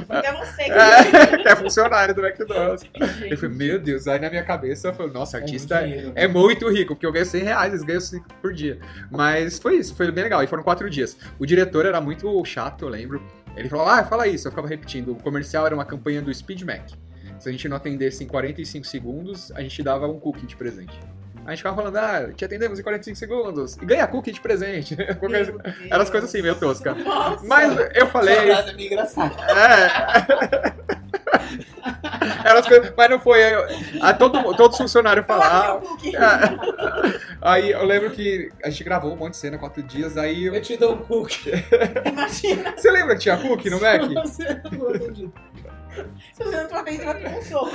Porque 0.08 0.28
é 0.28 0.34
você 0.34 0.64
que 0.66 0.72
É, 0.88 1.38
que 1.44 1.48
é 1.48 1.56
funcionário 1.56 2.14
do 2.14 2.26
McDonald's. 2.26 2.84
Gente. 2.84 3.32
Eu 3.32 3.38
falei, 3.38 3.56
meu 3.56 3.80
Deus, 3.80 4.08
aí 4.08 4.20
na 4.20 4.30
minha 4.30 4.44
cabeça 4.44 4.90
eu 4.90 4.94
falei, 4.94 5.12
nossa, 5.12 5.38
artista 5.38 5.80
muito 5.80 5.90
dinheiro. 5.90 6.12
é 6.16 6.28
muito 6.28 6.70
rico, 6.70 6.96
porque 6.96 7.06
eu 7.06 7.12
ganho 7.12 7.26
100 7.26 7.44
reais, 7.44 7.74
eles 7.74 7.84
ganham 7.84 8.02
5 8.02 8.26
por 8.42 8.54
dia. 8.54 8.80
Mas 9.12 9.60
foi 9.60 9.78
isso, 9.78 9.96
foi 9.96 10.08
bem 10.18 10.24
legal. 10.24 10.44
E 10.44 10.48
foram 10.48 10.64
quatro 10.64 10.90
dias. 10.90 11.18
O 11.40 11.46
diretor 11.46 11.86
era 11.86 12.02
muito 12.02 12.44
chato, 12.44 12.84
eu 12.86 12.90
lembro. 12.90 13.22
Ele 13.56 13.70
falou, 13.70 13.88
ah, 13.88 14.04
fala 14.04 14.28
isso. 14.28 14.48
Eu 14.48 14.52
ficava 14.52 14.68
repetindo. 14.68 15.12
O 15.12 15.16
comercial 15.16 15.66
era 15.66 15.76
uma 15.76 15.86
campanha 15.86 16.22
do 16.22 16.34
Speed 16.34 16.64
Mac. 16.64 16.90
Se 17.40 17.48
a 17.50 17.52
gente 17.52 17.70
não 17.70 17.78
atendesse 17.78 18.24
em 18.24 18.28
45 18.28 18.86
segundos, 18.86 19.52
a 19.52 19.62
gente 19.62 19.82
dava 19.84 20.08
um 20.08 20.20
cookie 20.20 20.46
de 20.46 20.56
presente. 20.56 21.00
A 21.46 21.52
gente 21.52 21.60
ficava 21.60 21.78
falando, 21.78 21.96
ah, 21.98 22.34
te 22.36 22.44
atendemos 22.44 22.80
em 22.80 22.84
45 22.84 23.18
segundos. 23.18 23.78
E 23.78 23.86
ganha 23.86 24.06
cookie 24.08 24.32
de 24.32 24.42
presente. 24.42 24.96
Deus. 24.98 25.50
Eram 25.90 26.02
as 26.02 26.10
coisas 26.10 26.30
assim, 26.30 26.42
meio 26.42 26.56
tosca. 26.56 26.94
Nossa. 26.94 27.46
Mas 27.46 27.78
eu 27.78 27.90
Essa 27.94 28.06
falei. 28.08 28.36
frase 28.36 28.70
é 28.70 28.74
meio 28.74 28.88
engraçada. 28.88 29.36
É. 29.44 30.74
Eram 32.48 32.60
as 32.60 32.68
coisas, 32.68 32.94
mas 32.96 33.10
não 33.10 33.20
foi. 33.20 33.42
eu- 33.44 33.66
a 34.02 34.14
todo, 34.14 34.42
todos 34.56 34.72
os 34.74 34.78
funcionários 34.78 35.26
falavam. 35.26 35.82
Fala, 35.82 35.82
seu 35.82 35.90
cookie. 35.90 36.16
É. 36.16 37.20
Aí 37.42 37.72
eu 37.72 37.86
lembro 37.86 38.10
que 38.12 38.50
a 38.64 38.70
gente 38.70 38.84
gravou 38.84 39.14
um 39.14 39.18
monte 39.18 39.32
de 39.32 39.38
cena, 39.38 39.58
quatro 39.58 39.84
dias, 39.84 40.18
aí. 40.18 40.46
eu- 40.46 40.56
Eu 40.56 40.62
te 40.62 40.78
dou 40.78 40.94
um 40.94 40.98
cookie. 41.00 41.52
Imagina, 42.06 42.74
Você 42.76 42.92
lembra 42.92 43.16
que 43.16 43.22
tinha 43.22 43.38
cookie 43.38 43.70
no 43.70 43.80
Mac? 43.82 44.02
Você 44.26 44.44
não 44.72 44.88
acredita. 44.90 45.42
se 46.34 46.44
você 46.44 46.62
não 46.62 46.70
vai 46.70 46.84
ter 46.84 47.28
um 47.30 47.42
soco. 47.42 47.72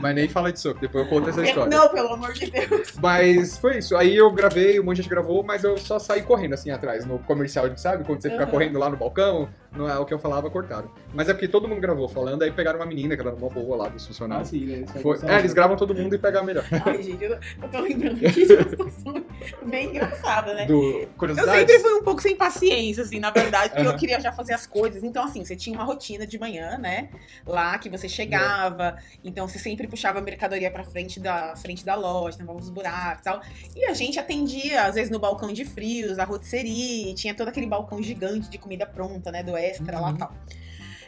Mas 0.00 0.14
nem 0.14 0.28
fala 0.28 0.52
disso, 0.52 0.74
depois 0.80 1.04
eu 1.04 1.10
conto 1.10 1.30
essa 1.30 1.42
história. 1.42 1.74
Não, 1.74 1.88
pelo 1.88 2.12
amor 2.12 2.32
de 2.34 2.50
Deus. 2.50 2.92
Mas 3.00 3.56
foi 3.58 3.78
isso. 3.78 3.96
Aí 3.96 4.14
eu 4.16 4.30
gravei, 4.30 4.78
um 4.78 4.84
monte 4.84 4.96
de 4.96 5.02
gente 5.02 5.10
gravou, 5.10 5.42
mas 5.42 5.64
eu 5.64 5.78
só 5.78 5.98
saí 5.98 6.22
correndo 6.22 6.52
assim 6.54 6.70
atrás, 6.70 7.06
no 7.06 7.18
comercial, 7.20 7.66
sabe? 7.76 8.04
Quando 8.04 8.20
você 8.20 8.30
fica 8.30 8.44
Uhum. 8.44 8.50
correndo 8.50 8.78
lá 8.78 8.90
no 8.90 8.96
balcão, 8.96 9.48
não 9.72 9.88
é 9.88 9.98
o 9.98 10.04
que 10.04 10.12
eu 10.14 10.18
falava, 10.18 10.50
cortaram. 10.50 10.90
Mas 11.14 11.28
é 11.28 11.32
porque 11.34 11.48
todo 11.48 11.68
mundo 11.68 11.80
gravou 11.80 12.08
falando, 12.08 12.42
aí 12.42 12.50
pegaram 12.50 12.78
uma 12.78 12.86
menina 12.86 13.14
que 13.14 13.20
era 13.20 13.34
uma 13.34 13.48
boa 13.50 13.76
lá 13.76 13.88
dos 13.88 14.04
Ah, 14.04 14.06
funcionários. 14.08 14.48
sim, 14.48 14.64
né? 14.66 14.84
Foi- 15.02 15.18
é, 15.26 15.38
eles 15.38 15.52
gravam 15.52 15.76
todo 15.76 15.94
mundo 15.94 16.14
e 16.14 16.18
pegam 16.18 16.42
a 16.42 16.44
melhor. 16.44 16.64
Ai, 16.86 17.02
gente, 17.02 17.22
eu, 17.22 17.32
eu 17.62 17.68
tô 17.70 17.80
lembrando 17.80 18.24
aqui 18.26 18.46
de 18.46 18.52
uma 18.54 18.68
situação 18.68 19.24
bem 19.66 19.86
engraçada, 19.90 20.54
né? 20.54 20.66
Do 20.66 21.00
Eu 21.00 21.08
curiosidade. 21.16 21.58
sempre 21.58 21.78
fui 21.80 21.92
um 21.94 22.02
pouco 22.02 22.22
sem 22.22 22.34
paciência, 22.36 23.02
assim, 23.02 23.18
na 23.20 23.30
verdade, 23.30 23.70
porque 23.70 23.82
Aham. 23.82 23.92
eu 23.92 23.98
queria 23.98 24.20
já 24.20 24.32
fazer 24.32 24.54
as 24.54 24.66
coisas. 24.66 25.02
Então, 25.02 25.24
assim, 25.24 25.44
você 25.44 25.54
tinha 25.54 25.76
uma 25.76 25.84
rotina 25.84 26.26
de 26.26 26.38
manhã, 26.38 26.78
né? 26.78 27.08
Lá 27.46 27.78
que 27.78 27.88
você 27.88 28.08
chegava, 28.08 28.96
então 29.24 29.46
você 29.46 29.58
sempre 29.58 29.86
puxava 29.86 30.18
a 30.18 30.22
mercadoria 30.22 30.70
pra 30.70 30.84
frente 30.84 31.20
da, 31.20 31.54
frente 31.56 31.84
da 31.84 31.94
loja, 31.94 32.38
tampava 32.38 32.58
os 32.58 32.70
buracos 32.70 33.20
e 33.20 33.24
tal. 33.24 33.40
E 33.76 33.84
a 33.86 33.94
gente 33.94 34.18
atendia, 34.18 34.84
às 34.84 34.94
vezes, 34.94 35.10
no 35.10 35.18
balcão 35.18 35.52
de 35.52 35.64
frios, 35.64 36.18
a 36.18 36.24
rotisserie, 36.24 37.14
tinha 37.14 37.34
todo 37.34 37.48
aquele 37.48 37.66
balcão 37.66 38.02
gigante 38.02 38.48
de 38.48 38.58
comida 38.58 38.86
pronta, 38.86 39.30
né? 39.32 39.42
Do 39.42 39.57
extra 39.60 39.98
lá 40.00 40.08
Uhum. 40.08 40.14
e 40.14 40.18
tal. 40.18 40.34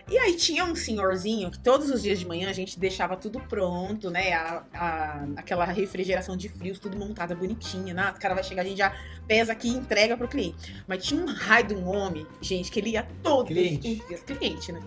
E 0.09 0.19
aí 0.19 0.35
tinha 0.35 0.65
um 0.65 0.75
senhorzinho 0.75 1.53
que 1.53 1.59
todos 1.61 1.89
os 1.89 2.03
dias 2.03 2.19
de 2.19 2.27
manhã 2.27 2.51
a 2.51 2.53
gente 2.53 2.81
deixava 2.81 3.17
tudo 3.17 3.39
pronto, 3.43 4.11
né? 4.11 4.33
A, 4.33 4.65
a- 4.75 5.25
aquela 5.37 5.65
refrigeração 5.65 6.37
de 6.37 6.49
frios, 6.49 6.81
tudo 6.81 6.97
montada 6.99 7.33
bonitinha, 7.33 7.95
né? 7.95 8.13
O 8.17 8.19
cara 8.21 8.35
vai 8.35 8.43
chegar, 8.43 8.63
a 8.63 8.65
gente 8.65 8.79
já 8.79 8.93
pesa 9.29 9.53
aqui 9.53 9.69
e 9.69 9.71
entrega 9.77 10.17
pro 10.17 10.27
cliente. 10.27 10.83
Mas 10.89 11.05
tinha 11.05 11.23
um 11.23 11.27
raio 11.33 11.69
de 11.69 11.75
um 11.77 11.87
homem, 11.87 12.27
gente, 12.41 12.73
que 12.73 12.81
ele 12.81 12.91
ia 12.91 13.07
todos 13.23 13.53
Cliente. 13.53 14.01
os 14.03 14.09
dias, 14.09 14.21
cliente, 14.23 14.73
né? 14.73 14.81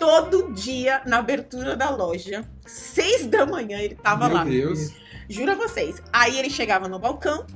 Todo 0.00 0.52
dia 0.52 1.00
na 1.06 1.18
abertura 1.18 1.76
da 1.76 1.88
loja, 1.90 2.44
seis 2.66 3.24
da 3.26 3.46
manhã 3.46 3.78
ele 3.78 3.94
tava 3.94 4.26
Meu 4.26 4.36
lá. 4.36 4.44
Deus. 4.44 4.90
Juro 5.28 5.52
a 5.52 5.54
vocês. 5.54 6.02
Aí 6.12 6.38
ele 6.38 6.50
chegava 6.50 6.88
no 6.88 6.98
balcão, 6.98 7.46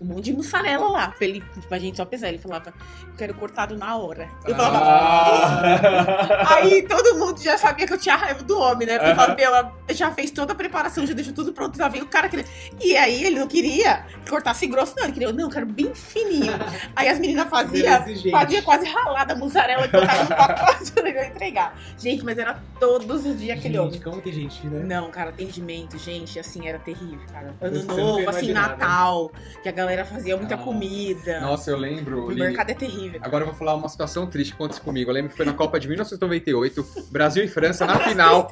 um 0.00 0.06
monte 0.06 0.24
de 0.24 0.32
mussarela 0.32 0.88
lá, 0.88 1.08
pra, 1.08 1.26
ele, 1.26 1.42
pra 1.68 1.78
gente 1.78 1.96
só 1.96 2.04
pesar. 2.04 2.28
Ele 2.28 2.38
falava, 2.38 2.72
eu 3.06 3.14
quero 3.16 3.34
cortado 3.34 3.76
na 3.76 3.96
hora. 3.96 4.28
Eu 4.44 4.54
falava, 4.54 4.78
Ah. 4.84 6.54
Aí 6.56 6.82
todo 6.82 7.18
mundo 7.18 7.40
já 7.40 7.56
sabia 7.56 7.86
que 7.86 7.92
eu 7.92 7.98
tinha 7.98 8.16
raiva 8.16 8.42
do 8.42 8.58
homem, 8.58 8.86
né? 8.86 8.98
Porque 8.98 9.10
eu 9.12 9.16
falava, 9.16 9.40
ela 9.40 9.72
já 9.90 10.10
fez 10.10 10.30
toda 10.30 10.52
a 10.52 10.56
preparação, 10.56 11.06
já 11.06 11.14
deixou 11.14 11.32
tudo 11.34 11.52
pronto, 11.52 11.76
já 11.78 11.88
veio 11.88 12.04
o 12.04 12.08
cara 12.08 12.28
querendo. 12.28 12.48
E 12.80 12.96
aí 12.96 13.24
ele 13.24 13.38
não 13.38 13.46
queria 13.46 14.04
que 14.24 14.30
cortasse 14.30 14.66
grosso, 14.66 14.94
não. 14.96 15.04
Ele 15.04 15.12
queria, 15.12 15.32
não, 15.32 15.44
eu 15.44 15.50
quero 15.50 15.66
bem 15.66 15.94
fininho. 15.94 16.52
Aí 16.96 17.08
as 17.08 17.18
meninas 17.18 17.48
faziam, 17.48 18.04
fazia 18.30 18.62
quase 18.62 18.86
ralada 18.86 19.34
a 19.34 19.36
mussarela 19.36 19.84
e 19.84 19.88
botava 19.88 20.22
no 20.22 20.28
pacote 20.28 20.92
pra 20.92 21.08
eu 21.08 21.24
entregar. 21.24 21.78
Gente, 21.98 22.24
mas 22.24 22.38
era 22.38 22.58
todos 22.80 23.24
os 23.24 23.38
dias 23.38 23.58
aquele 23.58 23.78
homem. 23.78 24.00
Como 24.00 24.20
tem 24.20 24.32
gente, 24.32 24.66
né? 24.66 24.82
Não, 24.84 25.10
cara, 25.10 25.30
atendimento, 25.30 25.98
gente, 25.98 26.38
assim, 26.38 26.66
era 26.66 26.78
terrível, 26.78 27.20
cara. 27.32 27.54
Ano 27.60 27.80
Você 27.80 27.86
novo, 27.86 28.28
assim. 28.28 28.52
Natal, 28.52 29.30
que 29.62 29.68
a 29.68 29.72
galera 29.72 29.83
fazia 30.04 30.36
muita 30.36 30.56
Nossa. 30.56 30.64
comida. 30.68 31.40
Nossa, 31.40 31.70
eu 31.70 31.76
lembro. 31.76 32.26
o 32.26 32.34
mercado 32.34 32.70
é 32.70 32.74
terrível. 32.74 33.20
Agora 33.22 33.42
eu 33.42 33.46
vou 33.48 33.56
falar 33.56 33.74
uma 33.74 33.88
situação 33.88 34.26
triste 34.26 34.50
que 34.50 34.54
aconteceu 34.56 34.82
comigo. 34.84 35.10
Eu 35.10 35.14
lembro 35.14 35.30
que 35.30 35.36
foi 35.36 35.46
na 35.46 35.52
Copa 35.52 35.78
de 35.78 35.88
1998, 35.88 36.86
Brasil 37.10 37.44
e 37.44 37.48
França 37.48 37.84
na 37.86 37.98
final. 38.00 38.50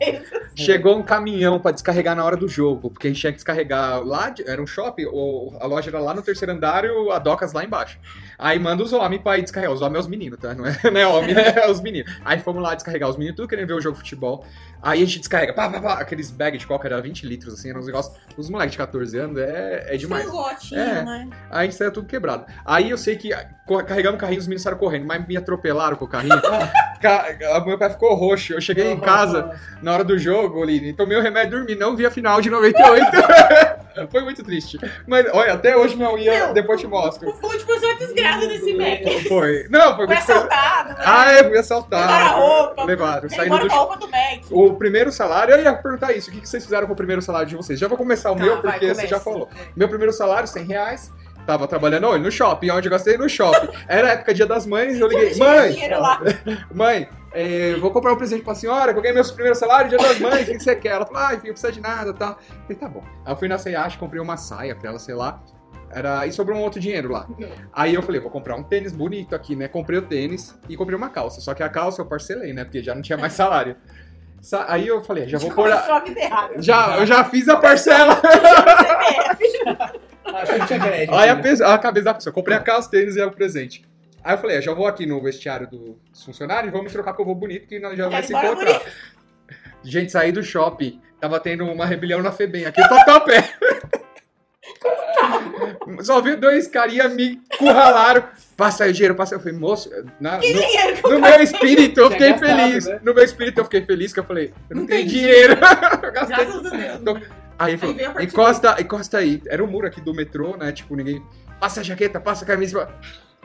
Chegou 0.54 0.98
um 0.98 1.02
caminhão 1.02 1.58
pra 1.58 1.70
descarregar 1.70 2.14
na 2.14 2.24
hora 2.24 2.36
do 2.36 2.46
jogo, 2.48 2.90
porque 2.90 3.06
a 3.06 3.10
gente 3.10 3.20
tinha 3.20 3.32
que 3.32 3.36
descarregar 3.36 4.02
lá, 4.04 4.34
era 4.46 4.60
um 4.62 4.66
shopping, 4.66 5.06
ou 5.06 5.56
a 5.60 5.66
loja 5.66 5.90
era 5.90 5.98
lá 5.98 6.12
no 6.14 6.22
terceiro 6.22 6.52
andar 6.52 6.84
e 6.84 6.90
o- 6.90 7.10
a 7.10 7.18
docas 7.18 7.52
lá 7.52 7.64
embaixo. 7.64 7.98
Aí 8.42 8.58
manda 8.58 8.82
os 8.82 8.92
homens 8.92 9.22
pra 9.22 9.38
ir 9.38 9.42
descarregar. 9.42 9.72
Os 9.72 9.80
homens 9.82 9.96
é 9.96 10.00
os 10.00 10.06
meninos, 10.08 10.38
tá? 10.38 10.52
Não 10.54 10.66
é, 10.66 10.76
não 10.90 11.00
é 11.00 11.06
homem, 11.06 11.34
é 11.36 11.70
os 11.70 11.80
meninos. 11.80 12.12
Aí 12.24 12.38
fomos 12.40 12.62
lá 12.62 12.74
descarregar 12.74 13.08
os 13.08 13.16
meninos, 13.16 13.36
tudo 13.36 13.46
querendo 13.48 13.68
ver 13.68 13.74
o 13.74 13.80
jogo 13.80 13.94
de 13.94 14.00
futebol. 14.02 14.44
Aí 14.82 15.00
a 15.00 15.06
gente 15.06 15.20
descarrega, 15.20 15.52
pá, 15.52 15.70
pá, 15.70 15.80
pá, 15.80 15.92
aqueles 15.94 16.30
bags 16.30 16.60
de 16.60 16.66
coca, 16.66 16.88
era 16.88 17.00
20 17.00 17.24
litros, 17.24 17.54
assim, 17.54 17.70
eram 17.70 17.78
uns 17.80 17.86
negócios. 17.86 18.16
Os 18.36 18.50
moleques 18.50 18.72
de 18.72 18.78
14 18.78 19.16
anos 19.16 19.38
é, 19.38 19.94
é 19.94 19.96
demais. 19.96 20.24
Frangotinho, 20.24 20.80
É. 20.80 21.04
né? 21.04 21.28
Aí 21.50 21.60
a 21.60 21.62
gente 21.64 21.76
saiu 21.76 21.92
tudo 21.92 22.06
quebrado. 22.08 22.44
Aí 22.64 22.90
eu 22.90 22.98
sei 22.98 23.14
que 23.16 23.30
carregamos 23.86 24.16
o 24.18 24.20
carrinho, 24.20 24.40
os 24.40 24.46
meninos 24.48 24.62
saíram 24.62 24.78
correndo, 24.78 25.06
mas 25.06 25.24
me 25.26 25.36
atropelaram 25.36 25.96
com 25.96 26.04
o 26.04 26.08
carrinho. 26.08 26.40
Ca- 27.00 27.26
a- 27.54 27.64
meu 27.64 27.78
pé 27.78 27.90
ficou 27.90 28.14
roxo. 28.14 28.52
Eu 28.54 28.60
cheguei 28.60 28.90
em 28.90 28.98
casa 28.98 29.56
na 29.80 29.92
hora 29.92 30.02
do 30.04 30.18
jogo, 30.18 30.64
Lini, 30.64 30.92
tomei 30.92 31.16
o 31.16 31.22
remédio 31.22 31.54
e 31.54 31.58
dormi, 31.60 31.74
não 31.76 31.94
vi 31.96 32.04
a 32.06 32.10
final 32.10 32.40
de 32.40 32.50
98. 32.50 33.06
Foi 34.10 34.22
muito 34.22 34.42
triste. 34.42 34.78
Mas 35.06 35.26
olha, 35.32 35.52
até 35.54 35.76
hoje 35.76 35.96
minha 35.96 36.12
unha, 36.12 36.52
depois 36.52 36.80
te 36.80 36.86
mostro. 36.86 37.28
O 37.30 37.34
Fonte 37.34 37.64
foi 37.64 37.78
só 37.78 37.92
desgraça 37.94 38.46
nesse 38.46 38.74
Mac. 38.74 39.00
Foi. 39.28 39.66
Não, 39.70 39.96
foi 39.96 40.06
Foi 40.06 40.16
assaltado, 40.16 40.88
né? 40.90 40.96
Ah, 40.98 41.30
é, 41.32 41.38
fui 41.38 41.44
Levaram 41.44 41.56
a 41.56 41.60
assaltado. 41.60 42.40
roupa. 42.40 42.84
Levaram, 42.84 43.28
Levaram 43.30 43.66
do 43.66 43.72
a 43.72 43.76
roupa 43.76 43.96
do 43.98 44.08
Mac. 44.08 44.42
O 44.50 44.74
primeiro 44.74 45.10
salário, 45.12 45.54
eu 45.54 45.62
ia 45.62 45.72
perguntar 45.74 46.12
isso. 46.12 46.30
O 46.30 46.32
que 46.32 46.46
vocês 46.48 46.62
fizeram 46.64 46.86
com 46.86 46.92
o 46.92 46.96
primeiro 46.96 47.22
salário 47.22 47.48
de 47.48 47.56
vocês? 47.56 47.78
Já 47.78 47.88
vou 47.88 47.98
começar 47.98 48.30
o 48.32 48.36
Tá, 48.36 48.42
meu, 48.42 48.54
vai, 48.62 48.72
porque 48.72 48.86
você 48.86 48.94
começa. 48.94 49.08
já 49.08 49.20
falou. 49.20 49.48
Meu 49.76 49.88
primeiro 49.88 50.12
salário, 50.12 50.46
100 50.48 50.64
reais. 50.64 51.12
Tava 51.46 51.66
trabalhando 51.66 52.06
onde? 52.08 52.22
No 52.22 52.30
shopping. 52.30 52.70
Onde 52.70 52.86
eu 52.86 52.92
gastei? 52.92 53.18
No 53.18 53.28
shopping. 53.28 53.68
Era 53.88 54.10
época 54.12 54.32
dia 54.32 54.46
das 54.46 54.64
mães, 54.66 54.98
eu 55.00 55.08
liguei. 55.08 55.34
Mãe, 55.36 55.76
mãe, 56.72 57.08
é, 57.34 57.74
vou 57.76 57.90
comprar 57.90 58.12
um 58.12 58.16
presente 58.16 58.42
pra 58.42 58.54
senhora, 58.54 58.92
que 58.92 58.98
eu 58.98 59.02
ganhei 59.02 59.14
meu 59.14 59.24
primeiro 59.24 59.54
salário, 59.54 59.88
dia 59.88 59.98
das 59.98 60.18
mães, 60.18 60.48
o 60.48 60.52
que 60.52 60.58
você 60.60 60.76
quer? 60.76 60.90
Ela 60.92 61.06
falou, 61.06 61.22
ah, 61.22 61.28
filho, 61.30 61.40
não 61.44 61.52
precisa 61.52 61.72
de 61.72 61.80
nada, 61.80 62.12
tá? 62.12 62.36
Eu 62.50 62.60
falei, 62.62 62.76
tá 62.76 62.88
bom. 62.88 63.02
Aí 63.24 63.32
eu 63.32 63.36
fui 63.36 63.48
na 63.48 63.58
C&A, 63.58 63.90
comprei 63.98 64.20
uma 64.20 64.36
saia 64.36 64.74
pra 64.74 64.90
ela, 64.90 64.98
sei 64.98 65.14
lá. 65.14 65.42
Era... 65.90 66.26
E 66.26 66.32
sobrou 66.32 66.56
um 66.58 66.62
outro 66.62 66.80
dinheiro 66.80 67.10
lá. 67.12 67.26
Aí 67.72 67.94
eu 67.94 68.02
falei, 68.02 68.20
vou 68.20 68.30
comprar 68.30 68.56
um 68.56 68.62
tênis 68.62 68.92
bonito 68.92 69.34
aqui, 69.34 69.54
né? 69.54 69.68
Comprei 69.68 69.98
o 69.98 70.02
tênis 70.02 70.58
e 70.68 70.76
comprei 70.76 70.96
uma 70.96 71.10
calça. 71.10 71.40
Só 71.40 71.52
que 71.54 71.62
a 71.62 71.68
calça 71.68 72.00
eu 72.00 72.06
parcelei, 72.06 72.52
né? 72.52 72.64
Porque 72.64 72.82
já 72.82 72.94
não 72.94 73.02
tinha 73.02 73.18
mais 73.18 73.34
salário. 73.34 73.76
Sa- 74.40 74.64
Aí 74.68 74.88
eu 74.88 75.02
falei, 75.04 75.28
já 75.28 75.38
vou 75.38 75.50
pôr 75.50 75.70
a... 75.70 76.02
Já, 76.58 76.96
eu 76.96 77.06
já 77.06 77.22
fiz 77.24 77.48
a 77.48 77.56
parcela. 77.56 78.20
Acho 80.24 80.52
que 80.52 80.58
não 80.58 80.66
tinha 80.66 80.80
crédito. 80.80 81.14
Aí 81.14 81.28
a, 81.28 81.34
né? 81.34 81.52
a 81.64 81.78
cabeça 81.78 82.04
da 82.04 82.14
pessoa, 82.14 82.32
comprei 82.32 82.56
a 82.56 82.60
calça, 82.60 82.90
tênis 82.90 83.16
e 83.16 83.20
é 83.20 83.26
o 83.26 83.30
presente. 83.30 83.84
Aí 84.24 84.34
eu 84.34 84.38
falei, 84.38 84.56
eu 84.58 84.62
já 84.62 84.72
vou 84.72 84.86
aqui 84.86 85.04
no 85.06 85.20
vestiário 85.20 85.66
dos 85.68 86.24
funcionários 86.24 86.68
e 86.72 86.76
vamos 86.76 86.92
trocar 86.92 87.12
que 87.14 87.20
eu 87.20 87.24
vou 87.24 87.34
bonito, 87.34 87.66
que 87.66 87.78
nós 87.80 87.96
já 87.96 88.08
vai 88.08 88.22
se 88.22 88.32
encontrar. 88.34 88.82
Gente, 89.82 90.12
saí 90.12 90.30
do 90.30 90.42
shopping, 90.44 91.00
tava 91.20 91.40
tendo 91.40 91.64
uma 91.64 91.84
rebelião 91.84 92.22
na 92.22 92.30
FEBEM, 92.30 92.66
aqui 92.66 92.80
eu 92.80 92.88
tô 92.88 93.10
a 93.10 93.20
pé. 93.20 93.52
Só 96.02 96.20
vi 96.20 96.36
dois 96.36 96.66
carinha 96.68 97.08
me 97.08 97.40
curralaram. 97.58 98.24
Passa 98.56 98.84
aí 98.84 98.90
o 98.90 98.92
dinheiro, 98.92 99.14
passa 99.14 99.34
aí. 99.34 99.38
Eu 99.38 99.42
falei, 99.42 99.58
moço, 99.58 99.90
na- 100.20 100.36
no, 100.36 100.40
Dinheiro 100.40 100.96
que 101.02 101.08
no 101.10 101.20
meu 101.20 101.42
espírito 101.42 102.00
eu 102.00 102.10
fiquei 102.10 102.30
gastado, 102.32 102.58
feliz. 102.60 102.86
né? 102.86 103.00
No 103.02 103.14
meu 103.14 103.24
espírito 103.24 103.58
eu 103.60 103.64
fiquei 103.64 103.82
feliz, 103.82 104.12
que 104.12 104.20
eu 104.20 104.24
falei, 104.24 104.52
eu 104.70 104.76
não, 104.76 104.82
Não 104.82 104.86
tenho 104.88 105.00
tem 105.00 105.08
dinheiro. 105.08 105.54
eu 106.02 106.12
gastei 106.12 106.36
Graças 106.36 106.66
a 106.66 106.70
Deus. 106.76 107.00
Tô- 107.04 107.42
Aí 107.58 107.76
falou, 107.76 107.94
encosta, 108.20 108.76
encosta 108.80 109.18
aí. 109.18 109.40
Era 109.46 109.62
o 109.62 109.66
muro 109.68 109.86
aqui 109.86 110.00
do 110.00 110.12
metrô, 110.14 110.56
né? 110.56 110.72
Tipo, 110.72 110.96
ninguém. 110.96 111.22
Passa 111.60 111.80
a 111.80 111.82
jaqueta, 111.84 112.18
passa 112.20 112.44
a 112.44 112.46
camisa. 112.46 112.88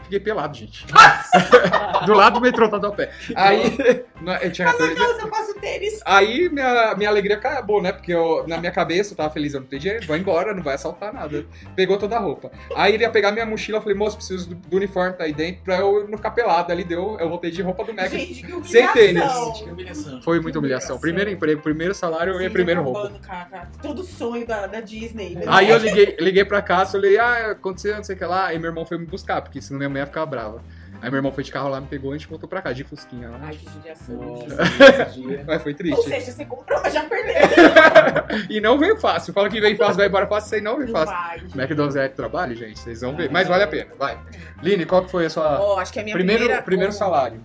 Fiquei 0.07 0.21
pelado, 0.21 0.55
gente. 0.55 0.85
do 2.05 2.13
lado 2.13 2.35
do 2.35 2.41
metrô, 2.41 2.69
tá 2.69 2.77
do 2.77 2.93
pé. 2.93 3.11
Aí. 3.35 4.05
Eu 4.41 4.51
tinha 4.51 4.71
14 4.71 4.95
Calça, 4.95 5.21
eu 5.21 5.27
faço 5.27 5.46
tênis. 5.57 5.99
Aí 6.05 6.49
minha, 6.49 6.95
minha 6.95 7.09
alegria 7.09 7.35
acabou, 7.35 7.81
né? 7.81 7.91
Porque 7.91 8.13
eu, 8.13 8.45
na 8.47 8.57
minha 8.57 8.71
cabeça 8.71 9.13
eu 9.13 9.17
tava 9.17 9.29
feliz, 9.33 9.53
eu 9.53 9.61
não 9.61 9.67
tenho 9.67 9.81
dinheiro, 9.81 10.05
vai 10.07 10.19
embora, 10.19 10.53
não 10.53 10.63
vai 10.63 10.75
assaltar 10.75 11.13
nada. 11.13 11.45
Pegou 11.75 11.97
toda 11.97 12.15
a 12.15 12.19
roupa. 12.19 12.51
Aí 12.75 12.93
ele 12.93 13.03
ia 13.03 13.09
pegar 13.09 13.31
minha 13.31 13.45
mochila, 13.45 13.77
eu 13.77 13.81
falei, 13.81 13.97
moço, 13.97 14.17
preciso 14.17 14.49
do, 14.49 14.55
do 14.55 14.77
uniforme 14.77 15.13
tá 15.13 15.23
aí 15.23 15.33
dentro 15.33 15.63
pra 15.63 15.77
eu 15.79 16.07
não 16.07 16.17
ficar 16.17 16.31
pelado. 16.31 16.71
Ali 16.71 16.83
deu, 16.83 17.17
eu 17.19 17.29
voltei 17.29 17.51
de 17.51 17.61
roupa 17.61 17.83
do 17.83 17.93
Mac. 17.93 18.09
Gente, 18.09 18.43
que 18.43 18.67
Sem 18.67 18.87
tênis. 18.93 19.23
Que 19.57 19.69
humilhação. 19.69 20.21
Foi 20.21 20.39
muita 20.39 20.59
humilhação. 20.59 20.99
Primeiro 20.99 21.29
emprego, 21.29 21.61
primeiro 21.61 21.93
salário 21.93 22.41
e 22.41 22.49
primeiro 22.49 22.81
roupa. 22.81 23.19
cara. 23.19 23.69
Todo 23.81 24.03
sonho 24.03 24.45
da, 24.45 24.67
da 24.67 24.79
Disney. 24.81 25.35
né? 25.35 25.43
Aí 25.47 25.69
eu 25.69 25.77
liguei, 25.77 26.17
liguei 26.19 26.45
pra 26.45 26.61
casa, 26.61 26.93
falei, 26.93 27.17
ah, 27.17 27.51
aconteceu, 27.51 27.95
não 27.95 28.03
sei 28.03 28.15
o 28.15 28.17
que 28.17 28.25
lá. 28.25 28.47
Aí 28.47 28.59
meu 28.59 28.69
irmão 28.69 28.85
foi 28.85 28.97
me 28.97 29.05
buscar, 29.05 29.41
porque 29.41 29.61
senão 29.61 29.77
minha 29.77 29.89
mãe 29.89 30.01
ia 30.01 30.05
ficar 30.05 30.25
brava. 30.25 30.61
Aí 31.01 31.09
meu 31.09 31.17
irmão 31.19 31.31
foi 31.31 31.43
de 31.43 31.51
carro 31.51 31.69
lá, 31.69 31.79
me 31.79 31.87
pegou 31.87 32.11
e 32.11 32.15
a 32.15 32.17
gente 32.17 32.27
voltou 32.27 32.49
pra 32.49 32.61
cá, 32.61 32.73
de 32.73 32.83
fusquinha 32.83 33.29
lá. 33.29 33.39
Ai, 33.43 33.55
que 33.55 33.69
judiação. 33.69 34.17
Mas 35.45 35.61
foi 35.61 35.71
Ou 35.71 35.77
triste. 35.77 36.09
seja, 36.09 36.31
você 36.31 36.45
comprou, 36.45 36.81
mas 36.81 36.93
já 36.93 37.03
perdeu. 37.03 37.35
E 38.49 38.59
não 38.59 38.77
veio 38.77 38.97
fácil. 38.97 39.33
Fala 39.33 39.49
que 39.49 39.59
veio 39.59 39.77
fácil, 39.77 39.95
vai 39.97 40.07
embora 40.07 40.27
fácil, 40.27 40.49
sei 40.49 40.61
não 40.61 40.77
veio 40.77 40.91
fácil. 40.91 41.15
vai. 41.15 41.37
McDonald's 41.63 41.95
é 41.95 42.07
trabalho, 42.07 42.55
gente, 42.55 42.79
vocês 42.79 43.01
vão 43.01 43.15
ver. 43.15 43.29
Mas 43.31 43.47
vale 43.47 43.63
a 43.63 43.67
pena, 43.67 43.91
vai. 43.97 44.19
Line, 44.61 44.85
qual 44.85 45.03
que 45.03 45.11
foi 45.11 45.25
a 45.25 45.29
sua... 45.29 45.59
Ó, 45.59 45.79
acho 45.79 45.93
que 45.93 45.99
a 45.99 46.03
minha 46.03 46.15
primeiro 46.15 46.41
primeira... 46.41 46.63
primeiro 46.63 46.93
salário. 46.93 47.41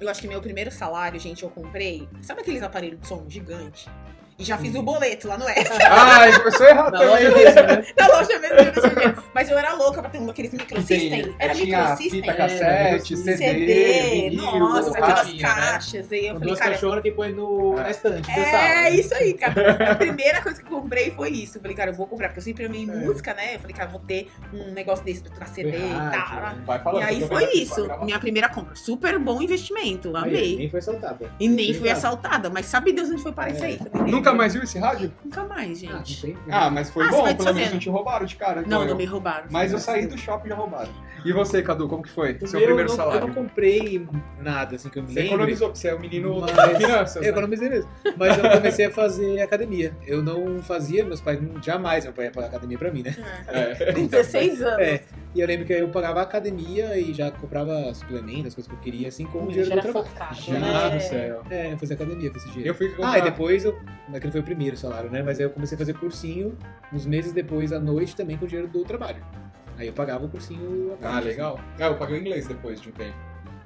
Eu 0.00 0.08
acho 0.08 0.20
que 0.20 0.28
meu 0.28 0.40
primeiro 0.40 0.70
salário, 0.70 1.18
gente, 1.18 1.42
eu 1.42 1.50
comprei... 1.50 2.08
Sabe 2.20 2.40
aqueles 2.40 2.62
aparelhos 2.62 3.00
de 3.00 3.06
som 3.06 3.24
gigante? 3.28 3.88
E 4.38 4.44
já 4.44 4.56
fiz 4.58 4.74
o 4.74 4.82
boleto 4.82 5.28
lá 5.28 5.36
no 5.38 5.48
Extra. 5.48 5.76
Ai, 5.92 6.36
começou 6.38 6.66
errado 6.66 6.92
Na 6.92 6.98
também. 7.00 7.28
loja 7.28 7.36
mesmo, 7.36 7.62
né? 7.62 7.86
Na 7.98 8.06
loja 8.08 8.38
mesmo, 8.38 8.56
eu. 8.56 9.22
Mas 9.34 9.48
eu 9.50 9.58
era 9.58 9.74
louca 9.74 10.00
pra 10.00 10.10
ter 10.10 10.18
um 10.18 10.26
daqueles 10.26 10.52
microsystem. 10.52 11.34
Era 11.38 11.54
tinha 11.54 11.78
microsystem. 11.80 12.20
fita 12.22 12.34
cassete, 12.34 13.14
É, 13.14 13.16
CD, 13.16 13.36
CD, 13.36 14.30
vinil, 14.30 14.58
nossa, 14.58 14.90
aquelas 14.98 15.32
né? 15.32 15.38
caixas. 15.40 16.12
Aí 16.12 16.26
eu 16.26 16.32
Com 16.34 16.38
falei, 16.40 16.48
duas 16.48 16.58
cara, 16.58 16.70
cachorras 16.72 17.02
que 17.02 17.10
põe 17.12 17.32
no, 17.32 17.74
na 17.76 17.90
estante. 17.90 18.30
É, 18.30 18.44
sala. 18.44 18.90
isso 18.90 19.14
aí, 19.14 19.34
cara. 19.34 19.92
A 19.92 19.94
primeira 19.94 20.40
coisa 20.42 20.60
que 20.62 20.66
eu 20.72 20.80
comprei 20.80 21.10
foi 21.12 21.30
isso. 21.30 21.58
Eu 21.58 21.62
falei, 21.62 21.76
cara, 21.76 21.90
eu 21.90 21.94
vou 21.94 22.06
comprar, 22.06 22.28
porque 22.28 22.40
eu 22.40 22.44
sempre 22.44 22.64
amei 22.66 22.82
É. 22.82 22.86
música, 22.86 23.34
né? 23.34 23.54
Eu 23.54 23.60
falei, 23.60 23.74
cara, 23.76 23.88
eu 23.88 23.92
vou 23.92 24.00
ter 24.00 24.28
um 24.52 24.72
negócio 24.72 25.04
desse 25.04 25.22
pra 25.22 25.46
CD 25.46 25.76
e 25.76 25.92
Rádio, 25.92 26.10
tal. 26.30 26.40
né? 26.42 26.62
Vai 26.66 26.78
falando, 26.82 27.02
E 27.02 27.04
aí 27.04 27.20
eu 27.20 27.28
foi 27.28 27.44
isso, 27.52 27.88
minha 28.04 28.18
primeira 28.18 28.48
compra. 28.48 28.74
Super 28.74 29.18
bom 29.18 29.40
investimento, 29.42 30.16
amei. 30.16 30.56
Nem 30.56 30.70
foi 30.70 30.78
assaltada. 30.80 31.30
E 31.38 31.48
nem 31.48 31.74
fui 31.74 31.90
assaltada, 31.90 32.50
mas 32.50 32.66
sabe 32.66 32.92
Deus 32.92 33.10
onde 33.10 33.22
foi 33.22 33.32
parar 33.32 33.50
isso 33.50 33.64
aí? 33.64 33.78
Nunca 34.22 34.34
mais 34.34 34.54
viu 34.54 34.62
esse 34.62 34.78
rádio? 34.78 35.12
Nunca 35.24 35.42
mais, 35.44 35.82
Ah, 35.82 35.96
gente. 36.04 36.38
Ah, 36.48 36.70
mas 36.70 36.90
foi 36.90 37.04
Ah, 37.06 37.10
bom, 37.10 37.34
pelo 37.34 37.54
menos 37.54 37.72
não 37.72 37.78
te 37.80 37.90
roubaram 37.90 38.24
de 38.24 38.36
cara. 38.36 38.62
Não, 38.62 38.80
não 38.82 38.88
eu- 38.90 38.96
me 38.96 39.04
roubaram. 39.04 39.46
Mas 39.50 39.72
eu 39.72 39.80
saí 39.80 40.06
do 40.06 40.16
shopping 40.16 40.46
e 40.46 40.50
já 40.50 40.54
roubaram. 40.54 40.92
E 41.24 41.32
você, 41.32 41.62
Cadu, 41.62 41.88
como 41.88 42.02
que 42.02 42.10
foi? 42.10 42.38
O 42.42 42.46
Seu 42.46 42.58
meu, 42.58 42.68
primeiro 42.68 42.90
eu 42.90 42.96
não, 42.96 42.96
salário? 42.96 43.20
Eu 43.22 43.26
não 43.28 43.34
comprei 43.34 44.06
nada, 44.40 44.76
assim, 44.76 44.88
que 44.88 44.98
eu 44.98 45.02
me 45.02 45.08
Você 45.08 45.14
lembro. 45.20 45.34
economizou, 45.34 45.68
porque 45.68 45.80
você 45.80 45.88
é 45.88 45.94
o 45.94 46.00
menino 46.00 46.40
Mas- 46.40 46.52
das 46.56 46.76
finanças. 46.78 47.16
Eu 47.16 47.22
né? 47.22 47.28
economizei 47.28 47.68
mesmo. 47.68 47.90
Mas 48.16 48.38
eu 48.38 48.50
comecei 48.50 48.86
a 48.86 48.90
fazer 48.90 49.40
academia. 49.40 49.96
Eu 50.06 50.22
não 50.22 50.62
fazia, 50.62 51.04
meus 51.04 51.20
pais 51.20 51.40
não- 51.40 51.62
jamais 51.62 52.04
meu 52.04 52.12
pai 52.12 52.26
ia 52.26 52.30
pagar 52.32 52.48
academia 52.48 52.78
pra 52.78 52.90
mim, 52.90 53.02
né? 53.02 53.14
É. 53.48 53.92
Com 53.92 54.06
16 54.06 54.60
anos. 54.62 54.80
É. 54.80 55.02
E 55.34 55.40
eu 55.40 55.46
lembro 55.46 55.64
que 55.64 55.72
eu 55.72 55.88
pagava 55.88 56.20
academia 56.20 56.98
e 56.98 57.14
já 57.14 57.30
comprava 57.30 57.92
suplementos, 57.94 58.48
as 58.48 58.54
coisas 58.54 58.70
que 58.70 58.76
eu 58.76 58.80
queria, 58.80 59.08
assim, 59.08 59.24
com 59.24 59.44
o 59.44 59.46
dinheiro 59.48 59.68
Já 59.68 59.74
do 59.76 59.80
era 59.80 59.82
trabalho. 59.92 60.06
focado, 60.12 60.34
Gente 60.34 60.50
né? 60.58 60.90
do 60.90 61.00
céu. 61.02 61.42
É, 61.50 61.76
fazer 61.76 61.94
academia 61.94 62.30
com 62.30 62.36
esse 62.36 62.48
dinheiro. 62.48 62.68
Eu 62.70 62.74
fui 62.74 62.88
comprar... 62.90 63.12
Ah, 63.12 63.18
e 63.18 63.22
depois 63.22 63.64
eu. 63.64 63.78
Aquele 64.12 64.30
foi 64.32 64.40
o 64.40 64.44
primeiro 64.44 64.76
salário, 64.76 65.08
né? 65.10 65.22
Mas 65.22 65.38
aí 65.38 65.46
eu 65.46 65.50
comecei 65.50 65.74
a 65.76 65.78
fazer 65.78 65.94
cursinho 65.94 66.56
uns 66.92 67.06
meses 67.06 67.32
depois 67.32 67.72
à 67.72 67.80
noite 67.80 68.14
também 68.14 68.36
com 68.36 68.44
o 68.44 68.48
dinheiro 68.48 68.68
do 68.70 68.84
trabalho. 68.84 69.24
Aí 69.78 69.86
eu 69.86 69.92
pagava 69.92 70.24
o 70.24 70.28
cursinho. 70.28 70.92
Ah, 70.94 71.12
parte, 71.12 71.28
legal. 71.28 71.58
Ah, 71.78 71.86
eu 71.86 71.96
paguei 71.96 72.18
o 72.18 72.20
inglês 72.20 72.46
depois 72.46 72.80
de 72.80 72.88
um 72.88 72.92
tempo. 72.92 73.16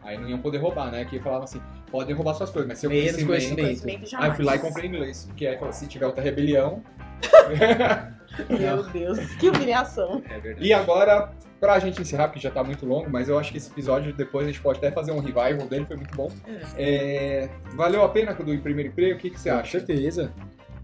Aí 0.03 0.17
não 0.17 0.29
iam 0.29 0.39
poder 0.39 0.59
roubar, 0.59 0.91
né? 0.91 1.05
Que 1.05 1.19
falavam 1.19 1.45
assim, 1.45 1.61
podem 1.91 2.15
roubar 2.15 2.35
suas 2.35 2.51
coisas, 2.51 2.69
mas 2.69 2.79
seu 2.79 2.89
Menos 2.89 3.25
conhecimento... 3.25 3.57
conhecimento. 3.57 3.83
Conhecimento 3.83 4.23
Aí 4.23 4.31
eu 4.31 4.35
fui 4.35 4.45
lá 4.45 4.55
e 4.55 4.59
comprei 4.61 4.87
inglês. 4.89 5.25
Porque 5.27 5.47
aí 5.47 5.59
falou, 5.59 5.73
se 5.73 5.87
tiver 5.87 6.07
outra 6.07 6.23
rebelião... 6.23 6.83
Meu 8.51 8.83
Deus, 8.91 9.19
que 9.37 9.49
humilhação. 9.49 10.15
assim. 10.19 10.35
É 10.35 10.41
verdade. 10.41 10.67
E 10.67 10.73
agora, 10.73 11.33
pra 11.59 11.79
gente 11.79 12.01
encerrar, 12.03 12.29
porque 12.29 12.41
já 12.41 12.51
tá 12.51 12.63
muito 12.63 12.85
longo, 12.85 13.09
mas 13.09 13.29
eu 13.29 13.39
acho 13.39 13.51
que 13.51 13.57
esse 13.59 13.71
episódio 13.71 14.13
depois 14.13 14.47
a 14.47 14.51
gente 14.51 14.61
pode 14.61 14.79
até 14.79 14.91
fazer 14.91 15.13
um 15.13 15.19
revival 15.21 15.67
dele, 15.69 15.87
foi 15.87 15.97
muito 15.97 16.15
bom. 16.15 16.31
É, 16.77 17.49
Valeu 17.75 18.03
a 18.03 18.09
pena 18.09 18.35
do 18.35 18.59
primeiro 18.59 18.91
emprego? 18.91 19.17
O 19.17 19.19
que, 19.19 19.31
que 19.31 19.41
você 19.41 19.51
Com 19.51 19.57
acha? 19.57 19.71
certeza. 19.79 20.33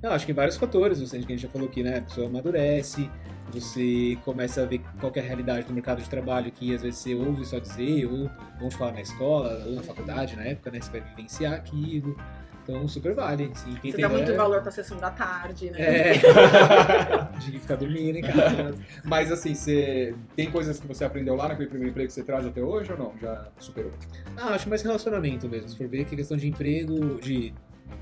Não, 0.02 0.11
acho 0.12 0.24
que 0.26 0.32
em 0.32 0.35
vários 0.35 0.56
fatores, 0.56 1.00
você, 1.00 1.18
que 1.18 1.26
a 1.26 1.28
gente 1.28 1.42
já 1.42 1.48
falou 1.48 1.68
aqui, 1.68 1.82
né? 1.82 1.98
A 1.98 2.02
pessoa 2.02 2.26
amadurece, 2.26 3.11
você 3.60 4.18
começa 4.24 4.62
a 4.62 4.66
ver 4.66 4.80
qual 5.00 5.10
que 5.12 5.18
é 5.18 5.22
a 5.22 5.26
realidade 5.26 5.66
do 5.66 5.72
mercado 5.72 6.02
de 6.02 6.08
trabalho 6.08 6.50
que 6.50 6.74
às 6.74 6.82
vezes 6.82 7.00
você 7.00 7.14
ouve 7.14 7.44
só 7.44 7.58
dizer, 7.58 8.06
ou 8.06 8.68
te 8.68 8.76
falar 8.76 8.92
na 8.92 9.00
escola, 9.00 9.62
ou 9.66 9.72
na 9.74 9.82
faculdade, 9.82 10.36
na 10.36 10.44
época, 10.44 10.70
né? 10.70 10.80
Você 10.80 10.90
vai 10.90 11.00
vivenciar 11.00 11.54
aquilo. 11.54 12.16
Então, 12.64 12.86
super 12.86 13.12
vale. 13.12 13.50
Assim, 13.52 13.74
quem 13.82 13.90
Você 13.90 13.96
tem 13.96 14.02
dá 14.02 14.08
muito 14.08 14.30
é- 14.30 14.36
valor 14.36 14.62
pra 14.62 14.70
sessão 14.70 14.96
da 14.96 15.10
tarde, 15.10 15.70
né? 15.70 15.80
É. 15.80 16.12
de 17.40 17.58
ficar 17.58 17.74
dormindo 17.74 18.18
em 18.18 18.22
casa. 18.22 18.74
Mas 19.04 19.32
assim, 19.32 19.52
você 19.52 20.14
tem 20.36 20.48
coisas 20.48 20.78
que 20.78 20.86
você 20.86 21.04
aprendeu 21.04 21.34
lá 21.34 21.48
naquele 21.48 21.68
primeiro 21.68 21.90
emprego 21.90 22.06
que 22.06 22.14
você 22.14 22.22
traz 22.22 22.46
até 22.46 22.62
hoje 22.62 22.92
ou 22.92 22.98
não? 22.98 23.12
Já 23.20 23.48
superou? 23.58 23.90
Ah, 24.36 24.50
acho 24.54 24.68
mais 24.68 24.80
relacionamento 24.82 25.48
mesmo. 25.48 25.68
Se 25.70 25.76
for 25.76 25.88
ver 25.88 26.04
que 26.04 26.14
é 26.14 26.18
questão 26.18 26.36
de 26.36 26.46
emprego, 26.48 27.20
de 27.20 27.52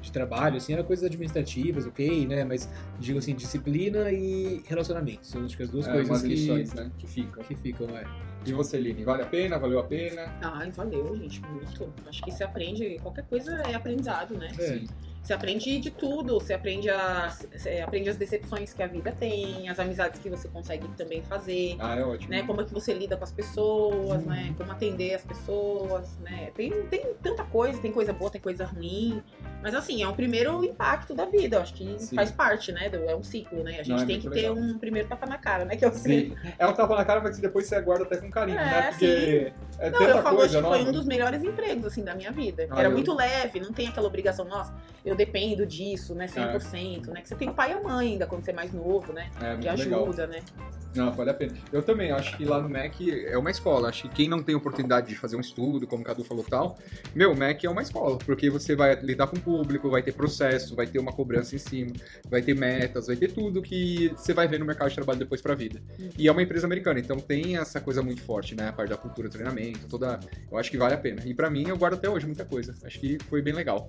de 0.00 0.10
trabalho, 0.12 0.56
assim, 0.56 0.72
era 0.72 0.82
coisas 0.84 1.04
administrativas, 1.04 1.86
ok, 1.86 2.26
né? 2.26 2.44
Mas 2.44 2.68
digo 2.98 3.18
assim, 3.18 3.34
disciplina 3.34 4.10
e 4.10 4.62
relacionamento. 4.66 5.26
São 5.26 5.44
acho 5.44 5.56
que 5.56 5.62
as 5.62 5.70
duas 5.70 5.86
É, 5.88 5.92
coisas 5.92 6.22
que, 6.22 6.28
lições, 6.28 6.72
né? 6.74 6.90
Que 6.98 7.06
ficam. 7.06 7.42
que 7.44 7.54
ficam, 7.54 7.86
é. 7.96 8.04
E 8.46 8.52
você, 8.54 8.78
Lini, 8.78 9.04
vale 9.04 9.22
a 9.22 9.26
pena? 9.26 9.58
Valeu 9.58 9.78
a 9.80 9.84
pena? 9.84 10.34
Ai, 10.42 10.70
valeu, 10.70 11.14
gente, 11.16 11.42
muito. 11.46 11.92
Acho 12.08 12.22
que 12.22 12.30
você 12.30 12.42
aprende, 12.42 12.98
qualquer 13.02 13.24
coisa 13.26 13.54
é 13.66 13.74
aprendizado, 13.74 14.34
né? 14.38 14.48
É. 14.58 14.78
Sim. 14.78 14.86
Você 15.22 15.34
aprende 15.34 15.78
de 15.78 15.90
tudo, 15.90 16.40
você 16.40 16.54
aprende, 16.54 16.88
a, 16.88 17.28
você 17.54 17.80
aprende 17.80 18.08
as 18.08 18.16
decepções 18.16 18.72
que 18.72 18.82
a 18.82 18.86
vida 18.86 19.12
tem, 19.12 19.68
as 19.68 19.78
amizades 19.78 20.18
que 20.18 20.30
você 20.30 20.48
consegue 20.48 20.88
também 20.96 21.20
fazer, 21.20 21.76
Ah, 21.78 21.94
é 21.94 22.02
ótimo. 22.02 22.30
né? 22.30 22.42
Como 22.44 22.62
é 22.62 22.64
que 22.64 22.72
você 22.72 22.94
lida 22.94 23.18
com 23.18 23.24
as 23.24 23.30
pessoas, 23.30 24.24
né? 24.24 24.54
Como 24.56 24.72
atender 24.72 25.12
as 25.16 25.22
pessoas, 25.22 26.16
né? 26.20 26.50
Tem, 26.54 26.70
tem 26.86 27.12
tanta 27.22 27.44
coisa, 27.44 27.78
tem 27.82 27.92
coisa 27.92 28.14
boa, 28.14 28.30
tem 28.30 28.40
coisa 28.40 28.64
ruim. 28.64 29.22
Mas 29.62 29.74
assim, 29.74 30.02
é 30.02 30.08
um 30.08 30.14
primeiro 30.14 30.64
impacto 30.64 31.14
da 31.14 31.26
vida, 31.26 31.56
eu 31.56 31.60
acho 31.60 31.74
que 31.74 31.98
Sim. 31.98 32.16
faz 32.16 32.30
parte, 32.30 32.72
né? 32.72 32.88
do- 32.88 32.96
É 33.08 33.14
um 33.14 33.22
ciclo, 33.22 33.62
né? 33.62 33.72
A 33.72 33.82
gente 33.82 33.90
Não, 33.90 34.02
é 34.02 34.06
tem 34.06 34.18
que 34.18 34.26
muito 34.28 34.40
ter 34.40 34.48
legal. 34.50 34.56
um 34.56 34.78
primeiro 34.78 35.08
tapa 35.08 35.26
na 35.26 35.36
cara, 35.38 35.64
né? 35.64 35.76
Que 35.76 35.84
eu 35.84 35.92
Sim. 35.92 36.34
É 36.58 36.66
um 36.66 36.72
tapa 36.72 36.96
na 36.96 37.04
cara, 37.04 37.20
mas 37.20 37.38
depois 37.38 37.66
você 37.66 37.74
aguarda 37.74 38.04
até 38.04 38.16
com 38.16 38.30
carinho, 38.30 38.58
É, 38.58 38.64
né? 38.64 38.82
Porque 38.90 39.52
é 39.78 39.90
Não, 39.90 40.00
eu 40.00 40.22
falo 40.22 40.36
coisa 40.38 40.56
que 40.60 40.66
foi 40.66 40.78
nova. 40.78 40.90
um 40.90 40.92
dos 40.92 41.04
melhores 41.04 41.42
empregos, 41.42 41.84
assim, 41.86 42.02
da 42.02 42.14
minha 42.14 42.32
vida. 42.32 42.66
Ah, 42.70 42.78
Era 42.80 42.88
eu- 42.88 42.92
muito 42.92 43.14
leve, 43.14 43.60
não 43.60 43.72
tem 43.72 43.88
aquela 43.88 44.06
obrigação, 44.06 44.44
nossa, 44.46 44.72
eu 45.04 45.14
dependo 45.14 45.66
disso, 45.66 46.14
né, 46.14 46.26
100%, 46.26 47.10
né? 47.12 47.20
Que 47.20 47.28
você 47.28 47.34
tem 47.34 47.48
o 47.50 47.54
pai 47.54 47.70
e 47.70 47.74
a 47.74 47.80
mãe 47.82 48.12
ainda, 48.12 48.26
quando 48.26 48.44
você 48.44 48.50
é 48.50 48.54
mais 48.54 48.72
novo, 48.72 49.12
né? 49.12 49.28
É, 49.40 49.56
Que 49.56 49.68
muito 49.68 49.78
legal. 49.84 50.02
ajuda, 50.04 50.26
né? 50.26 50.40
Não, 50.92 51.12
vale 51.12 51.30
a 51.30 51.34
pena. 51.34 51.52
Eu 51.72 51.82
também 51.84 52.10
acho 52.10 52.36
que 52.36 52.44
lá 52.44 52.60
no 52.60 52.68
Mac 52.68 52.94
é 53.00 53.38
uma 53.38 53.50
escola. 53.52 53.88
Acho 53.90 54.02
que 54.02 54.08
quem 54.08 54.28
não 54.28 54.42
tem 54.42 54.56
oportunidade 54.56 55.06
de 55.06 55.14
fazer 55.14 55.36
um 55.36 55.40
estudo, 55.40 55.86
como 55.86 56.02
o 56.02 56.04
Cadu 56.04 56.24
falou 56.24 56.44
e 56.44 56.50
tal, 56.50 56.76
meu, 57.14 57.30
o 57.30 57.36
Mac 57.38 57.62
é 57.62 57.70
uma 57.70 57.82
escola, 57.82 58.18
porque 58.18 58.50
você 58.50 58.74
vai 58.74 58.96
lidar 58.96 59.28
com 59.28 59.36
o 59.36 59.40
público, 59.50 59.90
vai 59.90 60.00
ter 60.02 60.12
processo, 60.12 60.76
vai 60.76 60.86
ter 60.86 60.98
uma 61.00 61.12
cobrança 61.12 61.56
em 61.56 61.58
cima, 61.58 61.90
vai 62.30 62.40
ter 62.40 62.54
metas, 62.54 63.08
vai 63.08 63.16
ter 63.16 63.32
tudo 63.32 63.60
que 63.60 64.12
você 64.16 64.32
vai 64.32 64.46
ver 64.46 64.60
no 64.60 64.64
mercado 64.64 64.88
de 64.88 64.94
trabalho 64.94 65.18
depois 65.18 65.40
pra 65.40 65.54
vida. 65.54 65.80
E 66.16 66.28
é 66.28 66.32
uma 66.32 66.42
empresa 66.42 66.66
americana, 66.66 67.00
então 67.00 67.18
tem 67.18 67.56
essa 67.56 67.80
coisa 67.80 68.00
muito 68.02 68.22
forte, 68.22 68.54
né? 68.54 68.68
A 68.68 68.72
parte 68.72 68.90
da 68.90 68.96
cultura, 68.96 69.28
treinamento, 69.28 69.86
toda. 69.88 70.20
Eu 70.50 70.56
acho 70.56 70.70
que 70.70 70.76
vale 70.76 70.94
a 70.94 70.98
pena. 70.98 71.22
E 71.26 71.34
pra 71.34 71.50
mim, 71.50 71.66
eu 71.68 71.76
guardo 71.76 71.94
até 71.94 72.08
hoje 72.08 72.26
muita 72.26 72.44
coisa. 72.44 72.74
Acho 72.84 73.00
que 73.00 73.18
foi 73.28 73.42
bem 73.42 73.52
legal. 73.52 73.88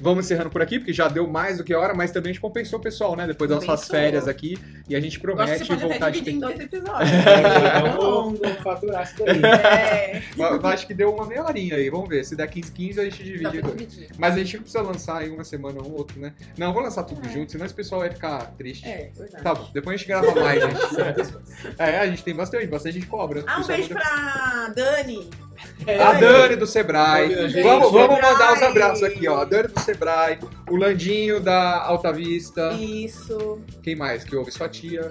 Vamos 0.00 0.26
encerrando 0.26 0.50
por 0.50 0.60
aqui, 0.60 0.78
porque 0.78 0.92
já 0.92 1.08
deu 1.08 1.26
mais 1.26 1.58
do 1.58 1.64
que 1.64 1.74
hora, 1.74 1.94
mas 1.94 2.10
também 2.10 2.30
a 2.30 2.32
gente 2.34 2.42
compensou 2.42 2.78
o 2.78 2.82
pessoal, 2.82 3.16
né? 3.16 3.26
Depois 3.26 3.48
das 3.48 3.64
suas 3.64 3.80
Compensou. 3.80 3.96
férias 3.96 4.28
aqui. 4.28 4.58
E 4.88 4.94
a 4.94 5.00
gente 5.00 5.18
Eu 5.22 5.40
acho 5.40 5.54
que 5.58 5.66
promete 5.66 5.82
voltar 5.86 6.10
de 6.10 6.20
dividir 6.20 6.34
em 6.36 6.40
dois 6.40 6.60
episódios. 6.60 7.10
Longo. 7.98 8.36
vou, 8.36 8.36
vou 8.36 8.62
faturar 8.62 9.04
isso 9.04 9.14
daí. 9.24 9.40
É, 9.42 10.22
Eu 10.38 10.66
acho 10.66 10.86
que 10.86 10.94
deu 10.94 11.12
uma 11.14 11.26
meia 11.26 11.44
horinha 11.44 11.76
aí, 11.76 11.88
vamos 11.90 12.08
ver. 12.08 12.24
Se 12.24 12.34
der 12.36 12.46
15, 12.48 12.72
15, 12.72 13.00
a 13.00 13.04
gente 13.04 13.22
divide. 13.22 13.62
Mas 14.18 14.34
a 14.34 14.38
gente 14.38 14.56
não 14.56 14.62
precisa 14.62 14.82
lançar 14.98 15.26
em 15.26 15.30
uma 15.30 15.44
semana 15.44 15.80
um 15.80 15.84
ou 15.86 15.98
outro, 15.98 16.18
né? 16.20 16.34
Não, 16.58 16.72
vou 16.72 16.82
lançar 16.82 17.04
tudo 17.04 17.24
É. 17.26 17.30
junto, 17.30 17.52
senão 17.52 17.64
esse 17.64 17.74
pessoal 17.74 18.00
vai 18.00 18.10
ficar 18.10 18.38
triste. 18.58 18.84
É, 18.86 19.10
verdade. 19.16 19.42
Tá 19.44 19.54
bom, 19.54 19.70
depois 19.72 19.94
a 19.94 19.96
gente 19.96 20.08
grava 20.08 20.34
mais, 20.34 20.60
gente. 20.60 20.76
é, 21.78 21.98
a 22.00 22.06
gente 22.06 22.24
tem 22.24 22.34
bastante, 22.34 22.66
bastante 22.66 22.94
gente 22.94 23.06
cobra. 23.06 23.44
Ah, 23.46 23.60
um 23.60 23.66
beijo 23.66 23.88
manda- 23.94 24.00
pra 24.00 24.68
Dani. 24.74 25.30
É, 25.86 26.00
A 26.02 26.12
Dani 26.12 26.56
do 26.56 26.66
Sebrae. 26.66 27.48
Gente. 27.48 27.62
Vamos, 27.62 27.90
vamos 27.92 28.20
mandar 28.20 28.52
os 28.52 28.58
Sebrae. 28.58 28.68
abraços 28.70 29.02
aqui, 29.02 29.26
ó. 29.28 29.40
A 29.40 29.44
Dani 29.44 29.68
do 29.68 29.80
Sebrae, 29.80 30.38
o 30.70 30.76
Landinho 30.76 31.40
da 31.40 31.82
Alta 31.82 32.12
Vista. 32.12 32.72
Isso. 32.74 33.60
Quem 33.82 33.96
mais 33.96 34.22
que 34.24 34.36
ouve? 34.36 34.50
Sua 34.52 34.68
tia. 34.68 35.10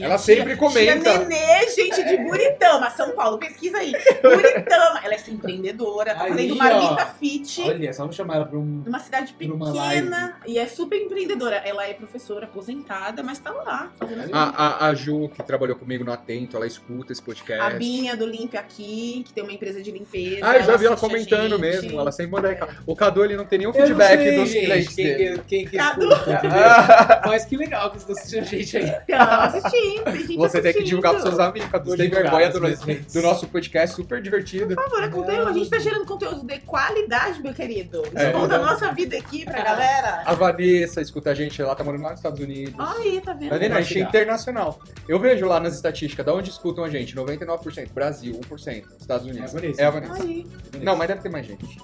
Ela 0.00 0.16
tia- 0.16 0.36
sempre 0.36 0.56
comenta. 0.56 1.00
Tia 1.10 1.18
Nenê, 1.20 1.68
gente 1.70 2.02
de 2.04 2.16
Buritama, 2.24 2.90
São 2.90 3.12
Paulo. 3.12 3.38
Pesquisa 3.38 3.78
aí. 3.78 3.92
Buritama. 4.22 5.00
Ela 5.04 5.12
é 5.12 5.16
essa 5.16 5.30
empreendedora, 5.30 6.14
tá 6.14 6.24
Aí, 6.24 6.30
fazendo. 6.30 6.56
Marmita 6.56 7.06
Fit. 7.18 7.62
Olha, 7.62 7.92
só 7.92 8.02
vamos 8.02 8.16
chamar 8.16 8.36
ela 8.36 8.46
pra 8.46 8.58
um. 8.58 8.82
Numa 8.84 8.98
cidade 8.98 9.32
pequena 9.34 10.38
e 10.46 10.58
é 10.58 10.66
super 10.66 11.00
empreendedora. 11.00 11.56
Ela 11.56 11.86
é 11.86 11.94
professora 11.94 12.46
aposentada, 12.46 13.22
mas 13.22 13.38
tá 13.38 13.50
lá 13.50 13.90
fazendo 13.98 14.20
as 14.20 14.30
coisas. 14.30 14.34
A, 14.34 14.86
a, 14.86 14.88
a 14.88 14.94
Ju, 14.94 15.28
que 15.34 15.42
trabalhou 15.42 15.76
comigo 15.76 16.04
no 16.04 16.12
Atento, 16.12 16.56
ela 16.56 16.66
escuta 16.66 17.12
esse 17.12 17.22
podcast. 17.22 17.62
A 17.62 17.70
Binha 17.70 18.16
do 18.16 18.26
Limpe 18.26 18.56
Aqui, 18.56 19.22
que 19.26 19.32
tem 19.32 19.42
uma 19.42 19.52
empresa 19.52 19.82
de 19.82 19.90
limpeza. 19.90 20.40
Ah, 20.42 20.56
eu 20.56 20.64
já 20.64 20.76
vi 20.76 20.86
ela 20.86 20.96
comentando 20.96 21.58
mesmo. 21.58 21.98
Ela 22.00 22.10
sempre 22.12 22.32
manda 22.32 22.48
recado. 22.48 22.74
O 22.86 22.96
Cadu, 22.96 23.24
ele 23.24 23.36
não 23.36 23.44
tem 23.44 23.58
nenhum 23.58 23.70
Eu 23.72 23.74
feedback 23.86 24.18
sei, 24.18 24.36
dos 24.38 24.48
gente, 24.50 24.64
clientes 24.66 24.94
quem, 24.94 25.04
dele. 25.04 25.38
que- 25.38 25.44
quem 25.44 25.66
que 25.66 25.76
Cadu. 25.76 26.08
escuta, 26.12 26.30
entendeu? 26.32 26.58
Ah, 26.58 27.22
Mas 27.26 27.44
que 27.44 27.56
legal 27.56 27.90
que 27.90 28.00
vocês 28.00 28.18
estão 28.18 28.40
assistindo 28.40 28.42
a 28.42 28.62
gente 28.62 28.76
aí. 28.76 29.06
Tá 29.06 29.44
assistindo, 29.44 29.83
gente 30.16 30.36
Você 30.36 30.60
tem 30.60 30.72
que 30.72 30.82
divulgar 30.84 31.12
pros 31.12 31.22
seus 31.24 31.38
amigos, 31.38 31.68
Você 31.84 31.96
tem 31.96 32.10
vergonha 32.10 32.50
do, 32.50 32.60
do 32.60 33.22
nosso 33.22 33.46
podcast 33.48 33.96
super 33.96 34.20
divertido. 34.20 34.74
Por 34.74 34.84
favor, 34.84 35.04
é 35.04 35.08
conteúdo. 35.08 35.48
A 35.48 35.52
gente 35.52 35.70
tá 35.70 35.78
gerando 35.78 36.04
conteúdo 36.04 36.46
de 36.46 36.58
qualidade, 36.60 37.42
meu 37.42 37.54
querido. 37.54 38.02
É, 38.14 38.26
Exponda 38.26 38.56
a 38.56 38.58
então. 38.58 38.72
nossa 38.72 38.92
vida 38.92 39.16
aqui 39.16 39.44
pra 39.44 39.62
galera. 39.62 40.22
A 40.24 40.34
Vanessa 40.34 41.00
escuta 41.00 41.30
a 41.30 41.34
gente, 41.34 41.60
ela 41.60 41.74
tá 41.74 41.84
morando 41.84 42.02
lá 42.02 42.10
nos 42.10 42.18
Estados 42.18 42.40
Unidos. 42.40 42.74
Aí, 42.78 43.20
tá 43.20 43.32
vendo? 43.32 43.50
Tá 43.50 43.58
vendo? 43.58 43.72
A 43.72 43.80
gente 43.80 43.98
é 43.98 44.02
internacional. 44.02 44.78
Eu 45.08 45.18
vejo 45.18 45.46
lá 45.46 45.60
nas 45.60 45.74
estatísticas, 45.74 46.24
da 46.24 46.34
onde 46.34 46.50
escutam 46.50 46.84
a 46.84 46.90
gente? 46.90 47.14
99%. 47.14 47.92
Brasil, 47.92 48.40
1%. 48.48 48.84
Estados 49.00 49.26
Unidos. 49.26 49.54
É 49.54 49.56
a 49.56 49.60
Vanessa. 49.60 49.82
É 49.82 49.84
a 49.84 49.90
Vanessa. 49.90 50.22
Aí. 50.22 50.46
Não, 50.82 50.96
mas 50.96 51.08
deve 51.08 51.20
ter 51.20 51.28
mais 51.28 51.46
gente. 51.46 51.78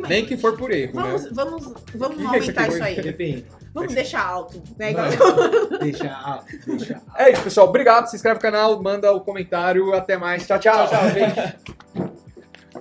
Nem 0.00 0.24
que 0.26 0.36
for 0.36 0.56
por 0.56 0.70
erro, 0.70 0.92
Vamos, 0.94 1.24
né? 1.24 1.30
vamos, 1.32 1.72
vamos 1.94 2.16
Que 2.16 2.28
que 2.28 2.34
é 2.36 2.38
isso 2.38 2.50
aumentar 2.50 2.62
aqui? 2.62 2.72
isso 2.74 2.82
aí. 2.84 3.00
Depende. 3.00 3.46
Vamos 3.74 3.94
deixar 3.94 4.26
alto, 4.26 4.62
né? 4.78 4.92
Vai. 4.92 5.12
Igual- 5.14 5.78
Deixa 5.80 6.12
alto, 6.12 6.46
deixa 6.68 6.94
alto. 7.08 7.12
É 7.16 7.32
isso, 7.32 7.42
pessoal. 7.42 7.68
Obrigado. 7.68 8.06
Se 8.06 8.16
inscreve 8.16 8.36
no 8.36 8.42
canal, 8.42 8.82
manda 8.82 9.10
o 9.12 9.20
comentário. 9.20 9.92
Até 9.94 10.16
mais. 10.16 10.46
Tchau, 10.46 10.58
tchau. 10.58 10.86
Tchau, 10.86 10.98
tchau, 10.98 11.10
gente. 11.10 11.56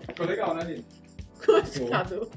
Ficou 0.07 0.25
legal, 0.25 0.53
né, 0.55 0.63
Lili? 0.65 0.85
Cadu. 1.89 2.29